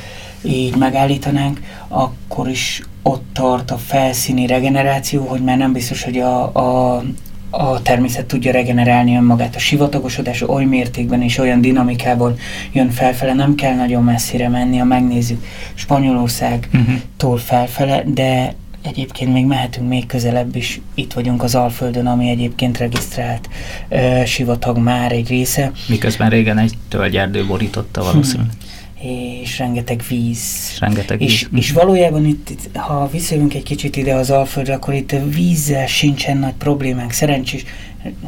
így 0.42 0.76
megállítanánk, 0.76 1.60
akkor 1.88 2.48
is 2.48 2.82
ott 3.02 3.24
tart 3.32 3.70
a 3.70 3.76
felszíni 3.76 4.46
regeneráció, 4.46 5.24
hogy 5.24 5.42
már 5.42 5.56
nem 5.56 5.72
biztos, 5.72 6.02
hogy 6.02 6.18
a, 6.18 6.42
a 6.42 7.02
a 7.50 7.82
természet 7.82 8.26
tudja 8.26 8.52
regenerálni 8.52 9.16
önmagát. 9.16 9.54
A 9.56 9.58
sivatagosodás 9.58 10.42
oly 10.42 10.64
mértékben 10.64 11.22
és 11.22 11.38
olyan 11.38 11.60
dinamikában 11.60 12.36
jön 12.72 12.90
felfele, 12.90 13.34
nem 13.34 13.54
kell 13.54 13.74
nagyon 13.74 14.04
messzire 14.04 14.48
menni, 14.48 14.76
ha 14.76 14.84
megnézzük 14.84 15.44
Spanyolországtól 15.74 17.38
felfele, 17.38 18.02
de 18.06 18.54
egyébként 18.82 19.32
még 19.32 19.46
mehetünk 19.46 19.88
még 19.88 20.06
közelebb 20.06 20.56
is. 20.56 20.80
Itt 20.94 21.12
vagyunk 21.12 21.42
az 21.42 21.54
Alföldön, 21.54 22.06
ami 22.06 22.28
egyébként 22.28 22.78
regisztrált 22.78 23.48
uh, 23.88 24.24
sivatag 24.24 24.78
már 24.78 25.12
egy 25.12 25.28
része. 25.28 25.72
Miközben 25.88 26.30
régen 26.30 26.58
egy 26.58 26.74
tölgyerdő 26.88 27.46
borította 27.46 28.02
valószínűleg. 28.02 28.50
Hmm 28.50 28.67
és 29.00 29.58
rengeteg 29.58 30.02
víz. 30.08 30.76
Rengeteg 30.80 31.22
és, 31.22 31.46
víz. 31.50 31.62
És 31.62 31.72
valójában 31.72 32.26
itt, 32.26 32.50
itt, 32.50 32.76
ha 32.76 33.08
visszajövünk 33.12 33.54
egy 33.54 33.62
kicsit 33.62 33.96
ide 33.96 34.14
az 34.14 34.30
Alföldre, 34.30 34.74
akkor 34.74 34.94
itt 34.94 35.12
a 35.12 35.28
vízzel 35.28 35.86
sincsen 35.86 36.36
nagy 36.36 36.52
problémánk. 36.52 37.12
Szerencsés, 37.12 37.64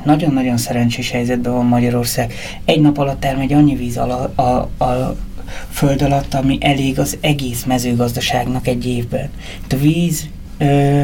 nagyon-nagyon 0.05 0.57
szerencsés 0.57 1.11
helyzetben 1.11 1.53
van 1.53 1.67
Magyarország. 1.67 2.33
Egy 2.65 2.81
nap 2.81 2.99
alatt 2.99 3.25
elmegy 3.25 3.53
annyi 3.53 3.75
víz 3.75 3.97
a, 3.97 4.33
a, 4.35 4.43
a 4.85 5.17
föld 5.71 6.03
alatt, 6.03 6.35
ami 6.35 6.59
elég 6.61 6.99
az 6.99 7.17
egész 7.21 7.65
mezőgazdaságnak 7.65 8.67
egy 8.67 8.87
évben. 8.87 9.31
Itt 9.63 9.73
a 9.73 9.79
víz... 9.79 10.29
Ö, 10.59 11.03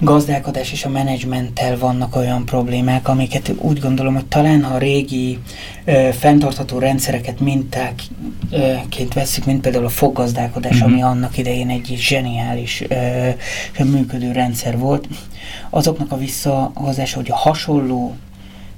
gazdálkodás 0.00 0.72
és 0.72 0.84
a 0.84 0.88
menedzsmenttel 0.88 1.78
vannak 1.78 2.16
olyan 2.16 2.44
problémák, 2.44 3.08
amiket 3.08 3.52
úgy 3.58 3.80
gondolom, 3.80 4.14
hogy 4.14 4.26
talán 4.26 4.62
ha 4.62 4.74
a 4.74 4.78
régi 4.78 5.38
ö, 5.84 6.08
fenntartható 6.12 6.78
rendszereket 6.78 7.40
mintáként 7.40 9.14
veszük, 9.14 9.44
mint 9.44 9.60
például 9.60 9.84
a 9.84 9.88
foggazdálkodás, 9.88 10.76
mm-hmm. 10.76 10.92
ami 10.92 11.02
annak 11.02 11.38
idején 11.38 11.68
egy 11.68 11.94
zseniális 11.98 12.84
ö, 12.88 13.84
működő 13.84 14.32
rendszer 14.32 14.78
volt, 14.78 15.08
azoknak 15.70 16.12
a 16.12 16.18
visszahozása, 16.18 17.16
hogy 17.16 17.30
a 17.30 17.36
hasonló 17.36 18.16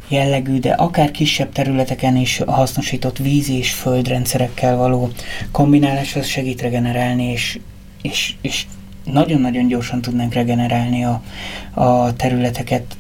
jellegű, 0.09 0.59
de 0.59 0.71
akár 0.71 1.11
kisebb 1.11 1.53
területeken 1.53 2.17
is 2.17 2.41
hasznosított 2.47 3.19
víz 3.19 3.51
és 3.51 3.73
földrendszerekkel 3.73 4.77
való 4.77 5.11
kombinálás 5.51 6.17
az 6.17 6.27
segít 6.27 6.61
regenerálni 6.61 7.25
és, 7.25 7.59
és, 8.03 8.35
és 8.41 8.67
nagyon-nagyon 9.05 9.67
gyorsan 9.67 10.01
tudnánk 10.01 10.35
regenerálni 10.35 11.05
a, 11.05 11.23
a 11.75 12.17
területeket, 12.17 12.97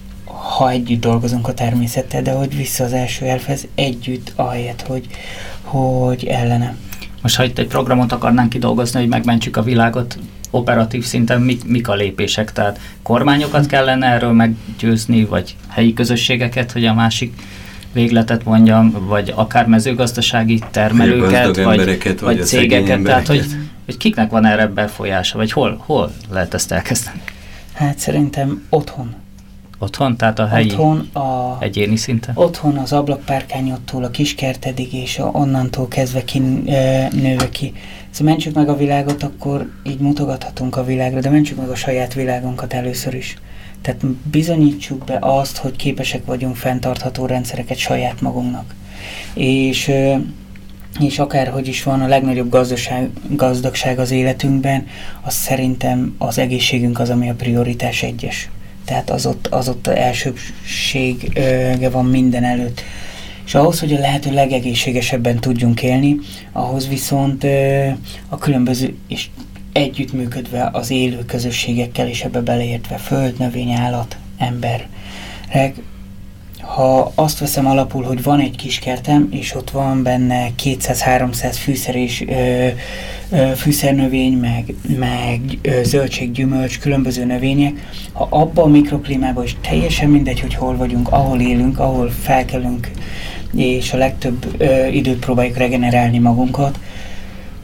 ha 0.56 0.70
együtt 0.70 1.00
dolgozunk 1.00 1.48
a 1.48 1.54
természettel, 1.54 2.22
de 2.22 2.32
hogy 2.32 2.56
vissza 2.56 2.84
az 2.84 2.92
első 2.92 3.26
elfhez 3.26 3.66
együtt, 3.74 4.32
ahelyett, 4.36 4.82
hogy, 4.82 5.06
hogy 5.62 6.24
ellene. 6.24 6.76
Most, 7.22 7.36
ha 7.36 7.44
itt 7.44 7.58
egy 7.58 7.66
programot 7.66 8.12
akarnánk 8.12 8.48
kidolgozni, 8.48 9.00
hogy 9.00 9.08
megmentsük 9.08 9.56
a 9.56 9.62
világot, 9.62 10.18
operatív 10.50 11.04
szinten 11.04 11.40
mik, 11.40 11.64
mik 11.64 11.88
a 11.88 11.94
lépések? 11.94 12.52
Tehát 12.52 12.80
kormányokat 13.02 13.66
kellene 13.66 14.06
erről 14.06 14.32
meggyőzni, 14.32 15.24
vagy 15.24 15.56
helyi 15.68 15.92
közösségeket, 15.92 16.72
hogy 16.72 16.84
a 16.84 16.94
másik 16.94 17.34
végletet 17.92 18.44
mondjam, 18.44 19.06
vagy 19.06 19.32
akár 19.36 19.66
mezőgazdasági 19.66 20.62
termelőket, 20.70 21.56
vagy, 21.56 21.84
vagy, 21.84 22.20
vagy 22.20 22.44
cégeket, 22.44 23.02
tehát 23.02 23.26
hogy, 23.26 23.44
hogy 23.84 23.96
kiknek 23.96 24.30
van 24.30 24.44
erre 24.44 24.66
befolyása, 24.66 25.38
vagy 25.38 25.52
hol, 25.52 25.82
hol 25.86 26.12
lehet 26.30 26.54
ezt 26.54 26.72
elkezdeni? 26.72 27.22
Hát 27.72 27.98
szerintem 27.98 28.66
otthon. 28.68 29.14
Otthon, 29.82 30.16
tehát 30.16 30.38
a 30.38 30.46
helyi 30.46 30.70
Otthon 30.70 31.08
a, 31.12 31.56
egyéni 31.60 31.96
szinten? 31.96 32.36
Otthon 32.36 32.76
az 32.76 32.92
ablakpárkányottól 32.92 34.04
a 34.04 34.10
kiskertedig, 34.10 34.92
és 34.92 35.18
a, 35.18 35.30
onnantól 35.32 35.88
kezdve 35.88 36.24
ki, 36.24 36.42
e, 36.66 37.08
nőve 37.12 37.48
ki. 37.48 37.72
Szóval 38.10 38.32
mentsük 38.32 38.54
meg 38.54 38.68
a 38.68 38.76
világot, 38.76 39.22
akkor 39.22 39.70
így 39.82 39.98
mutogathatunk 39.98 40.76
a 40.76 40.84
világra, 40.84 41.20
de 41.20 41.30
mentsük 41.30 41.56
meg 41.56 41.68
a 41.68 41.74
saját 41.74 42.14
világunkat 42.14 42.72
először 42.72 43.14
is. 43.14 43.36
Tehát 43.82 44.06
bizonyítsuk 44.06 45.04
be 45.04 45.18
azt, 45.20 45.56
hogy 45.56 45.76
képesek 45.76 46.24
vagyunk 46.24 46.56
fenntartható 46.56 47.26
rendszereket 47.26 47.76
saját 47.76 48.20
magunknak. 48.20 48.74
És, 49.34 49.90
és 51.00 51.18
akárhogy 51.18 51.68
is 51.68 51.82
van 51.82 52.00
a 52.00 52.06
legnagyobb 52.06 52.48
gazdaság, 52.48 53.10
gazdagság 53.28 53.98
az 53.98 54.10
életünkben, 54.10 54.86
az 55.20 55.34
szerintem 55.34 56.14
az 56.18 56.38
egészségünk 56.38 56.98
az, 56.98 57.10
ami 57.10 57.30
a 57.30 57.34
prioritás 57.34 58.02
egyes 58.02 58.50
tehát 58.90 59.10
az 59.10 59.26
ott, 59.26 59.46
az 59.46 59.68
ott 59.68 59.86
elsőbsége 59.86 61.90
van 61.90 62.06
minden 62.06 62.44
előtt. 62.44 62.82
És 63.44 63.54
ahhoz, 63.54 63.80
hogy 63.80 63.92
a 63.92 63.98
lehető 63.98 64.32
legegészségesebben 64.32 65.38
tudjunk 65.38 65.82
élni, 65.82 66.16
ahhoz 66.52 66.88
viszont 66.88 67.44
a 68.28 68.38
különböző 68.38 68.96
és 69.08 69.28
együttműködve 69.72 70.68
az 70.72 70.90
élő 70.90 71.24
közösségekkel, 71.24 72.08
és 72.08 72.24
ebbe 72.24 72.40
beleértve 72.40 72.96
föld, 72.96 73.38
növény, 73.38 73.72
állat, 73.72 74.16
emberek, 74.38 75.74
ha 76.74 77.12
azt 77.14 77.38
veszem 77.38 77.66
alapul, 77.66 78.02
hogy 78.02 78.22
van 78.22 78.40
egy 78.40 78.56
kis 78.56 78.78
kertem, 78.78 79.28
és 79.30 79.54
ott 79.54 79.70
van 79.70 80.02
benne 80.02 80.50
200-300 80.62 81.56
fűszer 81.58 81.94
és 81.94 82.24
ö, 82.28 82.66
ö, 83.30 83.52
fűszernövény, 83.56 84.32
meg, 84.32 84.74
meg 84.98 85.40
ö, 85.62 85.82
zöldség, 85.82 86.32
gyümölcs, 86.32 86.78
különböző 86.78 87.24
növények, 87.24 87.88
ha 88.12 88.26
abba 88.30 88.62
a 88.62 88.66
mikroklímába 88.66 89.44
is 89.44 89.56
teljesen 89.60 90.10
mindegy, 90.10 90.40
hogy 90.40 90.54
hol 90.54 90.76
vagyunk, 90.76 91.12
ahol 91.12 91.40
élünk, 91.40 91.78
ahol 91.78 92.10
felkelünk, 92.10 92.90
és 93.54 93.92
a 93.92 93.96
legtöbb 93.96 94.46
ö, 94.58 94.86
időt 94.86 95.18
próbáljuk 95.18 95.56
regenerálni 95.56 96.18
magunkat, 96.18 96.78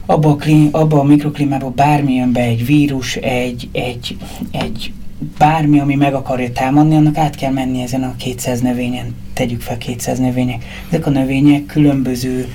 abba 0.05 0.29
a, 0.29 0.37
abba 0.71 0.99
a 0.99 1.03
mikroklímába 1.03 1.69
bármi 1.69 2.13
jön 2.13 2.31
be, 2.31 2.41
egy 2.41 2.65
vírus, 2.65 3.15
egy, 3.15 3.69
egy, 3.71 4.17
egy 4.51 4.91
bármi, 5.37 5.79
ami 5.79 5.95
meg 5.95 6.13
akarja 6.13 6.51
támadni, 6.51 6.95
annak 6.95 7.17
át 7.17 7.35
kell 7.35 7.51
menni 7.51 7.81
ezen 7.81 8.03
a 8.03 8.15
200 8.15 8.61
növényen, 8.61 9.15
tegyük 9.33 9.61
fel 9.61 9.77
200 9.77 10.19
növények. 10.19 10.63
Ezek 10.89 11.05
a 11.05 11.09
növények 11.09 11.65
különböző 11.65 12.47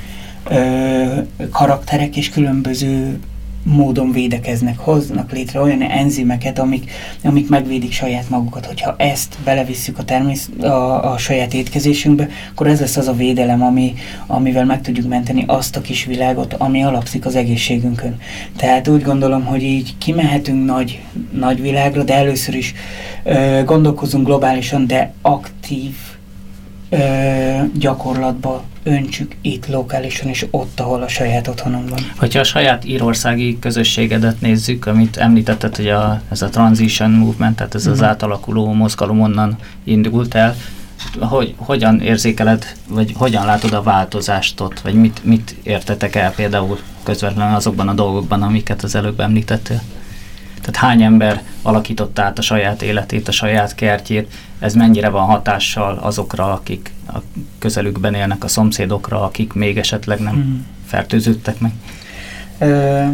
ö, 0.48 1.20
karakterek 1.50 2.16
és 2.16 2.30
különböző 2.30 3.18
módon 3.62 4.12
védekeznek, 4.12 4.78
hoznak 4.78 5.32
létre 5.32 5.60
olyan 5.60 5.82
enzimeket, 5.82 6.58
amik, 6.58 6.90
amik 7.24 7.48
megvédik 7.48 7.92
saját 7.92 8.28
magukat. 8.28 8.66
Hogyha 8.66 8.94
ezt 8.98 9.36
belevisszük 9.44 9.98
a, 9.98 10.04
termész, 10.04 10.50
a, 10.60 11.12
a 11.12 11.18
saját 11.18 11.54
étkezésünkbe, 11.54 12.28
akkor 12.50 12.66
ez 12.66 12.80
lesz 12.80 12.96
az 12.96 13.08
a 13.08 13.12
védelem, 13.12 13.62
ami, 13.62 13.94
amivel 14.26 14.64
meg 14.64 14.80
tudjuk 14.80 15.08
menteni 15.08 15.44
azt 15.46 15.76
a 15.76 15.80
kis 15.80 16.04
világot, 16.04 16.54
ami 16.54 16.84
alapszik 16.84 17.26
az 17.26 17.36
egészségünkön. 17.36 18.20
Tehát 18.56 18.88
úgy 18.88 19.02
gondolom, 19.02 19.44
hogy 19.44 19.62
így 19.62 19.94
kimehetünk 19.98 20.64
nagy, 20.64 21.00
nagy 21.32 21.60
világra, 21.60 22.02
de 22.02 22.14
először 22.14 22.54
is 22.54 22.74
ö, 23.24 23.62
gondolkozunk 23.64 24.26
globálisan, 24.26 24.86
de 24.86 25.12
aktív 25.22 25.94
ö, 26.88 26.98
gyakorlatba 27.78 28.64
öntsük 28.83 29.35
itt 29.41 29.66
lokálisan 29.66 30.28
és 30.28 30.47
ott, 30.51 30.80
ahol 30.80 31.03
a 31.03 31.09
saját 31.09 31.49
otthonunk 31.49 31.89
van. 31.89 31.99
Hogyha 32.16 32.41
a 32.41 32.45
saját 32.45 32.85
írországi 32.85 33.59
közösségedet 33.59 34.41
nézzük, 34.41 34.87
amit 34.87 35.16
említetted, 35.16 35.76
hogy 35.76 35.89
a, 35.89 36.22
ez 36.30 36.43
a 36.43 36.49
transition 36.49 37.11
movement, 37.11 37.57
tehát 37.57 37.74
ez 37.74 37.87
mm. 37.89 37.91
az 37.91 37.99
mhm. 37.99 38.07
átalakuló 38.07 38.72
mozgalom 38.72 39.20
onnan 39.20 39.57
indult 39.85 40.35
el, 40.35 40.57
hogy, 41.18 41.55
hogyan 41.57 42.01
érzékeled, 42.01 42.76
vagy 42.89 43.12
hogyan 43.16 43.45
látod 43.45 43.72
a 43.72 43.83
változást 43.83 44.61
ott, 44.61 44.80
vagy 44.80 44.95
mit, 44.95 45.24
mit 45.24 45.57
értetek 45.62 46.14
el 46.14 46.33
például 46.33 46.78
közvetlenül 47.03 47.55
azokban 47.55 47.89
a 47.89 47.95
dolgokban, 47.95 48.43
amiket 48.43 48.83
az 48.83 48.95
előbb 48.95 49.20
említettél? 49.20 49.83
Tehát 50.62 50.76
hány 50.76 51.02
ember 51.02 51.42
alakította 51.62 52.22
át 52.22 52.38
a 52.38 52.42
saját 52.42 52.82
életét, 52.82 53.28
a 53.28 53.32
saját 53.32 53.74
kertjét, 53.74 54.32
ez 54.58 54.74
mennyire 54.74 55.08
van 55.08 55.24
hatással 55.24 55.98
azokra, 55.98 56.52
akik 56.52 56.92
a 57.08 57.18
közelükben 57.58 58.14
élnek, 58.14 58.44
a 58.44 58.48
szomszédokra, 58.48 59.22
akik 59.22 59.52
még 59.52 59.78
esetleg 59.78 60.18
nem 60.18 60.36
mm. 60.36 60.58
fertőződtek 60.86 61.58
meg? 61.58 61.72
Ö, 62.58 63.04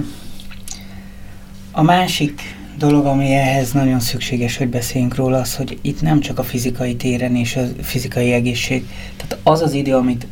a 1.72 1.82
másik 1.82 2.56
dolog, 2.78 3.06
ami 3.06 3.34
ehhez 3.34 3.72
nagyon 3.72 4.00
szükséges, 4.00 4.56
hogy 4.56 4.68
beszéljünk 4.68 5.14
róla, 5.14 5.38
az, 5.38 5.56
hogy 5.56 5.78
itt 5.82 6.00
nem 6.00 6.20
csak 6.20 6.38
a 6.38 6.42
fizikai 6.42 6.96
téren 6.96 7.36
és 7.36 7.56
a 7.56 7.62
fizikai 7.82 8.32
egészség, 8.32 8.88
tehát 9.16 9.38
az 9.42 9.62
az 9.62 9.72
idő, 9.72 9.94
amit 9.94 10.26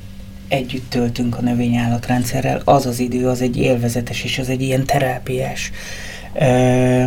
együtt 0.49 0.91
töltünk 0.91 1.37
a 1.37 1.41
növényállatrendszerrel, 1.41 2.63
az 2.65 2.87
az 2.87 2.99
idő, 2.99 3.29
az 3.29 3.41
egy 3.41 3.57
élvezetes 3.57 4.25
és 4.25 4.39
az 4.39 4.49
egy 4.49 4.63
ilyen 4.63 4.85
terápiás 4.85 5.71
ö, 6.41 7.05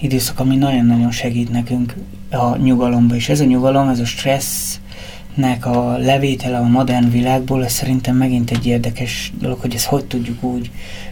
időszak, 0.00 0.40
ami 0.40 0.56
nagyon-nagyon 0.56 1.10
segít 1.10 1.50
nekünk 1.50 1.94
a 2.30 2.56
nyugalomba. 2.56 3.14
És 3.14 3.28
ez 3.28 3.40
a 3.40 3.44
nyugalom, 3.44 3.88
ez 3.88 3.98
a 3.98 4.04
stressznek 4.04 5.66
a 5.66 5.96
levétele 5.98 6.58
a 6.58 6.62
modern 6.62 7.10
világból, 7.10 7.64
ez 7.64 7.72
szerintem 7.72 8.16
megint 8.16 8.50
egy 8.50 8.66
érdekes 8.66 9.32
dolog, 9.40 9.60
hogy 9.60 9.74
ezt 9.74 9.86
hogy 9.86 10.04
tudjuk 10.04 10.42
úgy 10.42 10.70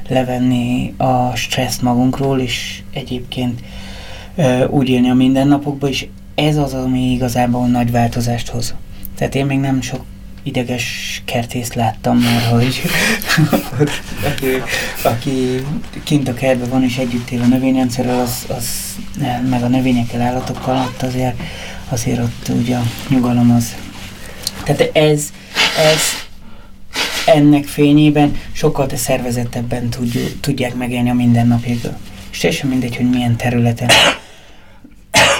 levenni 0.08 0.94
a 0.96 1.36
stresszt 1.36 1.82
magunkról, 1.82 2.40
és 2.40 2.82
egyébként 2.92 3.60
ö, 4.36 4.66
úgy 4.66 4.88
élni 4.88 5.10
a 5.10 5.14
mindennapokban, 5.14 5.90
és 5.90 6.06
ez 6.34 6.56
az, 6.56 6.74
ami 6.74 7.12
igazából 7.12 7.66
nagy 7.66 7.90
változást 7.90 8.48
hoz. 8.48 8.74
Tehát 9.16 9.34
én 9.34 9.46
még 9.46 9.58
nem 9.58 9.80
sok 9.80 10.04
ideges 10.46 11.22
kertészt 11.24 11.74
láttam 11.74 12.18
már, 12.18 12.42
hogy 12.42 12.82
aki, 14.30 14.62
aki 15.02 15.64
kint 16.04 16.28
a 16.28 16.34
kertben 16.34 16.68
van 16.68 16.82
és 16.82 16.96
együtt 16.96 17.30
él 17.30 17.40
a 17.40 17.46
növényrendszerrel, 17.46 18.20
az, 18.20 18.44
az, 18.48 18.68
meg 19.48 19.62
a 19.62 19.68
növényekkel, 19.68 20.20
állatokkal, 20.20 20.76
ott 20.76 21.02
azért, 21.02 21.40
azért 21.88 22.18
ott 22.18 22.48
ugye 22.48 22.76
a 22.76 22.82
nyugalom 23.08 23.50
az. 23.50 23.74
Tehát 24.64 24.96
ez, 24.96 25.32
ez 25.92 26.00
ennek 27.26 27.64
fényében 27.64 28.36
sokkal 28.52 28.86
te 28.86 28.96
szervezettebben 28.96 29.88
tudják 30.40 30.74
megélni 30.74 31.10
a 31.10 31.14
mindennapjaikat. 31.14 31.98
És 32.30 32.38
teljesen 32.38 32.68
mindegy, 32.68 32.96
hogy 32.96 33.10
milyen 33.10 33.36
területen 33.36 33.90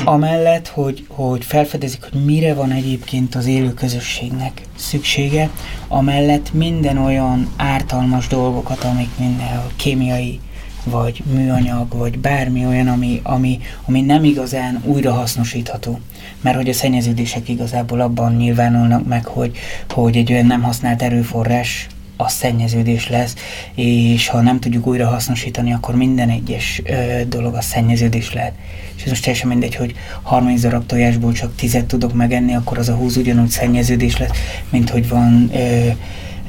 amellett, 0.07 0.69
hogy, 0.69 1.07
hogy 1.09 1.45
felfedezik, 1.45 2.09
hogy 2.11 2.25
mire 2.25 2.55
van 2.55 2.71
egyébként 2.71 3.35
az 3.35 3.47
élő 3.47 3.75
közösségnek 3.75 4.63
szüksége, 4.77 5.51
amellett 5.89 6.53
minden 6.53 6.99
olyan 6.99 7.49
ártalmas 7.57 8.27
dolgokat, 8.27 8.85
amik 8.85 9.11
minden 9.19 9.57
a 9.57 9.71
kémiai, 9.77 10.41
vagy 10.85 11.23
műanyag, 11.33 11.97
vagy 11.97 12.19
bármi 12.19 12.67
olyan, 12.67 12.89
ami, 12.89 13.21
ami, 13.23 13.61
ami 13.85 14.01
nem 14.01 14.25
igazán 14.25 14.83
újrahasznosítható. 14.85 16.01
Mert 16.41 16.57
hogy 16.57 16.69
a 16.69 16.73
szennyeződések 16.73 17.49
igazából 17.49 18.01
abban 18.01 18.37
nyilvánulnak 18.37 19.07
meg, 19.07 19.27
hogy, 19.27 19.57
hogy 19.91 20.17
egy 20.17 20.33
olyan 20.33 20.47
nem 20.47 20.63
használt 20.63 21.03
erőforrás 21.03 21.87
a 22.17 22.29
szennyeződés 22.29 23.09
lesz, 23.09 23.35
és 23.75 24.29
ha 24.29 24.41
nem 24.41 24.61
tudjuk 24.61 24.87
újra 24.87 25.07
hasznosítani, 25.07 25.73
akkor 25.73 25.95
minden 25.95 26.29
egyes 26.29 26.83
ö, 26.85 27.21
dolog 27.29 27.55
a 27.55 27.61
szennyeződés 27.61 28.33
lehet. 28.33 28.53
És 28.97 29.03
ez 29.03 29.09
most 29.09 29.23
teljesen 29.23 29.49
mindegy, 29.49 29.75
hogy 29.75 29.95
30 30.23 30.61
darab 30.61 30.87
tojásból 30.87 31.33
csak 31.33 31.55
10 31.55 31.79
tudok 31.87 32.15
megenni, 32.15 32.55
akkor 32.55 32.79
az 32.79 32.89
a 32.89 32.95
20 32.95 33.17
ugyanúgy 33.17 33.49
szennyeződés 33.49 34.19
lesz, 34.19 34.31
mint 34.71 34.91
hogy 34.91 35.09
van 35.09 35.51
ö, 35.55 35.89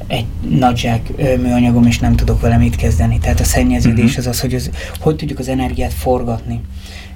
egy 0.06 0.26
nagy 0.48 0.76
zsák 0.76 1.16
műanyagom, 1.16 1.86
és 1.86 1.98
nem 1.98 2.16
tudok 2.16 2.40
vele 2.40 2.56
mit 2.56 2.76
kezdeni. 2.76 3.18
Tehát 3.18 3.40
a 3.40 3.44
szennyeződés 3.44 4.04
uh-huh. 4.04 4.18
az 4.18 4.26
az, 4.26 4.40
hogy 4.40 4.54
az, 4.54 4.70
hogy 5.00 5.16
tudjuk 5.16 5.38
az 5.38 5.48
energiát 5.48 5.92
forgatni 5.92 6.60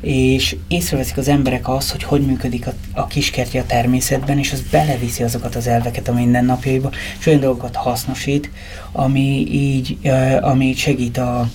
és 0.03 0.57
észreveszik 0.69 1.17
az 1.17 1.29
emberek 1.29 1.69
azt, 1.69 1.91
hogy 1.91 2.03
hogy 2.03 2.27
működik 2.27 2.67
a, 2.67 2.73
a 2.95 3.07
kiskertje 3.07 3.61
a 3.61 3.67
természetben, 3.67 4.39
és 4.39 4.53
az 4.53 4.63
beleviszi 4.71 5.23
azokat 5.23 5.55
az 5.55 5.67
elveket 5.67 6.09
a 6.09 6.13
mindennapjaiba, 6.13 6.91
és 7.19 7.27
olyan 7.27 7.41
dolgokat 7.41 7.77
hasznosít, 7.77 8.51
ami 8.93 9.47
így, 9.51 9.99
ami 10.41 10.67
így 10.67 10.79
segít 10.79 11.19
a 11.19 11.51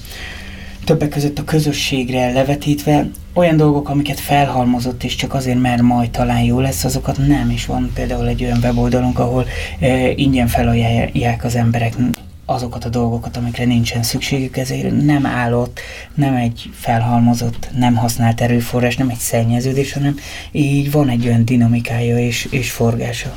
többek 0.85 1.09
között 1.09 1.39
a 1.39 1.43
közösségre 1.43 2.31
levetítve, 2.31 3.09
olyan 3.33 3.57
dolgok, 3.57 3.89
amiket 3.89 4.19
felhalmozott, 4.19 5.03
és 5.03 5.15
csak 5.15 5.33
azért, 5.33 5.61
mert 5.61 5.81
majd 5.81 6.09
talán 6.09 6.41
jó 6.41 6.59
lesz, 6.59 6.83
azokat 6.83 7.17
nem 7.27 7.49
is 7.49 7.65
van. 7.65 7.91
Például 7.93 8.27
egy 8.27 8.43
olyan 8.43 8.59
weboldalunk, 8.61 9.19
ahol 9.19 9.45
e, 9.79 10.09
ingyen 10.09 10.47
felajánlják 10.47 11.43
az 11.43 11.55
emberek 11.55 11.93
azokat 12.49 12.85
a 12.85 12.89
dolgokat, 12.89 13.37
amikre 13.37 13.65
nincsen 13.65 14.03
szükségük, 14.03 14.57
ezért 14.57 15.05
nem 15.05 15.25
állott, 15.25 15.79
nem 16.13 16.35
egy 16.35 16.69
felhalmozott, 16.73 17.67
nem 17.77 17.95
használt 17.95 18.41
erőforrás, 18.41 18.95
nem 18.95 19.09
egy 19.09 19.17
szennyeződés, 19.17 19.93
hanem 19.93 20.15
így 20.51 20.91
van 20.91 21.09
egy 21.09 21.27
olyan 21.27 21.45
dinamikája 21.45 22.17
és, 22.17 22.47
és 22.49 22.71
forgása. 22.71 23.35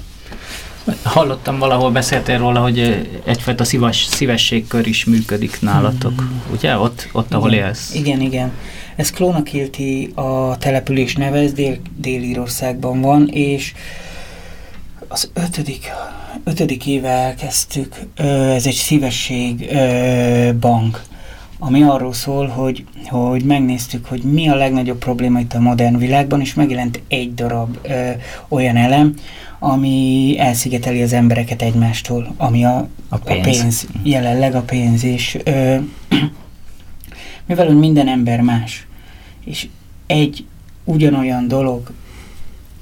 Hallottam 1.03 1.59
valahol, 1.59 1.91
beszéltél 1.91 2.39
róla, 2.39 2.61
hogy 2.61 3.09
egyfajta 3.25 3.65
szívas, 3.65 4.05
szívességkör 4.05 4.87
is 4.87 5.05
működik 5.05 5.61
nálatok, 5.61 6.23
mm. 6.23 6.53
ugye? 6.53 6.79
Ott, 6.79 7.09
ott 7.13 7.35
ahol 7.35 7.53
igen, 7.53 7.67
élsz. 7.67 7.95
Igen, 7.95 8.21
igen. 8.21 8.53
Ez 8.97 9.11
Klónakilti 9.11 10.13
a 10.15 10.59
település 10.59 11.15
neve, 11.15 11.39
ez 11.39 11.53
Dél, 11.53 11.77
Dél-Írországban 11.97 13.01
van, 13.01 13.29
és 13.29 13.73
az 15.13 15.31
ötödik, 15.33 15.91
ötödik 16.45 16.87
éve 16.87 17.09
elkezdtük, 17.09 17.95
ez 18.55 18.67
egy 18.67 18.75
szívesség 18.75 19.79
bank, 20.61 21.03
ami 21.59 21.83
arról 21.83 22.13
szól, 22.13 22.47
hogy, 22.47 22.85
hogy 23.07 23.45
megnéztük, 23.45 24.07
hogy 24.07 24.23
mi 24.23 24.49
a 24.49 24.55
legnagyobb 24.55 24.99
probléma 24.99 25.41
itt 25.41 25.53
a 25.53 25.61
modern 25.61 25.97
világban, 25.97 26.41
és 26.41 26.55
megjelent 26.55 27.03
egy 27.09 27.35
darab 27.35 27.79
ö, 27.83 28.11
olyan 28.49 28.77
elem, 28.77 29.15
ami 29.59 30.35
elszigeteli 30.39 31.03
az 31.03 31.13
embereket 31.13 31.63
egymástól, 31.63 32.35
ami 32.37 32.65
a, 32.65 32.89
a, 33.09 33.19
pénz. 33.19 33.47
a 33.47 33.51
pénz, 33.51 33.87
jelenleg 34.03 34.55
a 34.55 34.63
pénz, 34.63 35.05
és 35.05 35.39
ö, 35.45 35.77
mivel 37.47 37.67
hogy 37.67 37.79
minden 37.79 38.09
ember 38.09 38.41
más, 38.41 38.87
és 39.45 39.69
egy 40.07 40.45
ugyanolyan 40.85 41.49
dolog 41.49 41.93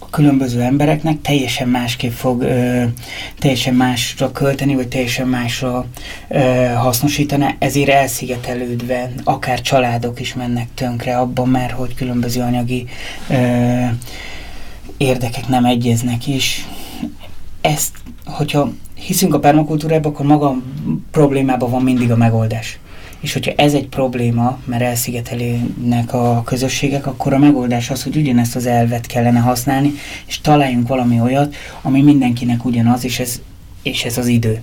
a 0.09 0.11
különböző 0.11 0.61
embereknek 0.61 1.20
teljesen 1.20 1.68
másképp 1.68 2.11
fog 2.11 2.42
ö, 2.42 2.82
teljesen 3.38 3.74
másra 3.74 4.32
költeni, 4.32 4.74
vagy 4.74 4.88
teljesen 4.88 5.28
másra 5.28 5.86
ö, 6.28 6.38
hasznosítani, 6.76 7.56
ezért 7.59 7.88
elszigetelődve 7.88 9.12
akár 9.24 9.61
családok 9.61 10.20
is 10.20 10.34
mennek 10.34 10.68
tönkre 10.74 11.18
abban, 11.18 11.48
mert 11.48 11.72
hogy 11.72 11.94
különböző 11.94 12.40
anyagi 12.40 12.86
ö, 13.30 13.34
érdekek 14.96 15.48
nem 15.48 15.64
egyeznek, 15.64 16.26
és 16.26 16.64
ezt, 17.61 17.96
hogyha 18.24 18.72
hiszünk 18.94 19.34
a 19.34 19.38
permakultúrában, 19.38 20.12
akkor 20.12 20.26
maga 20.26 20.56
problémában 21.11 21.70
van 21.70 21.82
mindig 21.82 22.11
a 22.11 22.16
megoldás. 22.16 22.78
És 23.20 23.32
hogyha 23.32 23.52
ez 23.56 23.74
egy 23.74 23.88
probléma, 23.88 24.58
mert 24.64 24.82
elszigetelőnek 24.82 26.12
a 26.12 26.42
közösségek, 26.44 27.06
akkor 27.06 27.32
a 27.32 27.38
megoldás 27.38 27.90
az, 27.90 28.02
hogy 28.02 28.16
ugyanezt 28.16 28.56
az 28.56 28.66
elvet 28.66 29.06
kellene 29.06 29.38
használni, 29.38 29.92
és 30.26 30.40
találjunk 30.40 30.88
valami 30.88 31.20
olyat, 31.20 31.54
ami 31.82 32.02
mindenkinek 32.02 32.64
ugyanaz, 32.64 33.04
és 33.04 33.18
ez, 33.18 33.40
és 33.82 34.04
ez 34.04 34.18
az 34.18 34.26
idő. 34.26 34.60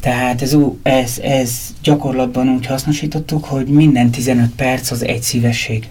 Tehát 0.00 0.42
ez, 0.42 0.56
ez, 0.82 1.18
ez 1.22 1.74
gyakorlatban 1.82 2.48
úgy 2.48 2.66
hasznosítottuk, 2.66 3.44
hogy 3.44 3.66
minden 3.66 4.10
15 4.10 4.50
perc 4.50 4.90
az 4.90 5.04
egy 5.04 5.22
szívesség 5.22 5.88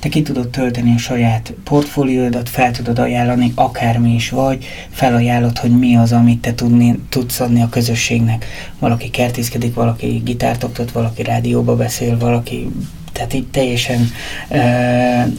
te 0.00 0.08
ki 0.08 0.22
tudod 0.22 0.48
tölteni 0.48 0.94
a 0.94 0.98
saját 0.98 1.52
portfóliódat, 1.64 2.48
fel 2.48 2.70
tudod 2.70 2.98
ajánlani, 2.98 3.52
akármi 3.54 4.14
is 4.14 4.30
vagy, 4.30 4.64
felajánlod, 4.90 5.58
hogy 5.58 5.78
mi 5.78 5.96
az, 5.96 6.12
amit 6.12 6.40
te 6.40 6.54
tudni, 6.54 6.98
tudsz 7.08 7.40
adni 7.40 7.62
a 7.62 7.68
közösségnek. 7.68 8.46
Valaki 8.78 9.10
kertészkedik, 9.10 9.74
valaki 9.74 10.22
gitárt 10.24 10.64
oktat, 10.64 10.92
valaki 10.92 11.22
rádióba 11.22 11.76
beszél, 11.76 12.18
valaki, 12.18 12.70
tehát 13.12 13.34
így 13.34 13.46
teljesen 13.46 14.10
ö, 14.48 14.58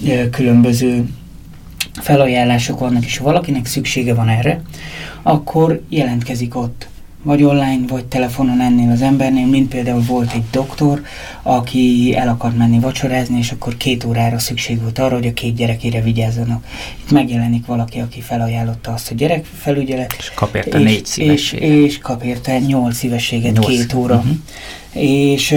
ö, 0.07 0.29
különböző 0.29 1.09
felajánlások 1.93 2.79
vannak, 2.79 3.05
és 3.05 3.17
ha 3.17 3.23
valakinek 3.23 3.65
szüksége 3.65 4.13
van 4.13 4.29
erre, 4.29 4.61
akkor 5.21 5.81
jelentkezik 5.89 6.55
ott 6.55 6.87
vagy 7.23 7.43
online, 7.43 7.81
vagy 7.87 8.05
telefonon 8.05 8.61
ennél 8.61 8.91
az 8.91 9.01
embernél, 9.01 9.47
mint 9.47 9.69
például 9.69 10.01
volt 10.01 10.33
egy 10.33 10.43
doktor, 10.51 11.01
aki 11.41 12.13
el 12.15 12.27
akart 12.27 12.57
menni 12.57 12.79
vacsorázni, 12.79 13.37
és 13.37 13.51
akkor 13.51 13.77
két 13.77 14.03
órára 14.03 14.39
szükség 14.39 14.81
volt 14.81 14.99
arra, 14.99 15.15
hogy 15.15 15.27
a 15.27 15.33
két 15.33 15.55
gyerekére 15.55 16.01
vigyázzanak. 16.01 16.65
Itt 17.03 17.11
megjelenik 17.11 17.65
valaki, 17.65 17.99
aki 17.99 18.21
felajánlotta 18.21 18.91
azt, 18.91 19.07
hogy 19.07 19.17
gyerekfelügyelet. 19.17 20.15
És 20.17 20.31
kap 20.35 20.55
érte 20.55 20.77
és, 20.77 20.83
négy 20.83 21.05
szívességet. 21.05 21.69
És, 21.69 21.83
és 21.83 21.97
kap 21.97 22.23
érte 22.23 22.59
nyolc 22.59 22.95
szívességet 22.95 23.53
nyolc. 23.53 23.67
két 23.67 23.93
óra. 23.93 24.15
Uh-huh. 24.15 25.03
És 25.03 25.55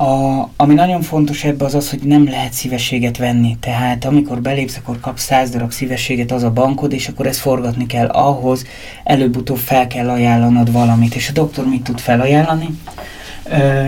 a, 0.00 0.48
ami 0.56 0.74
nagyon 0.74 1.02
fontos 1.02 1.44
ebbe 1.44 1.64
az 1.64 1.74
az, 1.74 1.90
hogy 1.90 2.02
nem 2.02 2.24
lehet 2.24 2.52
szívességet 2.52 3.16
venni. 3.16 3.56
Tehát 3.60 4.04
amikor 4.04 4.40
belépsz, 4.40 4.76
akkor 4.76 5.00
kapsz 5.00 5.24
száz 5.24 5.50
darab 5.50 5.72
szívességet, 5.72 6.32
az 6.32 6.42
a 6.42 6.50
bankod, 6.50 6.92
és 6.92 7.08
akkor 7.08 7.26
ezt 7.26 7.38
forgatni 7.38 7.86
kell. 7.86 8.06
Ahhoz 8.06 8.64
előbb-utóbb 9.04 9.56
fel 9.56 9.86
kell 9.86 10.08
ajánlanod 10.08 10.72
valamit. 10.72 11.14
És 11.14 11.28
a 11.28 11.32
doktor 11.32 11.66
mit 11.66 11.82
tud 11.82 11.98
felajánlani? 11.98 12.78
Ö, 13.44 13.86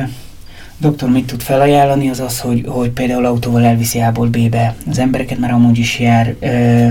doktor 0.79 1.11
mit 1.11 1.27
tud 1.27 1.43
felajánlani, 1.43 2.09
az 2.09 2.21
az, 2.21 2.41
hogy, 2.41 2.65
hogy 2.67 2.91
például 2.91 3.25
autóval 3.25 3.65
elviszi 3.65 4.01
A-ból 4.01 4.29
B-be 4.29 4.75
az 4.91 4.99
embereket, 4.99 5.39
mert 5.39 5.53
amúgy 5.53 5.79
is 5.79 5.99
jár 5.99 6.35
ö, 6.41 6.89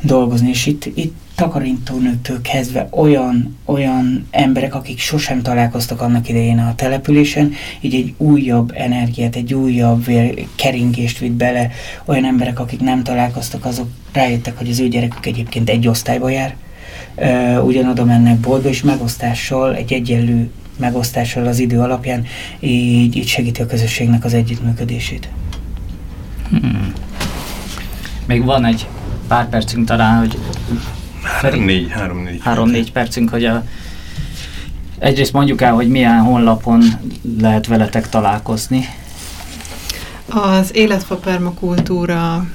dolgozni, 0.00 0.48
és 0.48 0.66
itt, 0.66 0.84
itt 0.94 1.16
takarítónőktől 1.34 2.40
kezdve 2.40 2.88
olyan, 2.90 3.56
olyan 3.64 4.26
emberek, 4.30 4.74
akik 4.74 4.98
sosem 4.98 5.42
találkoztak 5.42 6.00
annak 6.00 6.28
idején 6.28 6.58
a 6.58 6.74
településen, 6.74 7.52
így 7.80 7.94
egy 7.94 8.14
újabb 8.16 8.72
energiát, 8.74 9.36
egy 9.36 9.54
újabb 9.54 10.04
keringést 10.54 11.18
vitt 11.18 11.32
bele, 11.32 11.70
olyan 12.04 12.24
emberek, 12.24 12.60
akik 12.60 12.80
nem 12.80 13.02
találkoztak, 13.02 13.64
azok 13.64 13.88
rájöttek, 14.12 14.58
hogy 14.58 14.70
az 14.70 14.80
ő 14.80 14.88
gyerekük 14.88 15.26
egyébként 15.26 15.70
egy 15.70 15.88
osztályba 15.88 16.28
jár, 16.28 16.56
ugyanoda 17.64 18.04
mennek 18.04 18.36
boltba, 18.36 18.68
és 18.68 18.82
megosztással, 18.82 19.74
egy 19.74 19.92
egyenlő 19.92 20.50
megosztással 20.76 21.46
az 21.46 21.58
idő 21.58 21.80
alapján 21.80 22.24
így, 22.60 23.16
így 23.16 23.26
segíti 23.26 23.62
a 23.62 23.66
közösségnek 23.66 24.24
az 24.24 24.34
együttműködését. 24.34 25.28
Hmm. 26.48 26.92
Még 28.26 28.44
van 28.44 28.64
egy 28.64 28.86
pár 29.28 29.48
percünk 29.48 29.86
talán, 29.86 30.18
hogy 30.18 30.38
Három-négy, 31.24 31.90
három-négy. 31.90 32.40
Három-négy 32.42 32.92
percünk, 32.92 33.30
hogy 33.30 33.44
a, 33.44 33.64
egyrészt 34.98 35.32
mondjuk 35.32 35.60
el, 35.60 35.72
hogy 35.72 35.88
milyen 35.88 36.20
honlapon 36.20 36.82
lehet 37.40 37.66
veletek 37.66 38.08
találkozni. 38.08 38.84
Az 40.26 40.76
Életfa 40.76 41.16
Permakultúra 41.16 42.46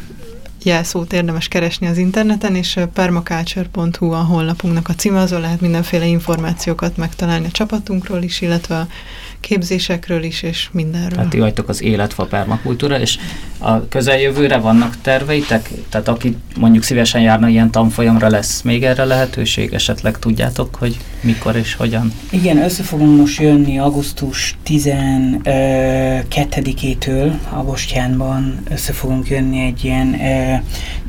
jelszót 0.64 1.14
érdemes 1.14 1.48
keresni 1.48 1.88
az 1.88 1.98
interneten, 1.98 2.56
és 2.56 2.80
permaculture.hu 2.94 4.12
a 4.12 4.24
honlapunknak 4.24 4.90
a 4.90 4.94
címe, 4.94 5.20
azon 5.20 5.42
lehet 5.42 5.62
mindenféle 5.62 6.06
információkat 6.06 6.98
megtalálni 6.98 7.46
a 7.46 7.52
csapatunkról 7.52 8.22
is, 8.22 8.42
illetve 8.42 8.76
a 8.76 8.88
képzésekről 9.40 10.24
is, 10.24 10.42
és 10.42 10.68
mindenről. 10.72 11.10
Tehát 11.10 11.30
ti 11.30 11.40
vagytok 11.40 11.70
az 11.70 11.84
életfa 11.84 12.26
permakultúra, 12.26 13.00
és 13.00 13.18
a 13.58 13.88
közeljövőre 13.88 14.58
vannak 14.58 15.02
terveitek? 15.02 15.70
Tehát 15.90 16.08
aki 16.08 16.38
mondjuk 16.58 16.84
szívesen 16.84 17.22
járna 17.22 17.48
ilyen 17.48 17.72
tanfolyamra, 17.72 18.30
lesz 18.30 18.62
még 18.62 18.84
erre 18.84 19.04
lehetőség? 19.04 19.74
Esetleg 19.74 20.20
tudjátok, 20.20 20.76
hogy 20.76 20.98
mikor 21.22 21.56
és 21.56 21.74
hogyan? 21.74 22.14
Igen, 22.30 22.58
össze 22.58 22.84
fogunk 22.84 23.18
most 23.18 23.42
jönni 23.42 23.80
augusztus 23.80 24.58
12-től 24.68 27.32
Agostjánban 27.50 28.60
össze 28.70 28.94
fogunk 28.94 29.30
jönni 29.30 29.66
egy 29.66 29.84
ilyen 29.84 30.16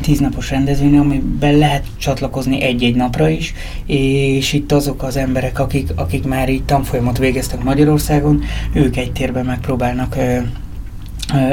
tíznapos 0.02 0.50
rendezvény, 0.50 0.96
amiben 0.96 1.58
lehet 1.58 1.84
csatlakozni 1.98 2.62
egy-egy 2.62 2.94
napra 2.94 3.28
is, 3.28 3.54
és 3.86 4.52
itt 4.52 4.72
azok 4.72 5.02
az 5.02 5.16
emberek, 5.16 5.58
akik, 5.58 5.88
akik 5.94 6.24
már 6.24 6.48
így 6.48 6.62
tanfolyamot 6.62 7.18
végeztek 7.18 7.62
Magyarországon, 7.62 8.18
ők 8.72 8.96
egy 8.96 9.12
térben 9.12 9.44
megpróbálnak 9.44 10.16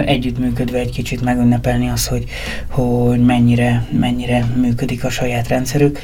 együttműködve 0.06 0.78
egy 0.78 0.92
kicsit 0.92 1.22
megünnepelni 1.22 1.90
az, 1.90 2.08
hogy, 2.08 2.24
hogy 2.70 3.20
mennyire, 3.20 3.88
mennyire 4.00 4.46
működik 4.56 5.04
a 5.04 5.10
saját 5.10 5.48
rendszerük. 5.48 6.00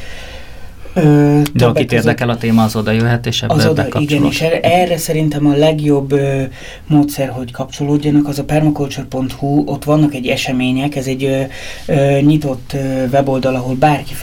Ö, 0.94 1.42
De 1.54 1.66
akit 1.66 1.92
érdekel 1.92 2.30
a 2.30 2.38
téma, 2.38 2.64
az 2.64 2.76
oda 2.76 2.92
jöhet, 2.92 3.26
és 3.26 3.42
ebbe 3.42 3.54
az 3.54 3.66
oda, 3.66 3.88
Igen, 4.00 4.26
és 4.26 4.42
erre, 4.42 4.60
erre 4.60 4.98
szerintem 4.98 5.46
a 5.46 5.56
legjobb 5.56 6.12
ö, 6.12 6.42
módszer, 6.88 7.30
hogy 7.30 7.52
kapcsolódjanak, 7.52 8.28
az 8.28 8.40
a 8.40 8.44
permaculture.hu, 8.44 9.64
ott 9.66 9.84
vannak 9.84 10.14
egy 10.14 10.28
események, 10.28 10.96
ez 10.96 11.08
egy 11.08 11.24
ö, 11.24 11.42
ö, 11.86 12.20
nyitott 12.22 12.72
ö, 12.74 13.06
weboldal, 13.12 13.56
ahol 13.56 13.76
bárki 13.76 14.14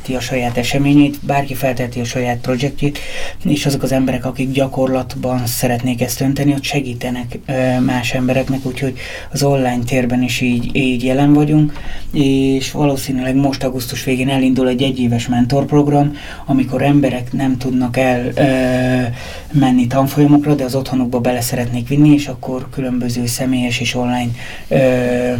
feltet 0.00 0.16
a 0.16 0.20
saját 0.20 0.56
eseményét, 0.56 1.18
bárki 1.22 1.54
felteheti 1.54 2.00
a 2.00 2.04
saját 2.04 2.38
projektjét, 2.38 2.98
és 3.44 3.66
azok 3.66 3.82
az 3.82 3.92
emberek, 3.92 4.24
akik 4.24 4.50
gyakorlatban 4.50 5.46
szeretnék 5.46 6.00
ezt 6.00 6.20
önteni, 6.20 6.52
ott 6.52 6.62
segítenek 6.62 7.38
más 7.80 8.12
embereknek, 8.12 8.66
úgyhogy 8.66 8.98
az 9.32 9.42
online 9.42 9.82
térben 9.84 10.22
is 10.22 10.40
így, 10.40 10.76
így 10.76 11.04
jelen 11.04 11.32
vagyunk, 11.32 11.72
és 12.12 12.70
valószínűleg 12.70 13.34
most 13.34 13.64
augusztus 13.64 14.04
végén 14.04 14.28
elindul 14.28 14.68
egy 14.68 14.82
egyéves 14.82 15.28
mentorprogram, 15.28 16.12
amikor 16.46 16.82
emberek 16.82 17.32
nem 17.32 17.56
tudnak 17.56 17.96
el 17.96 18.32
menni 19.52 19.86
tanfolyamokra, 19.86 20.54
de 20.54 20.64
az 20.64 20.74
otthonukba 20.74 21.20
bele 21.20 21.40
szeretnék 21.40 21.88
vinni, 21.88 22.12
és 22.12 22.26
akkor 22.26 22.68
különböző 22.70 23.26
személyes 23.26 23.80
és 23.80 23.94
online 23.94 24.30
ö, 24.68 25.34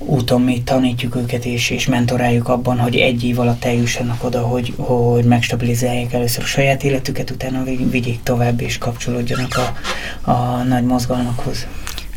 úton 0.00 0.42
mi 0.42 0.62
tanítjuk 0.62 1.16
őket 1.16 1.44
és, 1.44 1.70
és 1.70 1.86
mentoráljuk 1.86 2.48
abban, 2.48 2.78
hogy 2.78 2.96
egy 2.96 3.24
év 3.24 3.38
alatt 3.38 3.64
eljussanak 3.64 4.24
oda, 4.24 4.40
hogy, 4.40 4.72
hogy 4.76 5.24
megstabilizálják 5.24 6.12
először 6.12 6.42
a 6.42 6.46
saját 6.46 6.84
életüket, 6.84 7.30
utána 7.30 7.64
vigyék 7.64 8.22
tovább 8.22 8.60
és 8.60 8.78
kapcsolódjanak 8.78 9.56
a, 9.56 10.30
a 10.30 10.62
nagy 10.62 10.84
mozgalmakhoz. 10.84 11.66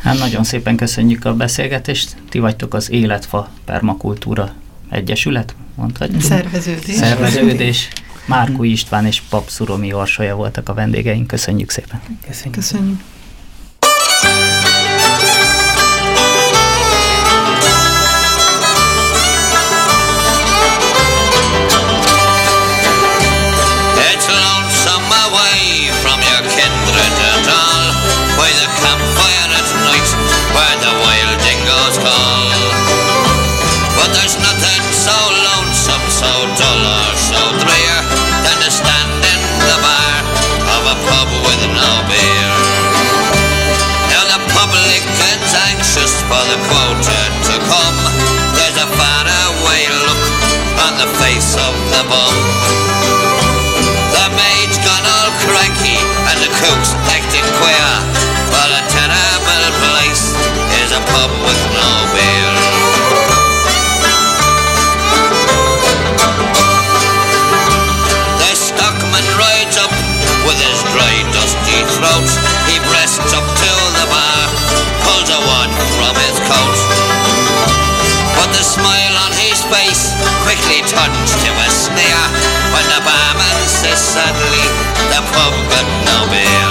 Hát 0.02 0.18
nagyon 0.18 0.44
szépen 0.44 0.76
köszönjük 0.76 1.24
a 1.24 1.34
beszélgetést. 1.34 2.16
Ti 2.28 2.38
vagytok 2.38 2.74
az 2.74 2.90
Életfa 2.90 3.48
Permakultúra 3.64 4.52
Egyesület, 4.90 5.54
mondhatjuk? 5.74 6.20
Szerveződés. 6.20 6.94
Szerveződés. 6.94 7.88
Márku 8.26 8.62
István 8.62 9.06
és 9.06 9.20
Pap 9.20 9.48
Szuromi 9.48 9.92
Orsolya 9.92 10.34
voltak 10.34 10.68
a 10.68 10.74
vendégeink. 10.74 11.26
Köszönjük 11.26 11.70
szépen. 11.70 12.00
Köszönjük. 12.26 12.54
Köszönjük. 12.54 13.00
The 51.04 51.12
face 51.20 51.52
of 51.56 51.74
the 51.92 52.02
bum 52.08 52.32
the 54.16 54.26
maid's 54.40 54.78
gone 54.80 55.04
all 55.04 55.30
cranky 55.44 56.00
and 56.30 56.38
the 56.40 56.48
cook's 56.56 56.94
acting 57.12 57.44
queer. 57.60 57.92
But 58.48 58.70
a 58.72 58.82
terrible 58.88 59.68
place 59.84 60.32
is 60.80 60.96
a 60.96 61.02
pub 61.12 61.30
with 61.44 61.60
turns 80.94 81.34
to 81.42 81.50
a 81.50 81.68
sneer 81.70 82.22
when 82.72 82.86
the 82.86 83.00
barman 83.04 83.68
says 83.68 83.98
suddenly 83.98 84.66
the 85.10 85.20
pub 85.32 85.54
got 85.70 85.86
no 86.06 86.30
beer. 86.30 86.63